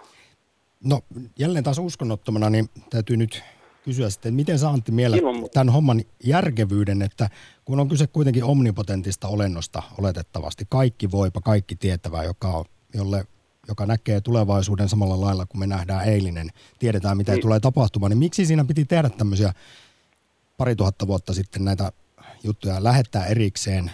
No 0.84 0.99
jälleen 1.39 1.63
taas 1.63 1.80
uskonnottomana, 1.80 2.49
niin 2.49 2.65
täytyy 2.89 3.17
nyt 3.17 3.43
kysyä 3.84 4.09
sitten, 4.09 4.34
miten 4.34 4.59
sä 4.59 4.69
Antti 4.69 4.91
mielet 4.91 5.21
tämän 5.53 5.69
homman 5.69 6.01
järkevyyden, 6.23 7.01
että 7.01 7.30
kun 7.65 7.80
on 7.80 7.89
kyse 7.89 8.07
kuitenkin 8.07 8.43
omnipotentista 8.43 9.27
olennosta 9.27 9.84
oletettavasti, 9.97 10.65
kaikki 10.69 11.11
voipa, 11.11 11.41
kaikki 11.41 11.75
tietävää, 11.75 12.23
joka, 12.23 12.65
jolle, 12.93 13.25
joka 13.67 13.86
näkee 13.86 14.21
tulevaisuuden 14.21 14.89
samalla 14.89 15.21
lailla 15.21 15.45
kuin 15.45 15.59
me 15.59 15.67
nähdään 15.67 16.05
eilinen, 16.05 16.49
tiedetään 16.80 17.17
mitä 17.17 17.32
Niin. 17.32 17.41
tulee 17.41 17.59
tapahtumaan, 17.59 18.09
niin 18.09 18.17
miksi 18.17 18.45
siinä 18.45 18.65
piti 18.65 18.86
tehdä 18.86 19.09
tämmöisiä 19.09 19.53
pari 20.57 20.75
tuhatta 20.75 21.07
vuotta 21.07 21.34
sitten 21.34 21.65
näitä 21.65 21.91
juttuja, 22.43 22.84
lähettää 22.84 23.25
erikseen 23.25 23.91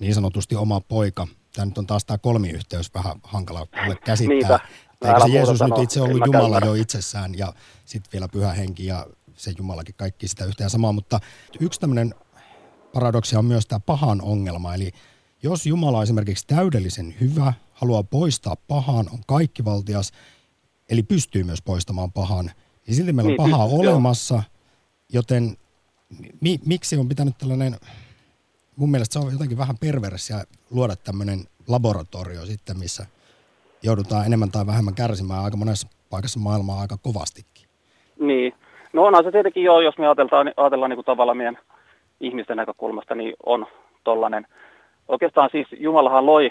niin 0.00 0.14
sanotusti 0.14 0.56
oma 0.56 0.80
poika. 0.80 1.26
Tämä 1.54 1.66
nyt 1.66 1.78
on 1.78 1.86
taas 1.86 2.04
tämä 2.04 2.18
kolmiyhteys 2.18 2.94
vähän 2.94 3.16
hankala 3.22 3.66
mulle 3.82 3.96
käsittää. 4.04 4.58
Eikö 5.04 5.20
se 5.20 5.28
Jeesus 5.28 5.60
nyt 5.60 5.78
itse 5.82 6.00
ollut 6.00 6.26
Jumala 6.26 6.46
ymmärrä. 6.46 6.66
jo 6.66 6.74
itsessään 6.74 7.38
ja 7.38 7.52
sitten 7.84 8.12
vielä 8.12 8.28
pyhä 8.28 8.52
henki 8.52 8.86
ja 8.86 9.06
se 9.36 9.52
Jumalakin 9.58 9.94
kaikki 9.98 10.28
sitä 10.28 10.44
yhtä 10.44 10.62
ja 10.64 10.68
samaa. 10.68 10.92
Mutta 10.92 11.20
yksi 11.60 11.80
tämmöinen 11.80 12.14
paradoksi 12.92 13.36
on 13.36 13.44
myös 13.44 13.66
tämä 13.66 13.80
pahan 13.80 14.22
ongelma. 14.22 14.74
Eli 14.74 14.92
jos 15.42 15.66
Jumala 15.66 15.98
on 15.98 16.02
esimerkiksi 16.02 16.46
täydellisen 16.46 17.14
hyvä, 17.20 17.52
haluaa 17.72 18.02
poistaa 18.02 18.56
pahan, 18.56 19.08
on 19.12 19.18
kaikkivaltias, 19.26 20.12
eli 20.88 21.02
pystyy 21.02 21.44
myös 21.44 21.62
poistamaan 21.62 22.12
pahan, 22.12 22.50
niin 22.86 22.94
silti 22.94 23.12
meillä 23.12 23.30
on 23.30 23.36
Niin, 23.36 23.50
pahaa 23.50 23.66
pystyy, 23.66 23.84
joo. 23.84 23.92
olemassa, 23.92 24.42
joten 25.12 25.56
mi, 26.40 26.60
miksi 26.66 26.96
on 26.96 27.08
pitänyt 27.08 27.38
tällainen, 27.38 27.76
mun 28.76 28.90
mielestä 28.90 29.12
se 29.12 29.18
on 29.18 29.32
jotenkin 29.32 29.58
vähän 29.58 29.78
perversia 29.78 30.44
luoda 30.70 30.96
tämmöinen 30.96 31.48
laboratorio 31.68 32.46
sitten, 32.46 32.78
missä 32.78 33.06
joudutaan 33.82 34.26
enemmän 34.26 34.50
tai 34.50 34.66
vähemmän 34.66 34.94
kärsimään 34.94 35.44
aika 35.44 35.56
monessa 35.56 35.88
paikassa 36.10 36.40
maailmaa 36.40 36.80
aika 36.80 36.96
kovastikin. 37.02 37.68
Niin. 38.20 38.54
No 38.92 39.04
onhan 39.04 39.24
se 39.24 39.32
tietenkin 39.32 39.64
jo, 39.64 39.80
jos 39.80 39.98
me 39.98 40.06
ajatellaan, 40.06 40.52
ajatellaan 40.56 40.90
niin 40.90 41.04
tavallaan 41.04 41.36
meidän 41.36 41.58
ihmisten 42.20 42.56
näkökulmasta, 42.56 43.14
niin 43.14 43.34
on 43.46 43.66
tollainen. 44.04 44.46
Oikeastaan 45.08 45.48
siis 45.52 45.66
Jumalahan 45.78 46.26
loi 46.26 46.50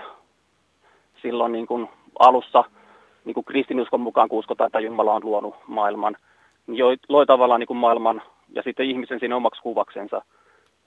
silloin 1.22 1.52
niin 1.52 1.68
kuin 1.68 1.90
alussa, 2.20 2.64
niin 3.26 3.34
kuin 3.34 3.46
kristinuskon 3.46 4.02
mukaan 4.02 4.30
kun 4.30 4.40
uskotaan, 4.40 4.68
että 4.68 4.80
Jumala 4.80 5.14
on 5.14 5.26
luonut 5.26 5.56
maailman, 5.68 6.18
niin 6.68 7.00
loi 7.10 7.26
tavallaan 7.26 7.60
niin 7.60 7.68
kuin 7.68 7.78
maailman 7.78 8.22
ja 8.56 8.62
sitten 8.64 8.86
ihmisen 8.86 9.20
sinne 9.20 9.36
omaksi 9.36 9.62
kuvaksensa. 9.62 10.22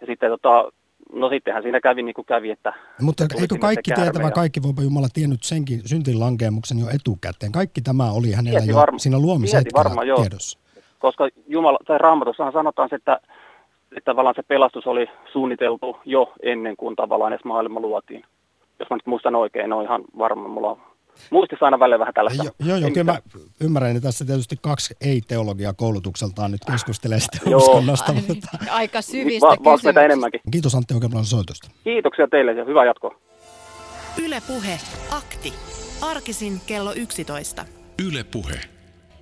Ja 0.00 0.06
sitten 0.06 0.30
tota, 0.30 0.72
no 1.12 1.28
sittenhän 1.28 1.62
siinä 1.62 1.80
kävi 1.80 2.02
niin 2.02 2.14
kuin 2.14 2.24
kävi, 2.26 2.50
että 2.50 2.72
Mutta 3.00 3.24
eikö 3.40 3.56
kaikki 3.60 3.90
tietävä, 3.94 4.24
ja- 4.24 4.30
kaikki 4.30 4.62
voipa 4.62 4.82
Jumala 4.82 5.08
tiennyt 5.14 5.42
senkin 5.42 5.80
syntin 5.88 6.20
lankeemuksen 6.20 6.78
jo 6.78 6.86
etukäteen? 6.94 7.52
Kaikki 7.52 7.80
tämä 7.80 8.12
oli 8.12 8.32
hänellä 8.32 8.60
jo 8.66 8.74
varma- 8.76 8.98
siinä 8.98 9.18
luomishetkellä 9.18 9.84
varmaan, 9.84 10.08
joo. 10.08 10.20
tiedossa. 10.20 10.58
koska 10.98 11.28
Jumala, 11.48 11.78
tai 11.86 11.98
Raamatussahan 11.98 12.52
sanotaan 12.52 12.88
se, 12.88 12.96
että, 12.96 13.20
että 13.96 14.10
tavallaan 14.10 14.34
se 14.34 14.42
pelastus 14.42 14.86
oli 14.86 15.06
suunniteltu 15.32 15.96
jo 16.04 16.32
ennen 16.42 16.76
kuin 16.76 16.96
tavallaan 16.96 17.32
edes 17.32 17.44
maailma 17.44 17.80
luotiin. 17.80 18.24
Jos 18.78 18.90
mä 18.90 18.96
nyt 18.96 19.06
muistan 19.06 19.34
oikein, 19.34 19.72
on 19.72 19.84
ihan 19.84 20.02
varma, 20.18 20.48
mulla 20.48 20.70
on 20.70 20.80
muistissa 21.30 21.64
aina 21.64 21.78
välillä 21.78 21.98
vähän 21.98 22.14
tällaista. 22.14 22.44
Jo, 22.44 22.50
joo, 22.58 22.76
joo, 22.76 22.88
Ei 22.88 22.94
kyllä 22.94 23.12
mä 23.12 23.18
ymmärrän, 23.60 23.96
että 23.96 24.08
tässä 24.08 24.24
tietysti 24.24 24.56
kaksi 24.62 24.94
ei-teologia 25.00 25.72
koulutukseltaan 25.72 26.50
nyt 26.50 26.60
keskustelee 26.72 27.20
sitä 27.20 27.38
Joo. 27.50 27.60
uskonnosta. 27.60 28.12
Mutta 28.12 28.48
Aika 28.70 29.02
syvistä 29.02 29.46
Va- 29.46 29.50
va- 29.50 29.56
kysymyksistä. 29.56 30.04
enemmänkin. 30.04 30.40
kiitos 30.50 30.74
Antti 30.74 30.94
oikein 30.94 31.10
paljon 31.12 31.26
soitosta. 31.26 31.70
Kiitoksia 31.84 32.28
teille 32.28 32.52
ja 32.52 32.64
hyvää 32.64 32.84
jatkoa. 32.84 33.14
Yle 34.24 34.42
Puhe. 34.46 34.80
Akti. 35.10 35.52
Arkisin 36.02 36.60
kello 36.66 36.92
11. 36.92 37.64
Yle 38.08 38.24
Puhe. 38.24 38.60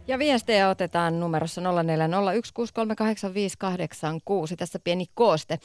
Ja 0.09 0.19
viestejä 0.19 0.69
otetaan 0.69 1.21
numerossa 1.21 1.61
0401638586. 1.61 1.67
Tässä 4.57 4.79
pieni 4.85 5.07
kooste. 5.15 5.59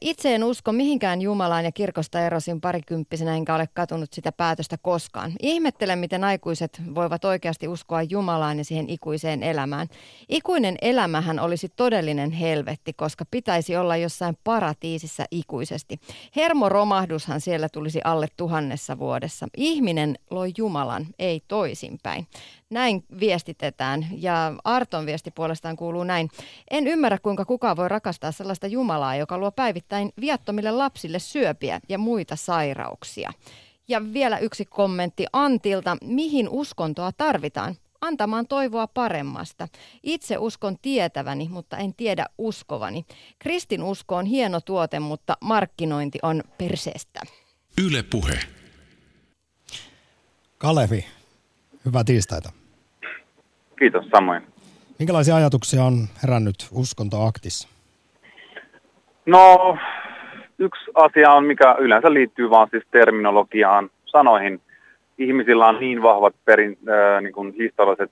Itse 0.00 0.34
en 0.34 0.44
usko 0.44 0.72
mihinkään 0.72 1.22
Jumalaan 1.22 1.64
ja 1.64 1.72
kirkosta 1.72 2.20
erosin 2.20 2.60
parikymppisenä, 2.60 3.36
enkä 3.36 3.54
ole 3.54 3.68
katunut 3.74 4.12
sitä 4.12 4.32
päätöstä 4.32 4.76
koskaan. 4.82 5.32
Ihmettelen, 5.42 5.98
miten 5.98 6.24
aikuiset 6.24 6.82
voivat 6.94 7.24
oikeasti 7.24 7.68
uskoa 7.68 8.02
Jumalaan 8.02 8.58
ja 8.58 8.64
siihen 8.64 8.90
ikuiseen 8.90 9.42
elämään. 9.42 9.88
Ikuinen 10.28 10.76
elämähän 10.82 11.40
olisi 11.40 11.68
todellinen 11.76 12.30
helvetti, 12.30 12.92
koska 12.92 13.24
pitäisi 13.30 13.76
olla 13.76 13.96
jossain 13.96 14.38
paratiisissa 14.44 15.24
ikuisesti. 15.30 16.00
Hermoromahdushan 16.36 17.40
siellä 17.40 17.68
tulisi 17.68 18.00
alle 18.04 18.26
tuhannessa 18.36 18.98
vuodessa. 18.98 19.46
Ihminen 19.56 20.18
loi 20.30 20.52
Jumalan, 20.58 21.06
ei 21.18 21.40
toisinpäin. 21.48 22.26
Näin 22.70 23.04
viestitetään 23.20 24.06
ja 24.12 24.54
Arton 24.64 25.06
viesti 25.06 25.30
puolestaan 25.30 25.76
kuuluu 25.76 26.04
näin. 26.04 26.28
En 26.70 26.86
ymmärrä, 26.86 27.18
kuinka 27.18 27.44
kukaan 27.44 27.76
voi 27.76 27.88
rakastaa 27.88 28.32
sellaista 28.32 28.66
Jumalaa, 28.66 29.16
joka 29.16 29.38
luo 29.38 29.52
päivittäin 29.52 30.12
viattomille 30.20 30.70
lapsille 30.70 31.18
syöpiä 31.18 31.80
ja 31.88 31.98
muita 31.98 32.36
sairauksia. 32.36 33.32
Ja 33.88 34.12
vielä 34.12 34.38
yksi 34.38 34.64
kommentti 34.64 35.26
Antilta. 35.32 35.96
Mihin 36.04 36.48
uskontoa 36.48 37.12
tarvitaan? 37.12 37.76
Antamaan 38.00 38.46
toivoa 38.46 38.86
paremmasta. 38.86 39.68
Itse 40.02 40.38
uskon 40.38 40.78
tietäväni, 40.82 41.48
mutta 41.48 41.76
en 41.76 41.94
tiedä 41.94 42.26
uskovani. 42.38 43.06
Kristinusko 43.38 44.16
on 44.16 44.26
hieno 44.26 44.60
tuote, 44.60 45.00
mutta 45.00 45.36
markkinointi 45.40 46.18
on 46.22 46.42
perseestä. 46.58 47.20
Yle 47.84 48.02
Puhe. 48.02 48.38
Kalevi, 50.58 51.06
hyvää 51.86 52.04
tiistaita. 52.04 52.52
Kiitos 53.78 54.06
samoin. 54.16 54.42
Minkälaisia 54.98 55.36
ajatuksia 55.36 55.84
on 55.84 55.94
herännyt 56.22 56.68
uskontoaktissa? 56.72 57.68
No, 59.26 59.76
yksi 60.58 60.84
asia 60.94 61.32
on, 61.32 61.44
mikä 61.44 61.76
yleensä 61.78 62.12
liittyy 62.12 62.50
vaan 62.50 62.68
siis 62.70 62.84
terminologiaan, 62.90 63.90
sanoihin. 64.04 64.60
Ihmisillä 65.18 65.68
on 65.68 65.80
niin 65.80 66.02
vahvat 66.02 66.34
perin, 66.44 66.78
äh, 66.88 67.22
niin 67.22 67.32
kuin 67.32 67.54
historialliset 67.58 68.10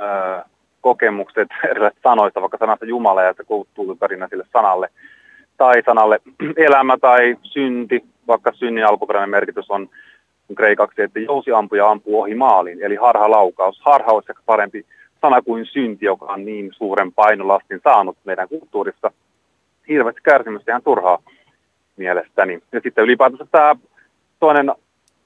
äh, 0.00 0.44
kokemukset 0.80 1.48
erilaisista 1.70 2.08
sanoista, 2.08 2.40
vaikka 2.40 2.58
sanasta 2.58 2.86
Jumala 2.86 3.22
ja 3.22 3.34
se 3.36 3.44
kulttuuriperinnä 3.44 4.28
sille 4.30 4.44
sanalle, 4.52 4.88
tai 5.56 5.82
sanalle 5.86 6.20
elämä 6.68 6.98
tai 6.98 7.36
synti, 7.42 8.04
vaikka 8.26 8.52
synnin 8.54 8.86
alkuperäinen 8.86 9.30
merkitys 9.30 9.70
on 9.70 9.88
kreikaksi, 10.56 11.02
että 11.02 11.20
jousiampuja 11.20 11.90
ampuu 11.90 12.20
ohi 12.20 12.34
maalin, 12.34 12.82
eli 12.82 12.96
harhalaukaus. 12.96 13.80
Harha 13.80 14.12
olisi 14.12 14.32
ehkä 14.32 14.42
parempi 14.46 14.86
sana 15.20 15.42
kuin 15.42 15.66
synti, 15.66 16.06
joka 16.06 16.26
on 16.26 16.44
niin 16.44 16.70
suuren 16.72 17.12
painolastin 17.12 17.80
saanut 17.84 18.16
meidän 18.24 18.48
kulttuurissa. 18.48 19.10
Hirveästi 19.88 20.20
kärsimystä 20.24 20.72
ihan 20.72 20.82
turhaa 20.82 21.18
mielestäni. 21.96 22.62
Ja 22.72 22.80
sitten 22.80 23.04
ylipäätänsä 23.04 23.46
tämä 23.50 23.76
toinen 24.40 24.72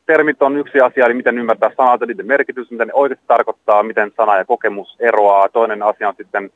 termit 0.07 0.43
on 0.43 0.57
yksi 0.57 0.81
asia, 0.81 1.07
eli 1.07 1.15
miten 1.15 1.39
ymmärtää 1.39 1.71
sanat 1.77 2.01
ja 2.01 2.07
niiden 2.07 2.27
merkitys, 2.27 2.71
mitä 2.71 2.85
ne 2.85 2.93
oikeasti 2.95 3.25
tarkoittaa, 3.27 3.83
miten 3.83 4.13
sana 4.17 4.37
ja 4.37 4.45
kokemus 4.45 4.97
eroaa. 5.01 5.49
Toinen 5.49 5.83
asia 5.83 6.09
on 6.09 6.15
sitten, 6.17 6.51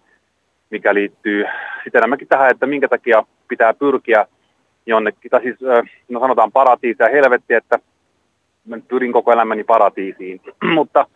mikä 0.71 0.95
liittyy 0.95 1.45
sitten 1.85 1.99
enemmänkin 1.99 2.29
tähän, 2.29 2.51
että 2.51 2.67
minkä 2.67 2.89
takia 2.89 3.25
pitää 3.49 3.75
pyrkiä 3.75 4.27
jonnekin, 4.87 5.31
tai 5.31 5.43
siis 5.43 5.57
no 6.09 6.21
sanotaan 6.21 6.53
paratiisi 6.53 7.03
ja 7.03 7.09
helvetti, 7.09 7.55
että 7.55 7.79
mä 8.65 8.79
pyrin 8.89 9.13
koko 9.13 9.33
elämäni 9.33 9.65
paratiisiin, 9.65 10.41
mutta, 10.75 11.07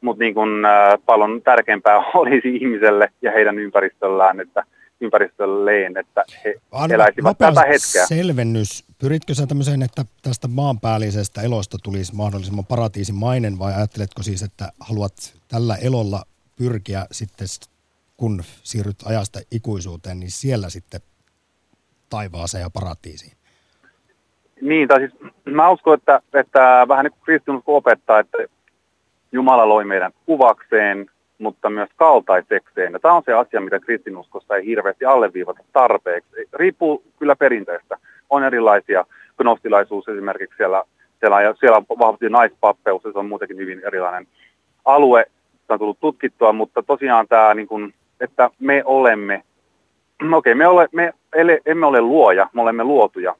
mutta 0.00 0.24
niin 0.24 0.34
kuin, 0.34 0.64
äh, 0.64 0.98
paljon 1.06 1.42
tärkeämpää 1.42 1.98
olisi 2.14 2.56
ihmiselle 2.56 3.08
ja 3.22 3.32
heidän 3.32 3.58
ympäristöllään, 3.58 4.40
että 4.40 4.64
ympäristölleen, 5.00 5.96
että 5.96 6.24
he 6.44 6.54
Anna 6.72 6.94
eläisivät 6.94 7.38
tätä 7.38 7.60
hetkeä. 7.60 8.06
selvennys. 8.06 8.84
Pyritkö 8.98 9.34
sä 9.34 9.46
tämmöiseen, 9.46 9.82
että 9.82 10.04
tästä 10.22 10.48
maanpäällisestä 10.48 11.42
elosta 11.42 11.78
tulisi 11.82 12.14
mahdollisimman 12.14 12.66
paratiisimainen 12.66 13.58
vai 13.58 13.74
ajatteletko 13.74 14.22
siis, 14.22 14.42
että 14.42 14.72
haluat 14.80 15.12
tällä 15.48 15.76
elolla 15.76 16.22
pyrkiä 16.56 17.06
sitten, 17.12 17.46
kun 18.16 18.42
siirryt 18.62 19.02
ajasta 19.04 19.40
ikuisuuteen, 19.50 20.20
niin 20.20 20.30
siellä 20.30 20.70
sitten 20.70 21.00
taivaaseen 22.10 22.62
ja 22.62 22.70
paratiisiin? 22.70 23.32
Niin, 24.60 24.88
tai 24.88 24.98
siis 24.98 25.14
mä 25.44 25.70
uskon, 25.70 25.94
että, 25.94 26.20
että 26.34 26.86
vähän 26.88 27.04
niin 27.04 27.12
kuin 27.12 27.24
kristinusko 27.24 27.76
opettaa, 27.76 28.18
että 28.18 28.38
Jumala 29.32 29.68
loi 29.68 29.84
meidän 29.84 30.12
kuvakseen, 30.26 31.06
mutta 31.38 31.70
myös 31.70 31.90
kaltaisekseen. 31.96 32.92
Ja 32.92 32.98
tämä 32.98 33.14
on 33.14 33.22
se 33.26 33.32
asia, 33.32 33.60
mitä 33.60 33.80
kristinuskossa 33.80 34.56
ei 34.56 34.66
hirveästi 34.66 35.04
alleviivata 35.04 35.64
tarpeeksi. 35.72 36.48
Riippuu 36.52 37.02
kyllä 37.18 37.36
perinteestä. 37.36 37.96
On 38.30 38.44
erilaisia, 38.44 39.04
gnostilaisuus 39.38 40.08
esimerkiksi 40.08 40.56
siellä, 40.56 40.82
siellä, 41.20 41.42
ja 41.42 41.54
siellä 41.60 41.76
on 41.76 41.98
vahvasti 41.98 42.28
naispappeus, 42.28 43.04
ja 43.04 43.12
se 43.12 43.18
on 43.18 43.28
muutenkin 43.28 43.56
hyvin 43.56 43.82
erilainen 43.86 44.26
alue. 44.84 45.26
Se 45.66 45.72
on 45.72 45.78
tullut 45.78 46.00
tutkittua, 46.00 46.52
mutta 46.52 46.82
tosiaan 46.82 47.28
tämä, 47.28 47.54
niin 47.54 47.68
kuin, 47.68 47.94
että 48.20 48.50
me 48.58 48.82
olemme, 48.84 49.42
okei, 50.32 50.54
me, 50.54 50.68
ole, 50.68 50.88
me 50.92 51.14
ele, 51.32 51.60
emme 51.66 51.86
ole 51.86 52.00
luoja, 52.00 52.48
me 52.52 52.62
olemme 52.62 52.84
luotuja. 52.84 53.34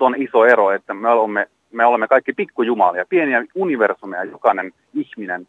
On 0.00 0.22
iso 0.22 0.44
ero, 0.44 0.70
että 0.70 0.94
me 0.94 1.08
olemme 1.08 1.48
me 1.72 1.86
olemme 1.86 2.08
kaikki 2.08 2.32
pikkujumalia, 2.32 3.06
pieniä 3.08 3.44
universumeja, 3.54 4.24
jokainen 4.24 4.72
ihminen 4.94 5.48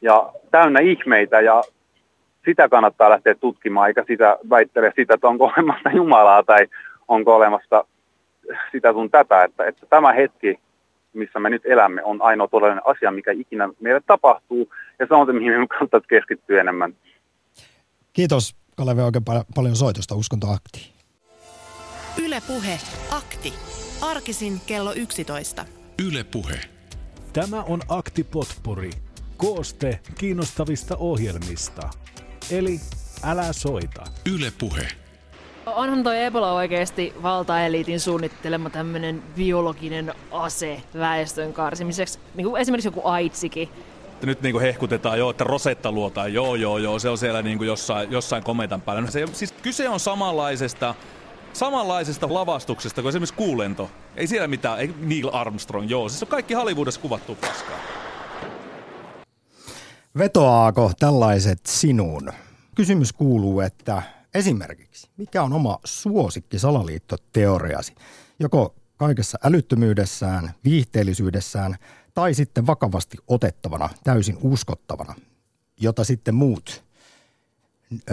ja 0.00 0.32
täynnä 0.50 0.80
ihmeitä 0.80 1.40
ja 1.40 1.62
sitä 2.44 2.68
kannattaa 2.68 3.10
lähteä 3.10 3.34
tutkimaan, 3.34 3.88
eikä 3.88 4.04
sitä 4.06 4.38
väittele 4.50 4.92
sitä, 4.96 5.14
että 5.14 5.28
onko 5.28 5.44
olemassa 5.56 5.90
Jumalaa 5.90 6.42
tai 6.42 6.66
onko 7.08 7.36
olemassa 7.36 7.84
sitä 8.72 8.92
sun 8.92 9.10
tätä, 9.10 9.44
että, 9.44 9.64
että 9.64 9.86
tämä 9.86 10.12
hetki, 10.12 10.58
missä 11.12 11.38
me 11.38 11.50
nyt 11.50 11.62
elämme, 11.64 12.02
on 12.04 12.22
ainoa 12.22 12.48
todellinen 12.48 12.86
asia, 12.86 13.10
mikä 13.10 13.32
ikinä 13.32 13.68
meille 13.80 14.00
tapahtuu, 14.06 14.72
ja 14.98 15.06
se 15.06 15.14
on 15.14 15.26
se, 15.26 15.32
mihin 15.32 15.60
me 15.60 15.66
kannattaa 15.66 16.00
keskittyä 16.00 16.60
enemmän. 16.60 16.94
Kiitos 18.12 18.56
Kalevi 18.76 19.00
oikein 19.00 19.24
pal- 19.24 19.44
paljon 19.54 19.76
soitosta 19.76 20.14
Uskontoaktiin. 20.14 20.95
Yle 22.18 22.42
Puhe. 22.46 22.80
Akti. 23.10 23.54
Arkisin 24.00 24.60
kello 24.66 24.92
11. 24.92 25.64
Yle 26.06 26.24
Puhe. 26.24 26.60
Tämä 27.32 27.62
on 27.62 27.80
Akti 27.88 28.24
Potpuri. 28.24 28.90
Kooste 29.36 30.00
kiinnostavista 30.18 30.96
ohjelmista. 30.96 31.90
Eli 32.50 32.80
älä 33.22 33.52
soita. 33.52 34.04
Yle 34.34 34.52
Puhe. 34.58 34.88
Onhan 35.66 36.02
toi 36.02 36.24
Ebola 36.24 36.52
oikeasti 36.52 37.14
valtaeliitin 37.22 38.00
suunnittelema 38.00 38.70
tämmönen 38.70 39.22
biologinen 39.36 40.14
ase 40.30 40.82
väestön 40.98 41.52
karsimiseksi, 41.52 42.18
niin 42.34 42.46
kuin 42.46 42.60
esimerkiksi 42.60 42.88
joku 42.88 43.00
aitsikin. 43.04 43.68
Nyt 44.22 44.42
niin 44.42 44.52
kuin 44.52 44.62
hehkutetaan 44.62 45.18
jo, 45.18 45.30
että 45.30 45.44
Rosetta 45.44 45.92
luotaan, 45.92 46.34
joo 46.34 46.54
joo 46.54 46.78
joo, 46.78 46.98
se 46.98 47.08
on 47.08 47.18
siellä 47.18 47.42
niin 47.42 47.58
kuin 47.58 47.68
jossain, 47.68 48.12
jossain 48.12 48.42
kometan 48.42 48.80
päällä. 48.80 49.02
No 49.02 49.10
se, 49.10 49.26
siis 49.32 49.52
kyse 49.52 49.88
on 49.88 50.00
samanlaisesta, 50.00 50.94
samanlaisesta 51.58 52.34
lavastuksesta 52.34 53.02
kuin 53.02 53.08
esimerkiksi 53.08 53.34
kuulento. 53.34 53.90
Ei 54.16 54.26
siellä 54.26 54.48
mitään, 54.48 54.78
ei 54.78 54.94
Neil 55.00 55.30
Armstrong, 55.32 55.90
joo, 55.90 56.08
siis 56.08 56.22
on 56.22 56.28
kaikki 56.28 56.54
Hollywoodissa 56.54 57.00
kuvattu 57.00 57.34
paskaa. 57.34 57.78
Vetoaako 60.18 60.92
tällaiset 60.98 61.60
sinuun? 61.66 62.32
Kysymys 62.74 63.12
kuuluu, 63.12 63.60
että 63.60 64.02
esimerkiksi, 64.34 65.10
mikä 65.16 65.42
on 65.42 65.52
oma 65.52 65.78
suosikki 65.84 66.58
salaliittoteoriasi? 66.58 67.94
Joko 68.38 68.74
kaikessa 68.96 69.38
älyttömyydessään, 69.44 70.54
viihteellisyydessään 70.64 71.76
tai 72.14 72.34
sitten 72.34 72.66
vakavasti 72.66 73.16
otettavana, 73.28 73.88
täysin 74.04 74.38
uskottavana, 74.42 75.14
jota 75.80 76.04
sitten 76.04 76.34
muut 76.34 76.85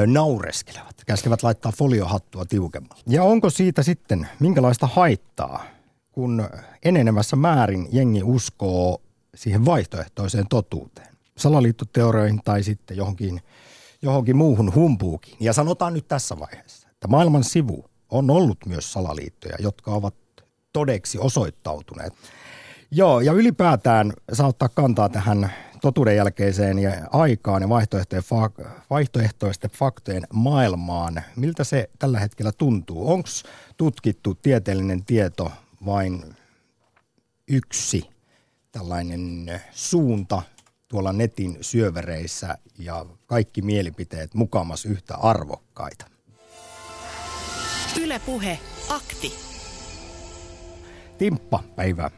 naureskelevat, 0.07 0.95
käskevät 1.05 1.43
laittaa 1.43 1.71
foliohattua 1.71 2.45
tiukemmalle. 2.45 3.03
Ja 3.07 3.24
onko 3.24 3.49
siitä 3.49 3.84
sitten 3.84 4.28
minkälaista 4.39 4.88
haittaa, 4.88 5.63
kun 6.11 6.49
enenevässä 6.86 7.36
määrin 7.36 7.88
jengi 7.91 8.24
uskoo 8.24 9.01
siihen 9.36 9.65
vaihtoehtoiseen 9.65 10.47
totuuteen? 10.47 11.13
salaliittoteorioihin 11.38 12.41
tai 12.45 12.63
sitten 12.63 12.97
johonkin, 12.97 13.41
johonkin 14.01 14.38
muuhun 14.38 14.76
humpuukin. 14.76 15.38
Ja 15.39 15.53
sanotaan 15.53 15.93
nyt 15.93 16.07
tässä 16.07 16.39
vaiheessa, 16.39 16.88
että 16.91 17.07
maailman 17.07 17.43
sivu 17.43 17.86
on 18.09 18.30
ollut 18.30 18.65
myös 18.65 18.93
salaliittoja, 18.93 19.55
jotka 19.59 19.91
ovat 19.91 20.15
todeksi 20.74 21.17
osoittautuneet. 21.17 22.13
Joo, 22.91 23.21
ja 23.21 23.34
ylipäätään 23.34 24.13
saa 24.34 24.47
ottaa 24.47 24.69
kantaa 24.69 25.09
tähän 25.09 25.53
totuuden 25.84 26.16
jälkeiseen 26.16 26.80
ja 26.80 26.92
aikaan 27.12 27.62
ja 27.62 27.70
vaihtoehtoisten 28.90 29.72
faktojen 29.72 30.24
maailmaan. 30.34 31.22
Miltä 31.36 31.64
se 31.64 31.90
tällä 32.00 32.20
hetkellä 32.20 32.52
tuntuu? 32.58 33.12
Onko 33.12 33.30
tutkittu 33.78 34.36
tieteellinen 34.36 35.06
tieto 35.06 35.52
vain 35.86 36.36
yksi 37.48 38.10
tällainen 38.72 39.62
suunta, 39.72 40.42
tuolla 40.88 41.14
netin 41.14 41.58
syövereissä 41.62 42.58
ja 42.80 43.06
kaikki 43.26 43.62
mielipiteet 43.62 44.34
mukamas 44.34 44.86
yhtä 44.86 45.16
arvokkaita. 45.16 46.06
Ylepuhe 48.02 48.60
akti. 48.90 49.34
Timppa, 51.18 51.64
päivää. 51.76 52.12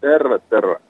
Terve, 0.00 0.38
terve. 0.38 0.89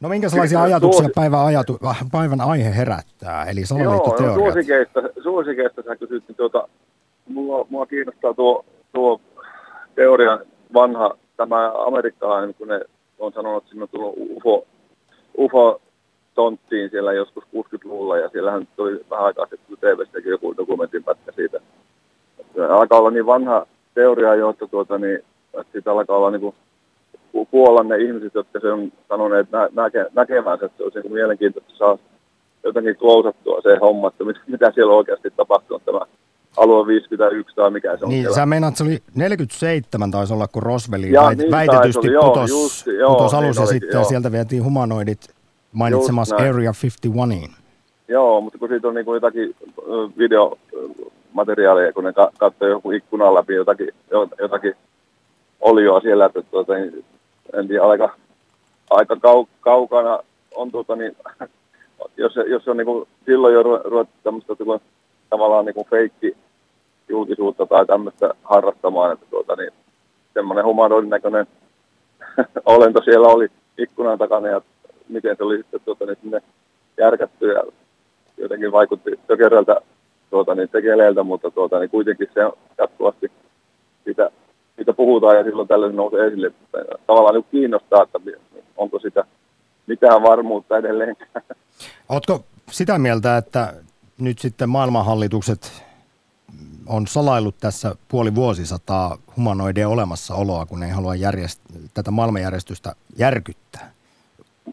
No 0.00 0.08
minkälaisia 0.08 0.62
ajatuksia 0.62 0.98
Suosi... 0.98 1.12
päivän, 1.14 1.40
ajatu... 1.40 1.78
päivän 2.12 2.40
aihe 2.40 2.76
herättää, 2.76 3.44
eli 3.44 3.66
salaliittoteoriat? 3.66 4.36
Joo, 4.36 4.46
no 4.46 4.52
suosikeista, 4.52 5.00
suosikeista 5.22 5.82
sä 5.82 5.96
kysyt, 5.96 6.24
niin 6.28 6.36
tuota, 6.36 6.68
mua, 7.28 7.66
mua 7.68 7.86
kiinnostaa 7.86 8.34
tuo, 8.34 8.64
tuo 8.92 9.20
teoria 9.94 10.38
vanha, 10.74 11.16
tämä 11.36 11.72
amerikkalainen, 11.86 12.54
kun 12.54 12.68
ne 12.68 12.80
on 13.18 13.32
sanonut, 13.32 13.62
että 13.62 13.70
sinne 13.70 13.82
on 13.82 13.88
tullut 13.88 14.14
UFO, 14.18 14.66
UFO 15.38 15.80
tonttiin 16.34 16.90
siellä 16.90 17.12
joskus 17.12 17.44
60-luvulla 17.44 18.18
ja 18.18 18.28
siellähän 18.28 18.68
tuli 18.76 19.00
vähän 19.10 19.24
aikaa 19.26 19.46
sitten 19.46 19.76
TV-stäkin 19.80 20.30
joku 20.30 20.56
dokumentin 20.56 21.04
pätkä 21.04 21.32
siitä. 21.32 21.60
Että 22.38 22.74
alkaa 22.74 22.98
olla 22.98 23.10
niin 23.10 23.26
vanha 23.26 23.66
teoria 23.94 24.34
jo, 24.34 24.50
että, 24.50 24.66
tuota, 24.66 24.98
niin, 24.98 25.16
että 25.60 25.72
siitä 25.72 25.92
alkaa 25.92 26.16
olla 26.16 26.30
niin 26.30 26.40
kuin 26.40 26.54
kuolla 27.50 27.82
ne 27.82 27.96
ihmiset, 27.96 28.34
jotka 28.34 28.60
se 28.60 28.72
on 28.72 28.92
sanoneet 29.08 29.50
nä- 29.52 29.66
näke- 29.66 30.10
näkevänsä, 30.14 30.66
että 30.66 30.76
se 30.78 30.82
olisi 30.84 31.00
niin 31.00 31.12
mielenkiintoista 31.12 31.72
saa 31.78 31.98
jotenkin 32.64 32.96
klousattua 32.96 33.60
se 33.62 33.76
homma, 33.80 34.08
että 34.08 34.24
mit, 34.24 34.36
mitä 34.46 34.72
siellä 34.74 34.92
oikeasti 34.94 35.30
tapahtuu 35.36 35.78
tämä 35.78 36.00
alue 36.56 36.86
51 36.86 37.56
tai 37.56 37.70
mikä 37.70 37.96
se 37.96 38.04
on 38.04 38.08
Niin, 38.10 38.22
siellä. 38.22 38.34
sä 38.34 38.46
meinaat, 38.46 38.76
se 38.76 38.84
oli 38.84 38.98
47 39.14 40.10
taisi 40.10 40.32
olla, 40.34 40.46
kun 40.48 40.62
Roswell 40.62 41.02
Ja, 41.04 41.22
väit, 41.22 41.38
niin 41.38 41.50
väitetysti 41.50 41.98
olla, 42.08 42.12
joo, 42.12 42.28
putos, 42.34 42.50
just, 42.50 42.86
joo, 42.86 43.14
putos 43.14 43.32
niin 43.32 43.44
alus 43.44 43.56
ja 43.56 43.62
olikin, 43.62 43.80
sitten 43.80 43.98
joo. 43.98 44.04
sieltä 44.04 44.32
vietiin 44.32 44.64
humanoidit 44.64 45.20
mainitsemassa. 45.72 46.36
Area 46.36 46.72
51. 46.82 47.50
Joo, 48.08 48.40
mutta 48.40 48.58
kun 48.58 48.68
siitä 48.68 48.88
on 48.88 48.94
niinku 48.94 49.14
jotakin 49.14 49.54
ö, 49.78 49.82
videomateriaalia, 50.18 51.92
kun 51.92 52.04
ne 52.04 52.12
ka- 52.12 52.32
katsoo 52.38 52.68
joku 52.68 52.90
ikkunan 52.90 53.34
läpi 53.34 53.54
jotakin, 53.54 53.88
jo- 54.10 54.28
jotakin 54.40 54.74
olioa 55.60 56.00
siellä, 56.00 56.26
että 56.26 56.42
tuota, 56.42 56.74
niin, 56.74 57.04
en 57.54 57.68
tiedä, 57.68 57.84
aika, 57.84 58.14
aika 58.90 59.16
kau, 59.16 59.46
kaukana 59.60 60.18
on 60.54 60.70
tuota, 60.70 60.96
niin, 60.96 61.16
jos, 62.16 62.32
jos 62.46 62.68
on 62.68 62.76
niinku, 62.76 63.08
silloin 63.26 63.54
jo 63.54 63.62
ru- 63.62 63.82
ruvettu 63.84 64.14
tämmöistä 64.22 64.54
niinku, 64.58 64.82
tavallaan 65.30 65.64
niinku 65.64 65.86
feikki 65.90 66.36
julkisuutta 67.08 67.66
tai 67.66 67.86
tämmöistä 67.86 68.34
harrastamaan, 68.44 69.12
että 69.12 69.26
tuota, 69.30 69.56
niin, 69.56 69.70
semmoinen 70.34 70.64
humanoidin 70.64 71.10
näköinen 71.10 71.46
olento 72.64 73.02
siellä 73.04 73.28
oli 73.28 73.48
ikkunan 73.78 74.18
takana 74.18 74.48
ja 74.48 74.60
miten 75.08 75.36
se 75.36 75.44
oli 75.44 75.56
sitten 75.56 75.80
tuota, 75.84 76.06
niin, 76.06 76.18
sinne 76.22 76.42
järkätty 76.98 77.52
ja 77.52 77.62
jotenkin 78.36 78.72
vaikutti 78.72 79.20
tökeröltä 79.26 79.76
tuota, 80.30 80.54
niin, 80.54 80.68
tekeleeltä, 80.68 81.22
mutta 81.22 81.50
tuota, 81.50 81.78
niin 81.78 81.90
kuitenkin 81.90 82.28
se 82.34 82.44
on 82.44 82.52
jatkuvasti 82.78 83.32
sitä, 84.04 84.30
siitä 84.80 84.92
puhutaan 84.92 85.36
ja 85.36 85.44
silloin 85.44 85.68
tällöin 85.68 85.96
nousee 85.96 86.26
esille. 86.26 86.52
Tavallaan 87.06 87.34
niin 87.34 87.44
kiinnostaa, 87.50 88.02
että 88.02 88.18
onko 88.76 88.98
sitä 88.98 89.24
mitään 89.86 90.22
varmuutta 90.22 90.78
edelleen. 90.78 91.16
Ootko 92.08 92.44
sitä 92.70 92.98
mieltä, 92.98 93.36
että 93.36 93.74
nyt 94.18 94.38
sitten 94.38 94.68
maailmanhallitukset 94.68 95.82
on 96.86 97.06
salaillut 97.06 97.54
tässä 97.60 97.94
puoli 98.08 98.34
vuosisataa 98.34 99.18
humanoidien 99.36 99.88
olemassaoloa, 99.88 100.66
kun 100.66 100.82
ei 100.82 100.90
halua 100.90 101.14
järjest- 101.14 101.88
tätä 101.94 102.10
maailmanjärjestystä 102.10 102.92
järkyttää? 103.18 103.92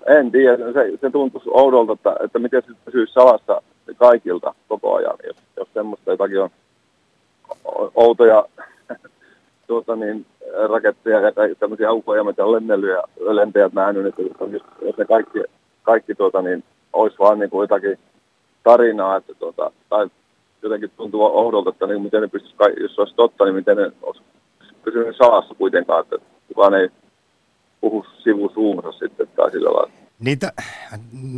En 0.05 0.31
tiedä, 0.31 0.57
se, 0.73 0.97
se 1.01 1.09
tuntuisi 1.09 1.49
oudolta, 1.51 1.93
että, 1.93 2.15
että 2.23 2.39
miten 2.39 2.63
se 2.67 2.73
pysyisi 2.85 3.13
salassa 3.13 3.61
kaikilta 3.97 4.55
koko 4.67 4.95
ajan, 4.95 5.17
jos, 5.27 5.37
jos 5.57 5.67
semmoista 5.73 6.11
jotakin 6.11 6.41
on 6.41 6.49
outoja 7.95 8.45
tuota 9.67 9.95
niin, 9.95 10.25
raketteja 10.69 11.19
ja 11.19 11.31
tämmöisiä 11.59 11.91
ukoja, 11.91 12.23
mitä 12.23 12.45
on 12.45 12.51
lennellyt 12.51 12.89
ja 12.89 13.03
lentäjät 13.17 13.73
nähnyt, 13.73 14.05
että 14.05 14.21
jos, 14.21 14.61
jos 14.81 14.97
ne 14.97 15.05
kaikki, 15.05 15.39
kaikki 15.83 16.15
tuota 16.15 16.41
niin, 16.41 16.63
olisi 16.93 17.17
vaan 17.19 17.39
niin 17.39 17.49
kuin 17.49 17.63
jotakin 17.63 17.99
tarinaa, 18.63 19.17
että 19.17 19.33
tuota, 19.33 19.71
tai 19.89 20.09
jotenkin 20.61 20.91
tuntuu 20.97 21.23
oudolta, 21.23 21.69
että 21.69 21.87
niin 21.87 22.01
miten 22.01 22.21
ne 22.21 22.27
pystyisi, 22.27 22.81
jos 22.81 22.95
se 22.95 23.01
olisi 23.01 23.15
totta, 23.15 23.45
niin 23.45 23.55
miten 23.55 23.77
ne 23.77 23.91
olisi 24.01 24.21
pysynyt 24.83 25.17
salassa 25.17 25.55
kuitenkaan, 25.55 26.03
että 26.03 26.15
kukaan 26.47 26.73
ei 26.73 26.89
puhu 27.81 28.05
sivusuunsa 28.23 28.91
sitten 28.91 29.27
tai 29.35 29.51
sillä 29.51 29.69
lailla. 29.69 29.91
Niitä 30.19 30.53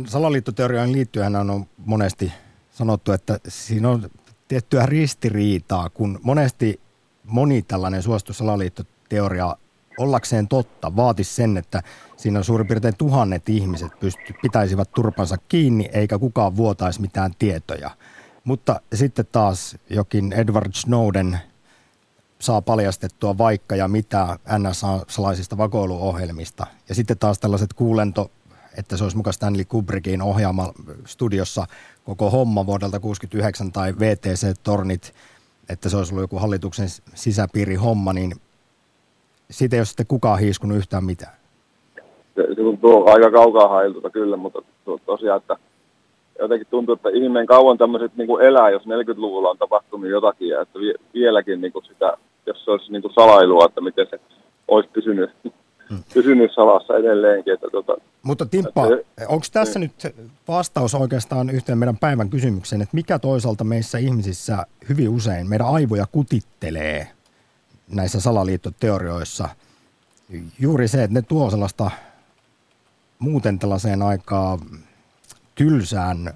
salaliittoteorioihin 0.06 0.92
liittyen 0.92 1.36
on 1.36 1.64
monesti 1.86 2.32
sanottu, 2.70 3.12
että 3.12 3.38
siinä 3.48 3.88
on 3.88 4.02
tiettyä 4.48 4.86
ristiriitaa, 4.86 5.90
kun 5.94 6.18
monesti 6.22 6.80
moni 7.24 7.62
tällainen 7.62 8.02
suosittu 8.02 8.32
salaliittoteoria 8.32 9.56
ollakseen 9.98 10.48
totta 10.48 10.96
vaatisi 10.96 11.34
sen, 11.34 11.56
että 11.56 11.82
siinä 12.16 12.38
on 12.38 12.44
suurin 12.44 12.66
piirtein 12.66 12.96
tuhannet 12.96 13.48
ihmiset 13.48 14.00
pysty, 14.00 14.34
pitäisivät 14.42 14.90
turpansa 14.90 15.36
kiinni 15.48 15.88
eikä 15.92 16.18
kukaan 16.18 16.56
vuotaisi 16.56 17.00
mitään 17.00 17.30
tietoja. 17.38 17.90
Mutta 18.44 18.80
sitten 18.94 19.26
taas 19.32 19.76
jokin 19.90 20.32
Edward 20.32 20.72
Snowden 20.74 21.38
saa 22.38 22.62
paljastettua 22.62 23.38
vaikka 23.38 23.76
ja 23.76 23.88
mitä 23.88 24.38
NSA-salaisista 24.58 25.56
vakoiluohjelmista. 25.56 26.66
Ja 26.88 26.94
sitten 26.94 27.18
taas 27.18 27.38
tällaiset 27.38 27.72
kuulento, 27.72 28.30
että 28.76 28.96
se 28.96 29.04
olisi 29.04 29.16
mukaan 29.16 29.34
Stanley 29.34 29.64
Kubrickin 29.64 30.22
ohjaama 30.22 30.72
studiossa 31.06 31.66
koko 32.04 32.30
homma 32.30 32.66
vuodelta 32.66 33.00
69 33.00 33.72
tai 33.72 33.92
VTC-tornit, 33.92 35.14
että 35.72 35.88
se 35.88 35.96
olisi 35.96 36.14
ollut 36.14 36.24
joku 36.24 36.38
hallituksen 36.38 36.88
sisäpiiri 37.14 37.74
homma, 37.74 38.12
niin 38.12 38.32
siitä 39.50 39.76
ei 39.76 39.80
ole 39.80 39.86
sitten 39.86 40.06
kukaan 40.06 40.38
hiiskunut 40.38 40.76
yhtään 40.76 41.04
mitään. 41.04 41.32
Se, 42.34 42.46
se 42.48 42.54
tuntuu 42.54 43.08
aika 43.08 43.30
kaukaa 43.30 43.68
hailtulta 43.68 44.10
kyllä, 44.10 44.36
mutta 44.36 44.62
to, 44.84 45.00
tosiaan, 45.06 45.40
että 45.40 45.56
jotenkin 46.38 46.66
tuntuu, 46.70 46.94
että 46.94 47.08
ihmeen 47.08 47.46
kauan 47.46 47.78
tämmöiset 47.78 48.16
niin 48.16 48.40
elää, 48.42 48.70
jos 48.70 48.82
40-luvulla 48.82 49.50
on 49.50 49.58
tapahtunut 49.58 50.10
jotakin, 50.10 50.48
ja 50.48 50.60
että 50.60 50.78
vie, 50.78 50.94
vieläkin 51.14 51.60
niin 51.60 51.72
kuin 51.72 51.84
sitä, 51.84 52.16
jos 52.46 52.64
se 52.64 52.70
olisi 52.70 52.92
niin 52.92 53.02
kuin 53.02 53.14
salailua, 53.14 53.64
että 53.64 53.80
miten 53.80 54.06
se 54.10 54.20
olisi 54.68 54.90
pysynyt, 54.92 55.30
pysynyt 56.14 56.52
salassa 56.54 56.96
edelleenkin. 56.96 57.54
Että 57.54 57.66
tota, 57.72 57.96
Mutta 58.22 58.46
Timppa, 58.46 58.82
onko 59.28 59.46
tässä 59.52 59.78
niin. 59.78 59.92
nyt 60.04 60.14
vastaus 60.48 60.94
oikeastaan 60.94 61.50
yhteen 61.50 61.78
meidän 61.78 61.96
päivän 61.96 62.30
kysymykseen, 62.30 62.82
että 62.82 62.94
mikä 62.94 63.18
toisaalta 63.18 63.64
meissä 63.64 63.98
ihmisissä 63.98 64.66
hyvin 64.88 65.08
usein 65.08 65.48
meidän 65.48 65.66
aivoja 65.66 66.06
kutittelee 66.12 67.08
näissä 67.88 68.20
salaliittoteorioissa? 68.20 69.48
Juuri 70.58 70.88
se, 70.88 71.02
että 71.02 71.14
ne 71.14 71.22
tuo 71.22 71.50
sellaista 71.50 71.90
muuten 73.18 73.58
tällaiseen 73.58 74.02
aikaan 74.02 74.58
tylsään 75.54 76.34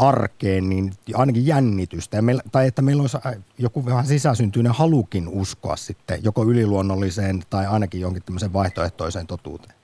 arkeen, 0.00 0.68
niin 0.68 0.90
ainakin 1.14 1.46
jännitystä. 1.46 2.16
Ja 2.16 2.22
meillä, 2.22 2.42
tai 2.52 2.66
että 2.66 2.82
meillä 2.82 3.00
olisi 3.00 3.18
joku 3.58 3.86
vähän 3.86 4.06
sisäsyntyinen 4.06 4.72
halukin 4.72 5.28
uskoa 5.28 5.76
sitten 5.76 6.18
joko 6.24 6.44
yliluonnolliseen 6.44 7.40
tai 7.50 7.66
ainakin 7.66 8.00
jonkin 8.00 8.22
tämmöiseen 8.22 8.52
vaihtoehtoiseen 8.52 9.26
totuuteen. 9.26 9.74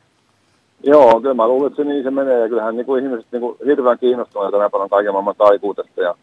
Joo, 0.82 1.20
kyllä 1.20 1.34
mä 1.34 1.48
luulen, 1.48 1.66
että 1.66 1.82
se 1.82 1.88
niin 1.88 2.04
se 2.04 2.10
menee. 2.10 2.40
Ja 2.40 2.48
kyllähän 2.48 2.76
niin 2.76 2.86
kuin 2.86 3.04
ihmiset 3.04 3.26
niin 3.32 3.40
kuin 3.40 3.56
hirveän 3.66 3.98
kiinnostuneita 3.98 4.56
tänä 4.56 4.70
päivänä 4.70 4.88
kaiken 4.88 5.12
maailman 5.12 5.34
taikuutesta 5.38 6.00
ja, 6.00 6.14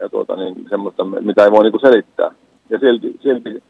ja 0.00 0.08
tuota, 0.08 0.36
niin, 0.36 0.66
semmoista, 0.68 1.04
mitä 1.04 1.44
ei 1.44 1.50
voi 1.50 1.62
niin 1.62 1.72
kuin 1.72 1.80
selittää. 1.80 2.30
Ja 2.70 2.78
silti, 2.78 3.18
silti 3.22 3.62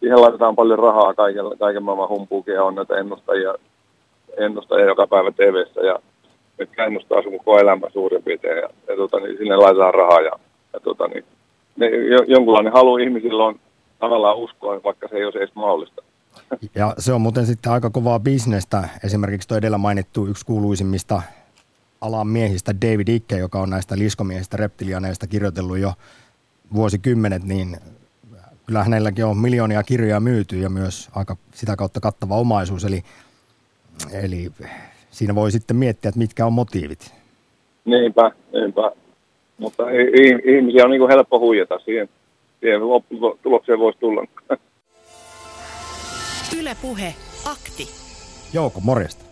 siihen 0.00 0.20
laitetaan 0.20 0.56
paljon 0.56 0.78
rahaa 0.78 1.14
kaiken, 1.14 1.44
kaiken 1.58 1.82
maailman 1.82 2.08
humpuukin 2.08 2.60
on 2.60 2.74
näitä 2.74 2.96
ennustajia, 2.96 3.54
ennustajia 4.36 4.86
joka 4.86 5.06
päivä 5.06 5.32
tv 5.32 5.54
ja 5.86 5.98
mitkä 6.58 6.84
ennustaa 6.84 7.22
sun 7.22 7.38
koko 7.38 7.58
elämä 7.58 7.86
suurin 7.92 8.22
piirtein. 8.22 8.56
Ja, 8.56 8.68
ja 8.88 8.96
tota, 8.96 9.20
niin 9.20 9.38
sinne 9.38 9.56
laitetaan 9.56 9.94
rahaa 9.94 10.20
ja, 10.20 10.32
ja 10.72 10.80
tota, 10.80 11.08
niin, 11.08 11.24
ne, 11.76 11.86
jonkunlainen 12.26 12.72
halu 12.72 12.96
ihmisillä 12.96 13.44
on 13.44 13.60
tavallaan 13.98 14.36
uskoa, 14.36 14.80
vaikka 14.84 15.08
se 15.08 15.16
ei 15.16 15.24
ole 15.24 15.32
edes 15.36 15.54
mahdollista. 15.54 16.02
Ja 16.74 16.94
se 16.98 17.12
on 17.12 17.20
muuten 17.20 17.46
sitten 17.46 17.72
aika 17.72 17.90
kovaa 17.90 18.20
bisnestä. 18.20 18.88
Esimerkiksi 19.04 19.48
tuo 19.48 19.56
edellä 19.56 19.78
mainittu 19.78 20.26
yksi 20.26 20.46
kuuluisimmista 20.46 21.22
alan 22.00 22.28
miehistä 22.28 22.74
David 22.74 23.08
Icke, 23.08 23.38
joka 23.38 23.60
on 23.60 23.70
näistä 23.70 23.98
liskomiehistä 23.98 24.56
reptilianeista 24.56 25.26
kirjoitellut 25.26 25.78
jo 25.78 25.92
vuosikymmenet, 26.74 27.44
niin 27.44 27.76
kyllä 28.66 28.84
hänelläkin 28.84 29.24
on 29.24 29.38
miljoonia 29.38 29.82
kirjoja 29.82 30.20
myyty 30.20 30.58
ja 30.58 30.70
myös 30.70 31.08
aika 31.14 31.36
sitä 31.54 31.76
kautta 31.76 32.00
kattava 32.00 32.36
omaisuus. 32.36 32.84
Eli, 32.84 33.02
eli 34.12 34.52
siinä 35.16 35.34
voi 35.34 35.50
sitten 35.50 35.76
miettiä, 35.76 36.08
että 36.08 36.18
mitkä 36.18 36.46
on 36.46 36.52
motiivit. 36.52 37.14
Niinpä, 37.84 38.30
niinpä. 38.52 38.92
Mutta 39.58 39.82
ihmisiä 40.44 40.84
on 40.84 40.90
niin 40.90 41.00
kuin 41.00 41.10
helppo 41.10 41.38
huijata 41.38 41.78
siihen. 41.78 42.08
Siihen 42.60 42.88
lopputulokseen 42.88 43.78
voisi 43.78 43.98
tulla. 43.98 44.24
Yle 46.60 46.76
Puhe, 46.82 47.14
akti. 47.52 47.88
Jouko, 48.54 48.80
morjesta. 48.80 49.24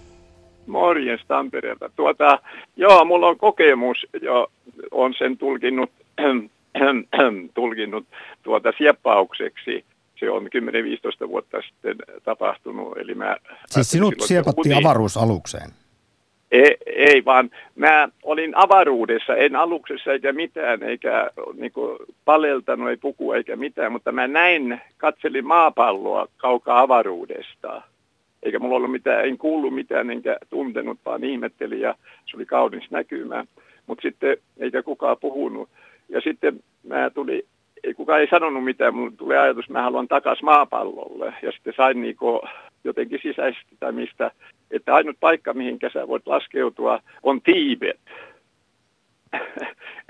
Morjens 0.67 1.23
Tampereelta. 1.29 1.91
Tuota, 1.97 2.39
joo, 2.77 3.05
mulla 3.05 3.27
on 3.27 3.39
kokemus 3.39 4.07
ja 4.23 4.47
on 4.91 5.15
sen 5.19 5.39
tulkinnut, 5.39 5.91
tulkinnut 7.55 8.07
tuota 8.43 8.73
sieppaukseksi 8.79 9.85
se 10.17 10.31
on 10.31 10.47
10-15 11.25 11.29
vuotta 11.29 11.63
sitten 11.63 11.97
tapahtunut. 12.23 12.99
Eli 12.99 13.15
mä 13.15 13.37
siis 13.67 13.91
sinut 13.91 14.15
siepattiin 14.21 14.77
avaruusalukseen? 14.87 15.71
Ei, 16.51 16.77
ei, 16.87 17.25
vaan 17.25 17.51
mä 17.75 18.09
olin 18.23 18.57
avaruudessa, 18.57 19.37
en 19.37 19.57
aluksessa 19.57 20.13
eikä 20.13 20.33
mitään, 20.33 20.83
eikä 20.83 21.31
niin 21.55 21.73
kuin, 21.73 21.99
paleltanut, 22.25 22.89
ei 22.89 22.97
puku 22.97 23.33
eikä 23.33 23.57
mitään, 23.57 23.93
mutta 23.93 24.13
mä 24.13 24.27
näin, 24.27 24.81
katselin 24.97 25.47
maapalloa 25.47 26.29
kaukaa 26.37 26.81
avaruudesta. 26.81 27.83
Eikä 28.43 28.59
mulla 28.59 28.77
ollut 28.77 28.91
mitään, 28.91 29.25
en 29.25 29.39
kuullut 29.39 29.75
mitään 29.75 30.11
enkä 30.11 30.37
tuntenut, 30.51 30.99
vaan 31.05 31.25
ihmettelin 31.25 31.81
ja 31.81 31.95
se 32.27 32.37
oli 32.37 32.47
kaunis 32.47 32.91
näkymä. 32.91 33.45
Mutta 33.87 34.03
sitten 34.03 34.37
eikä 34.59 34.83
kukaan 34.83 35.17
puhunut. 35.21 35.69
Ja 36.09 36.21
sitten 36.21 36.61
mä 36.83 37.11
tuli 37.11 37.47
ei 37.85 37.95
kukaan 37.95 38.21
ei 38.21 38.29
sanonut 38.31 38.65
mitään, 38.65 38.95
mutta 38.95 39.17
tuli 39.17 39.37
ajatus, 39.37 39.65
että 39.65 39.73
mä 39.73 39.83
haluan 39.83 40.09
takaisin 40.09 40.45
maapallolle. 40.45 41.35
Ja 41.43 41.53
sitten 41.53 41.73
sain 41.77 42.03
niinku 42.03 42.41
jotenkin 42.85 43.21
sisäisesti 43.23 43.77
tai 43.81 43.93
mistä, 43.93 44.31
että 44.71 44.95
ainut 44.95 45.17
paikka, 45.21 45.55
mihin 45.55 45.79
sä 45.93 46.09
voit 46.09 46.27
laskeutua, 46.27 47.01
on 47.23 47.43
Tiibet. 47.43 48.01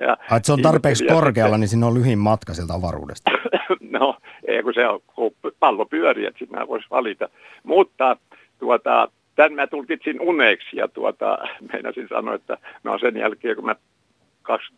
ja 0.01 0.17
Ai, 0.31 0.41
se 0.43 0.53
on 0.53 0.63
tarpeeksi 0.63 1.07
korkealla, 1.07 1.49
sitten, 1.49 1.61
niin 1.61 1.69
sinne 1.69 1.87
on 1.87 1.95
lyhin 1.95 2.19
matka 2.19 2.55
sieltä 2.55 2.75
avaruudesta. 2.75 3.31
no, 3.99 4.17
ei 4.47 4.63
kun 4.63 4.75
se 4.75 4.89
on, 4.89 5.01
kun 5.15 5.33
pallo 5.61 5.87
pyörii, 5.87 6.27
että 6.27 6.45
mä 6.51 6.69
voisi 6.69 6.87
valita. 6.91 7.29
Mutta 7.63 8.17
tuota, 8.59 9.09
tämän 9.35 9.53
mä 9.53 9.67
tulkitsin 9.67 10.21
uneksi 10.21 10.77
ja 10.77 10.89
tuota, 10.89 11.39
meinasin 11.73 12.09
sanoa, 12.09 12.35
että 12.35 12.59
no 12.85 12.99
sen 12.99 13.17
jälkeen 13.17 13.57
kun 13.57 13.65
mä 13.65 13.77
kaksi 14.43 14.73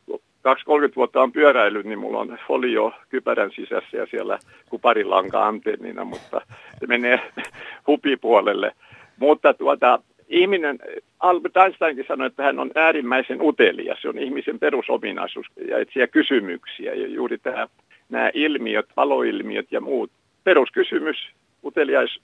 20-30 0.47 0.49
vuotta 0.97 1.23
on 1.23 1.33
pyöräillyt, 1.33 1.87
niin 1.87 1.99
mulla 1.99 2.19
on 2.19 2.39
folio 2.49 2.93
kypärän 3.09 3.51
sisässä 3.51 3.97
ja 3.97 4.07
siellä 4.11 4.39
kuparilanka 4.71 5.47
antennina, 5.47 6.05
mutta 6.05 6.41
se 6.81 6.87
menee 6.87 7.21
hupipuolelle. 7.87 8.73
Mutta 9.19 9.55
tuota, 9.55 9.99
ihminen, 10.29 10.79
Albert 11.21 11.57
Einsteinkin 11.57 12.05
sanoi, 12.09 12.27
että 12.27 12.43
hän 12.43 12.59
on 12.59 12.71
äärimmäisen 12.75 13.43
utelia. 13.43 13.97
Se 14.03 14.09
on 14.09 14.19
ihmisen 14.19 14.59
perusominaisuus 14.59 15.47
ja 15.69 15.79
etsiä 15.79 16.07
kysymyksiä. 16.07 16.95
Ja 16.95 17.07
juuri 17.07 17.39
tämä, 17.39 17.69
nämä 18.09 18.31
ilmiöt, 18.35 18.87
valoilmiöt 18.97 19.73
ja 19.73 19.81
muut. 19.81 20.11
Peruskysymys, 20.45 21.17
uteliais, 21.65 22.21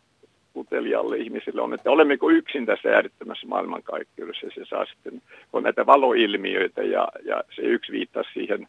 uteliaalle 0.57 1.19
ihmisille 1.19 1.63
on, 1.63 1.75
että 1.75 1.91
olemmeko 1.91 2.31
yksin 2.31 2.67
tässä 2.67 2.89
äärettömässä 2.89 3.47
maailmankaikkeudessa. 3.47 4.47
Se 4.55 4.65
saa 4.65 4.85
sitten, 4.85 5.23
on 5.53 5.63
näitä 5.63 5.87
valoilmiöitä 5.87 6.83
ja, 6.83 7.09
ja 7.25 7.45
se 7.57 7.63
yksi 7.63 7.93
viittasi 7.93 8.31
siihen 8.35 8.69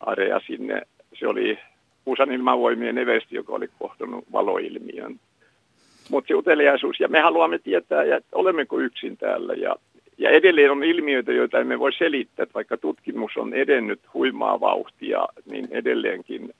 area 0.00 0.40
sinne. 0.46 0.82
Se 1.18 1.28
oli 1.28 1.58
Pusan 2.04 2.32
ilmavoimien 2.32 2.98
eversti, 2.98 3.36
joka 3.36 3.52
oli 3.52 3.68
kohtanut 3.78 4.24
valoilmiön. 4.32 5.20
Mutta 6.10 6.28
se 6.28 6.34
uteliaisuus, 6.34 7.00
ja 7.00 7.08
me 7.08 7.20
haluamme 7.20 7.58
tietää, 7.58 8.02
että 8.02 8.28
olemmeko 8.32 8.80
yksin 8.80 9.16
täällä. 9.16 9.54
Ja, 9.54 9.76
ja 10.18 10.30
edelleen 10.30 10.70
on 10.70 10.84
ilmiöitä, 10.84 11.32
joita 11.32 11.60
emme 11.60 11.78
voi 11.78 11.92
selittää, 11.92 12.42
että 12.42 12.54
vaikka 12.54 12.76
tutkimus 12.76 13.36
on 13.36 13.54
edennyt 13.54 14.00
huimaa 14.14 14.60
vauhtia, 14.60 15.28
niin 15.46 15.68
edelleenkin 15.70 16.54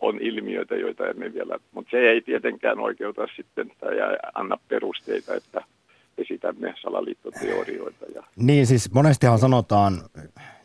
on 0.00 0.18
ilmiöitä, 0.20 0.76
joita 0.76 1.06
emme 1.06 1.34
vielä, 1.34 1.58
mutta 1.72 1.90
se 1.90 1.96
ei 1.96 2.20
tietenkään 2.20 2.78
oikeuta 2.78 3.26
sitten 3.36 3.72
tai 3.80 3.96
anna 4.34 4.58
perusteita, 4.68 5.34
että 5.34 5.62
esitämme 6.18 6.74
salaliittoteorioita. 6.82 8.06
Ja... 8.14 8.22
Niin 8.36 8.66
siis 8.66 8.92
monestihan 8.92 9.38
sanotaan, 9.38 9.92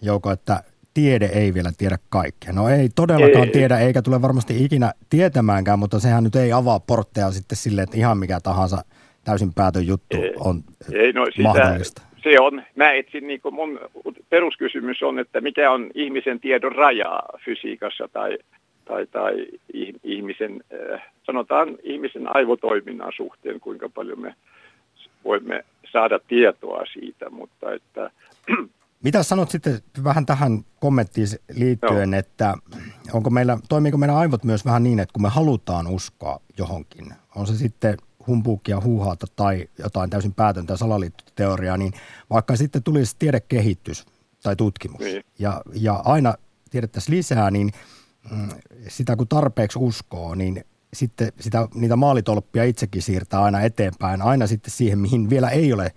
Jouko, 0.02 0.32
että 0.32 0.64
tiede 0.94 1.26
ei 1.26 1.54
vielä 1.54 1.72
tiedä 1.78 1.98
kaikkea. 2.10 2.54
No 2.54 2.70
ei 2.70 2.90
todellakaan 2.96 3.46
ei, 3.46 3.52
tiedä, 3.52 3.80
eikä 3.80 4.02
tule 4.02 4.22
varmasti 4.22 4.66
ikinä 4.66 4.94
tietämäänkään, 5.10 5.80
mutta 5.80 6.00
sehän 6.00 6.24
nyt 6.24 6.36
ei 6.36 6.52
avaa 6.52 6.80
portteja 6.80 7.32
sitten 7.32 7.58
silleen, 7.58 7.84
että 7.84 7.98
ihan 7.98 8.18
mikä 8.18 8.40
tahansa 8.44 8.78
täysin 9.24 9.54
päätön 9.54 9.88
juttu 9.88 10.18
ei, 10.18 10.34
on 10.40 10.64
ei, 10.94 11.14
no, 11.14 11.26
sitä, 11.26 11.44
mahdollista. 11.44 12.02
Se 12.24 12.40
on, 12.40 12.64
mä 12.76 12.92
etsin, 12.92 13.28
niin 13.28 13.42
kuin 13.42 13.56
mun 13.56 13.80
peruskysymys 14.30 15.04
on, 15.04 15.20
että 15.20 15.42
mikä 15.42 15.72
on 15.72 15.92
ihmisen 15.94 16.40
tiedon 16.40 16.72
raja 16.72 17.24
fysiikassa 17.46 18.10
tai 18.14 18.38
tai, 18.86 19.08
tai 19.08 19.48
ihmisen, 20.04 20.64
äh, 20.94 21.02
sanotaan 21.24 21.78
ihmisen 21.84 22.36
aivotoiminnan 22.36 23.12
suhteen, 23.18 23.60
kuinka 23.60 23.90
paljon 23.90 24.22
me 24.22 24.36
voimme 25.24 25.66
saada 25.92 26.20
tietoa 26.28 26.84
siitä, 26.94 27.30
mutta 27.30 27.74
että... 27.74 28.12
Mitä 29.04 29.24
sanot 29.24 29.50
sitten 29.50 29.80
vähän 30.04 30.26
tähän 30.26 30.60
kommenttiin 30.80 31.28
liittyen, 31.56 32.12
no. 32.12 32.18
että 32.18 32.54
onko 33.14 33.30
meillä, 33.30 33.58
toimiiko 33.70 33.98
meidän 33.98 34.16
aivot 34.16 34.44
myös 34.44 34.66
vähän 34.66 34.84
niin, 34.84 35.00
että 35.00 35.14
kun 35.14 35.22
me 35.22 35.30
halutaan 35.30 35.88
uskoa 35.88 36.40
johonkin, 36.58 37.06
on 37.36 37.48
se 37.48 37.56
sitten 37.56 37.98
humpuukia, 38.28 38.82
huuhaata 38.82 39.28
tai 39.36 39.66
jotain 39.80 40.10
täysin 40.10 40.34
päätöntä 40.34 40.78
salaliittoteoriaa, 40.78 41.78
niin 41.78 41.94
vaikka 42.30 42.56
sitten 42.56 42.84
tulisi 42.84 43.16
tiedekehitys 43.20 44.06
tai 44.44 44.56
tutkimus 44.56 45.00
niin. 45.00 45.24
ja, 45.40 45.62
ja 45.74 45.94
aina 45.94 46.34
tiedettäisiin 46.70 47.18
lisää, 47.18 47.52
niin 47.52 47.72
sitä 48.88 49.16
kun 49.16 49.28
tarpeeksi 49.28 49.80
uskoo, 49.82 50.36
niin 50.36 50.64
sitten 50.94 51.32
sitä, 51.40 51.68
niitä 51.76 51.96
maalitolppia 51.96 52.64
itsekin 52.64 53.02
siirtää 53.02 53.44
aina 53.44 53.62
eteenpäin, 53.62 54.22
aina 54.22 54.48
sitten 54.48 54.72
siihen, 54.72 55.00
mihin 55.00 55.30
vielä 55.30 55.50
ei 55.50 55.74
ole 55.74 55.92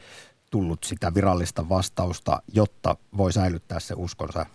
tullut 0.51 0.85
sitä 0.85 1.13
virallista 1.15 1.69
vastausta, 1.69 2.43
jotta 2.55 2.97
voi 3.17 3.33
säilyttää 3.33 3.81
se 3.81 3.95
uskonsa. 3.97 4.47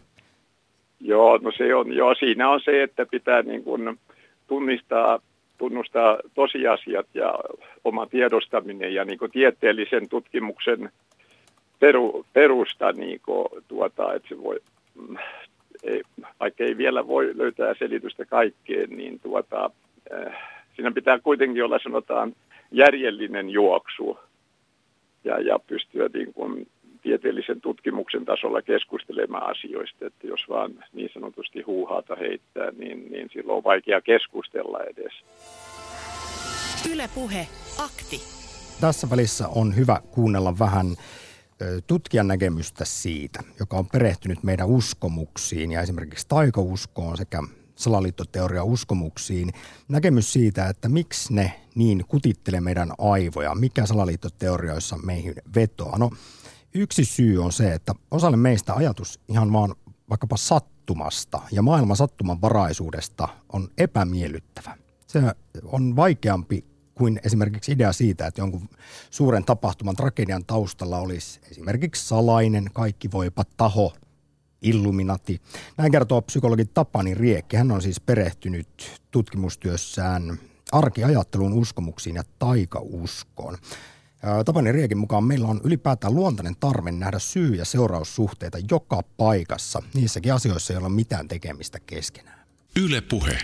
Joo, 0.99 1.37
no 1.37 1.51
se 1.57 1.75
on, 1.75 1.93
joo, 1.93 2.15
siinä 2.15 2.49
on 2.49 2.61
se, 2.65 2.83
että 2.83 3.05
pitää 3.05 3.41
niin 3.41 3.63
kuin 3.63 3.99
tunnistaa, 4.47 5.19
tunnustaa 5.57 6.17
tosiasiat 6.33 7.07
ja 7.13 7.33
oma 7.83 8.05
tiedostaminen 8.05 8.93
ja 8.93 9.05
niin 9.05 9.19
kuin 9.19 9.31
tieteellisen 9.31 10.09
tutkimuksen 10.09 10.91
peru, 11.79 12.25
perusta, 12.33 12.91
niin 12.91 13.21
kuin, 13.25 13.47
tuota, 13.67 14.13
että 14.13 14.29
se 14.29 14.43
voi, 14.43 14.59
mm, 14.95 15.17
ei, 15.83 16.01
vaikka 16.39 16.63
ei 16.63 16.77
vielä 16.77 17.07
voi 17.07 17.31
löytää 17.37 17.73
selitystä 17.79 18.25
kaikkeen, 18.25 18.89
niin 18.89 19.19
tuota, 19.19 19.71
äh, 20.13 20.35
siinä 20.75 20.91
pitää 20.91 21.19
kuitenkin 21.19 21.63
olla 21.63 21.79
sanotaan 21.83 22.35
järjellinen 22.71 23.49
juoksu 23.49 24.19
ja, 25.23 25.39
ja 25.39 25.59
pystyä 25.59 26.09
niin 26.13 26.33
kuin, 26.33 26.67
tieteellisen 27.01 27.61
tutkimuksen 27.61 28.25
tasolla 28.25 28.61
keskustelemaan 28.61 29.51
asioista, 29.51 30.05
että 30.05 30.27
jos 30.27 30.49
vaan 30.49 30.71
niin 30.93 31.09
sanotusti 31.13 31.61
huuhaata 31.61 32.15
heittää, 32.15 32.71
niin, 32.71 33.11
niin 33.11 33.29
silloin 33.33 33.57
on 33.57 33.63
vaikea 33.63 34.01
keskustella 34.01 34.79
edes. 34.83 35.13
Ylepuhe 36.93 37.47
akti. 37.85 38.17
Tässä 38.81 39.07
välissä 39.09 39.47
on 39.47 39.75
hyvä 39.75 40.01
kuunnella 40.11 40.53
vähän 40.59 40.85
tutkijan 41.87 42.27
näkemystä 42.27 42.85
siitä, 42.85 43.39
joka 43.59 43.77
on 43.77 43.87
perehtynyt 43.87 44.43
meidän 44.43 44.67
uskomuksiin 44.67 45.71
ja 45.71 45.81
esimerkiksi 45.81 46.27
taikauskoon 46.27 47.17
sekä 47.17 47.43
salaliittoteoria 47.75 48.63
uskomuksiin. 48.63 49.51
Näkemys 49.87 50.33
siitä, 50.33 50.67
että 50.67 50.89
miksi 50.89 51.33
ne 51.33 51.61
niin 51.75 52.05
kutittelee 52.07 52.61
meidän 52.61 52.91
aivoja, 52.97 53.55
mikä 53.55 53.85
salaliittoteorioissa 53.85 54.97
meihin 54.97 55.35
vetoaa. 55.55 55.97
No 55.97 56.09
yksi 56.73 57.05
syy 57.05 57.43
on 57.43 57.51
se, 57.51 57.73
että 57.73 57.95
osalle 58.11 58.37
meistä 58.37 58.73
ajatus 58.73 59.19
ihan 59.27 59.53
vaan 59.53 59.75
vaikkapa 60.09 60.37
sattumasta 60.37 61.41
ja 61.51 61.61
maailman 61.61 61.97
sattumanvaraisuudesta 61.97 63.27
on 63.53 63.69
epämiellyttävä. 63.77 64.77
Se 65.07 65.21
on 65.63 65.95
vaikeampi 65.95 66.65
kuin 66.99 67.19
esimerkiksi 67.23 67.71
idea 67.71 67.93
siitä, 67.93 68.27
että 68.27 68.41
jonkun 68.41 68.69
suuren 69.09 69.45
tapahtuman 69.45 69.95
tragedian 69.95 70.45
taustalla 70.45 70.97
olisi 70.97 71.39
esimerkiksi 71.51 72.07
salainen, 72.07 72.65
kaikki 72.73 73.11
voipa 73.11 73.43
taho, 73.57 73.93
Illuminati. 74.61 75.41
Näin 75.77 75.91
kertoo 75.91 76.21
psykologi 76.21 76.65
Tapani 76.65 77.13
Riekki. 77.13 77.57
Hän 77.57 77.71
on 77.71 77.81
siis 77.81 77.99
perehtynyt 77.99 78.67
tutkimustyössään 79.11 80.39
arkiajatteluun, 80.71 81.53
uskomuksiin 81.53 82.15
ja 82.15 82.23
taikauskoon. 82.39 83.57
Tapani 84.45 84.71
Riekin 84.71 84.97
mukaan 84.97 85.23
meillä 85.23 85.47
on 85.47 85.61
ylipäätään 85.63 86.15
luontainen 86.15 86.55
tarve 86.59 86.91
nähdä 86.91 87.19
syy- 87.19 87.55
ja 87.55 87.65
seuraussuhteita 87.65 88.57
joka 88.71 89.01
paikassa, 89.17 89.83
niissäkin 89.93 90.33
asioissa, 90.33 90.73
joilla 90.73 90.85
on 90.85 90.91
mitään 90.91 91.27
tekemistä 91.27 91.79
keskenään. 91.85 92.39
Yle 92.83 93.01
Puhe. 93.01 93.37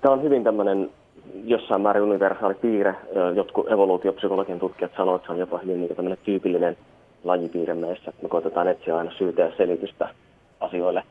Tämä 0.00 0.14
on 0.14 0.22
hyvin 0.22 0.44
tämmöinen 0.44 0.90
jossain 1.44 1.80
määrin 1.80 2.02
universaali 2.02 2.54
piirre. 2.54 2.94
Jotkut 3.34 3.72
evoluutiopsykologian 3.72 4.58
tutkijat 4.58 4.92
sanovat, 4.96 5.16
että 5.16 5.26
se 5.26 5.32
on 5.32 5.38
jopa 5.38 5.58
hyvin 5.58 5.80
niin 5.80 5.96
tämmöinen 5.96 6.18
tyypillinen 6.24 6.76
lajipiirre 7.24 7.74
meissä. 7.74 8.12
Me 8.22 8.28
koitetaan 8.28 8.68
etsiä 8.68 8.96
aina 8.96 9.12
syytä 9.18 9.42
ja 9.42 9.52
selitystä 9.56 10.08
asioille. 10.60 11.02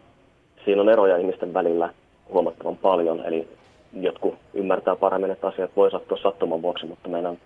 Siinä 0.66 0.82
on 0.82 0.90
eroja 0.90 1.18
ihmisten 1.18 1.54
välillä 1.54 1.90
huomattavan 2.34 2.78
paljon, 2.78 3.26
eli 3.26 3.48
jotkut 3.94 4.36
ymmärtää 4.54 4.96
paremmin, 4.96 5.32
että 5.32 5.48
asiat 5.48 5.72
voi 5.76 5.92
sattua 5.92 6.18
sattuman 6.18 6.62
vuoksi, 6.62 6.86
mutta 6.86 7.10
meidän 7.10 7.38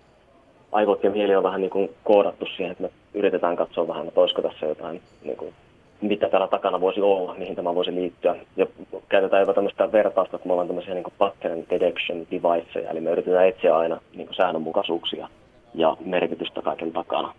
aivot 0.72 1.04
ja 1.04 1.10
mieli 1.10 1.36
on 1.36 1.42
vähän 1.42 1.60
niin 1.60 1.70
kuin 1.70 1.90
koodattu 2.04 2.46
siihen, 2.46 2.72
että 2.72 2.82
me 2.82 2.90
yritetään 3.14 3.56
katsoa 3.56 3.88
vähän, 3.88 4.08
että 4.08 4.20
olisiko 4.20 4.42
tässä 4.42 4.66
jotain, 4.66 5.00
niin 5.24 5.36
kuin, 5.36 5.54
mitä 6.02 6.28
täällä 6.28 6.48
takana 6.48 6.80
voisi 6.80 7.00
olla, 7.00 7.34
mihin 7.34 7.56
tämä 7.56 7.74
voisi 7.74 7.94
liittyä. 7.94 8.36
Ja 8.56 8.66
käytetään 9.08 9.40
jopa 9.40 9.54
tämmöistä 9.54 9.92
vertausta, 9.92 10.36
että 10.36 10.48
me 10.48 10.52
ollaan 10.52 10.68
tämmöisiä 10.68 10.94
niin 10.94 11.04
pattern 11.18 11.64
detection 11.70 12.26
deviceja, 12.30 12.90
eli 12.90 13.00
me 13.00 13.10
yritetään 13.10 13.48
etsiä 13.48 13.76
aina 13.76 14.00
niin 14.14 14.28
säännönmukaisuuksia 14.36 15.28
ja 15.74 15.96
merkitystä 16.04 16.62
kaiken 16.62 16.92
takana. 16.92 17.34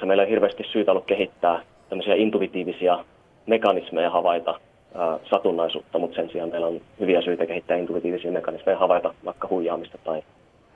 Se 0.00 0.06
meillä 0.06 0.22
on 0.22 0.28
hirveästi 0.28 0.64
syytä 0.72 0.90
ollut 0.90 1.06
kehittää 1.06 1.62
tämmöisiä 1.88 2.14
intuitiivisia 2.14 3.04
mekanismeja 3.46 4.10
havaita 4.10 4.60
ää, 4.94 5.18
satunnaisuutta, 5.30 5.98
mutta 5.98 6.16
sen 6.16 6.30
sijaan 6.30 6.50
meillä 6.50 6.66
on 6.66 6.80
hyviä 7.00 7.22
syitä 7.22 7.46
kehittää 7.46 7.76
intuitiivisia 7.76 8.32
mekanismeja 8.32 8.78
havaita 8.78 9.14
vaikka 9.24 9.48
huijaamista 9.48 9.98
tai 10.04 10.22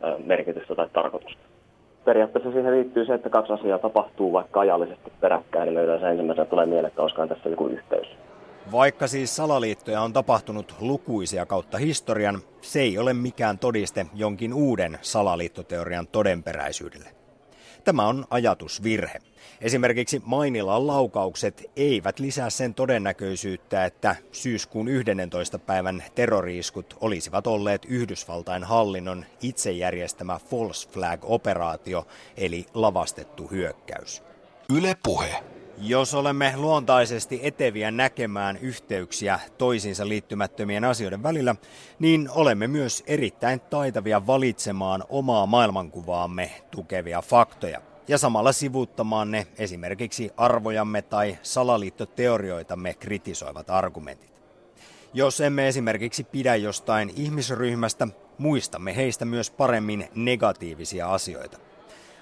ää, 0.02 0.14
merkitystä 0.24 0.74
tai 0.74 0.86
tarkoitusta 0.92 1.53
periaatteessa 2.04 2.52
siihen 2.52 2.72
liittyy 2.72 3.06
se, 3.06 3.14
että 3.14 3.30
kaksi 3.30 3.52
asiaa 3.52 3.78
tapahtuu 3.78 4.32
vaikka 4.32 4.60
ajallisesti 4.60 5.12
peräkkäin, 5.20 5.66
niin 5.66 5.84
yleensä 5.84 6.10
ensimmäisenä 6.10 6.44
tulee 6.44 6.66
mieleen, 6.66 6.86
että 6.86 7.02
olisikohan 7.02 7.28
tässä 7.28 7.48
joku 7.48 7.66
yhteys. 7.66 8.08
Vaikka 8.72 9.06
siis 9.06 9.36
salaliittoja 9.36 10.00
on 10.00 10.12
tapahtunut 10.12 10.74
lukuisia 10.80 11.46
kautta 11.46 11.78
historian, 11.78 12.38
se 12.60 12.80
ei 12.80 12.98
ole 12.98 13.12
mikään 13.14 13.58
todiste 13.58 14.06
jonkin 14.14 14.54
uuden 14.54 14.98
salaliittoteorian 15.00 16.06
todenperäisyydelle. 16.06 17.23
Tämä 17.84 18.06
on 18.06 18.24
ajatusvirhe. 18.30 19.20
Esimerkiksi 19.60 20.22
Mainilan 20.24 20.86
laukaukset 20.86 21.70
eivät 21.76 22.18
lisää 22.18 22.50
sen 22.50 22.74
todennäköisyyttä, 22.74 23.84
että 23.84 24.16
syyskuun 24.32 24.88
11. 24.88 25.58
päivän 25.58 26.04
terroriiskut 26.14 26.96
olisivat 27.00 27.46
olleet 27.46 27.84
Yhdysvaltain 27.84 28.64
hallinnon 28.64 29.24
itse 29.42 29.72
järjestämä 29.72 30.40
false 30.50 30.88
flag-operaatio, 30.88 32.06
eli 32.36 32.66
lavastettu 32.74 33.46
hyökkäys. 33.50 34.22
Yle 34.70 34.96
puhe. 35.02 35.53
Jos 35.78 36.14
olemme 36.14 36.52
luontaisesti 36.56 37.40
eteviä 37.42 37.90
näkemään 37.90 38.56
yhteyksiä 38.56 39.40
toisiinsa 39.58 40.08
liittymättömien 40.08 40.84
asioiden 40.84 41.22
välillä, 41.22 41.56
niin 41.98 42.30
olemme 42.34 42.66
myös 42.66 43.02
erittäin 43.06 43.60
taitavia 43.60 44.26
valitsemaan 44.26 45.04
omaa 45.08 45.46
maailmankuvaamme 45.46 46.50
tukevia 46.70 47.22
faktoja 47.22 47.80
ja 48.08 48.18
samalla 48.18 48.52
sivuuttamaan 48.52 49.30
ne 49.30 49.46
esimerkiksi 49.58 50.30
arvojamme 50.36 51.02
tai 51.02 51.38
salaliittoteorioitamme 51.42 52.94
kritisoivat 52.94 53.70
argumentit. 53.70 54.30
Jos 55.14 55.40
emme 55.40 55.68
esimerkiksi 55.68 56.24
pidä 56.24 56.56
jostain 56.56 57.12
ihmisryhmästä, 57.16 58.08
muistamme 58.38 58.96
heistä 58.96 59.24
myös 59.24 59.50
paremmin 59.50 60.08
negatiivisia 60.14 61.12
asioita. 61.12 61.63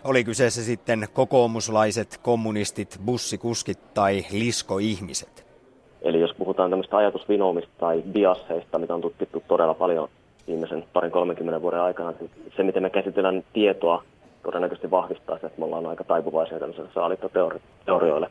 Oli 0.05 0.25
kyseessä 0.25 0.63
sitten 0.63 1.09
kokoomuslaiset, 1.13 2.21
kommunistit, 2.23 3.01
bussikuskit 3.05 3.95
tai 3.95 4.25
liskoihmiset. 4.33 5.47
Eli 6.03 6.21
jos 6.21 6.35
puhutaan 6.39 6.71
tämmöistä 6.71 6.97
ajatusvinoomista 6.97 7.73
tai 7.79 8.03
biasseista, 8.13 8.79
mitä 8.79 8.95
on 8.95 9.01
tutkittu 9.01 9.43
todella 9.49 9.75
paljon 9.75 10.09
viimeisen 10.47 10.85
parin 10.93 11.11
30 11.11 11.63
vuoden 11.63 11.81
aikana, 11.81 12.13
niin 12.21 12.31
se 12.57 12.63
miten 12.63 12.83
me 12.83 12.91
käsitellään 12.91 13.45
tietoa 13.53 14.03
todennäköisesti 14.43 14.91
vahvistaa 14.91 15.39
se, 15.39 15.47
että 15.47 15.59
me 15.59 15.65
ollaan 15.65 15.87
aika 15.87 16.05
taipuvaisia 16.05 16.59
tämmöiselle 16.59 16.91
saaliittoteorioille. 16.95 18.31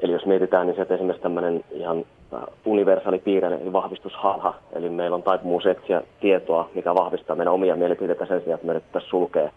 Eli 0.00 0.12
jos 0.12 0.26
mietitään, 0.26 0.66
niin 0.66 0.76
se 0.76 0.94
esimerkiksi 0.94 1.22
tämmöinen 1.22 1.64
ihan 1.70 2.04
äh, 2.34 2.40
universaali 2.64 3.18
piirre, 3.18 3.54
eli 3.54 3.72
vahvistusharha. 3.72 4.54
Eli 4.72 4.90
meillä 4.90 5.14
on 5.14 5.22
taipumus 5.22 5.66
etsiä 5.66 6.02
tietoa, 6.20 6.70
mikä 6.74 6.94
vahvistaa 6.94 7.36
meidän 7.36 7.54
omia 7.54 7.76
mielipiteitä 7.76 8.26
sen 8.26 8.40
sijaan, 8.42 8.54
että 8.54 8.66
me 8.66 8.72
yritetään 8.72 9.04
sulkea 9.08 9.50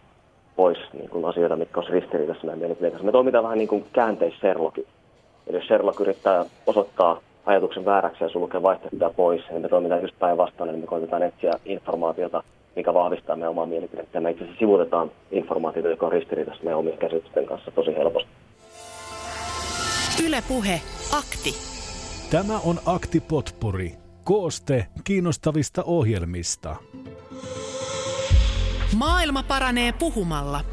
pois 0.57 0.77
niin 0.93 1.09
kuin 1.09 1.25
asioita, 1.25 1.55
mitkä 1.55 1.79
olisi 1.79 1.93
ristiriidassa 1.93 2.45
meidän 2.45 2.59
mielipiteitä. 2.59 3.03
Me 3.03 3.11
toimitaan 3.11 3.43
vähän 3.43 3.57
niin 3.57 3.67
kuin 3.67 3.85
käänteis-Sherlocki. 3.93 4.87
Eli 5.47 5.57
jos 5.57 5.67
Sherlock 5.67 5.99
yrittää 5.99 6.45
osoittaa 6.67 7.19
ajatuksen 7.45 7.85
vääräksi 7.85 8.23
ja 8.23 8.29
sulkea 8.29 8.61
vaihtoehtoja 8.61 9.09
pois, 9.15 9.41
niin 9.49 9.61
me 9.61 9.69
toimitaan 9.69 10.01
just 10.01 10.19
päinvastoin, 10.19 10.69
eli 10.69 10.77
me 10.77 10.87
koitetaan 10.87 11.23
etsiä 11.23 11.53
informaatiota, 11.65 12.43
mikä 12.75 12.93
vahvistaa 12.93 13.35
meidän 13.35 13.49
omaa 13.49 13.65
mielipidettä. 13.65 14.19
Me 14.19 14.31
itse 14.31 14.43
asiassa 14.43 14.59
sivuutetaan 14.59 15.11
informaatiota, 15.31 15.89
joka 15.89 16.05
on 16.05 16.11
ristiriidassa 16.11 16.63
meidän 16.63 16.79
omien 16.79 16.97
käsitysten 16.97 17.45
kanssa 17.45 17.71
tosi 17.71 17.95
helposti. 17.95 18.29
Yle 20.25 20.43
Puhe. 20.47 20.81
Akti. 21.17 21.53
Tämä 22.31 22.59
on 22.65 22.75
Akti 22.85 23.19
Potpuri. 23.19 23.91
Kooste 24.23 24.85
kiinnostavista 25.03 25.83
ohjelmista. 25.83 26.75
Maailma 28.97 29.43
paranee 29.43 29.91
puhumalla. 29.93 30.63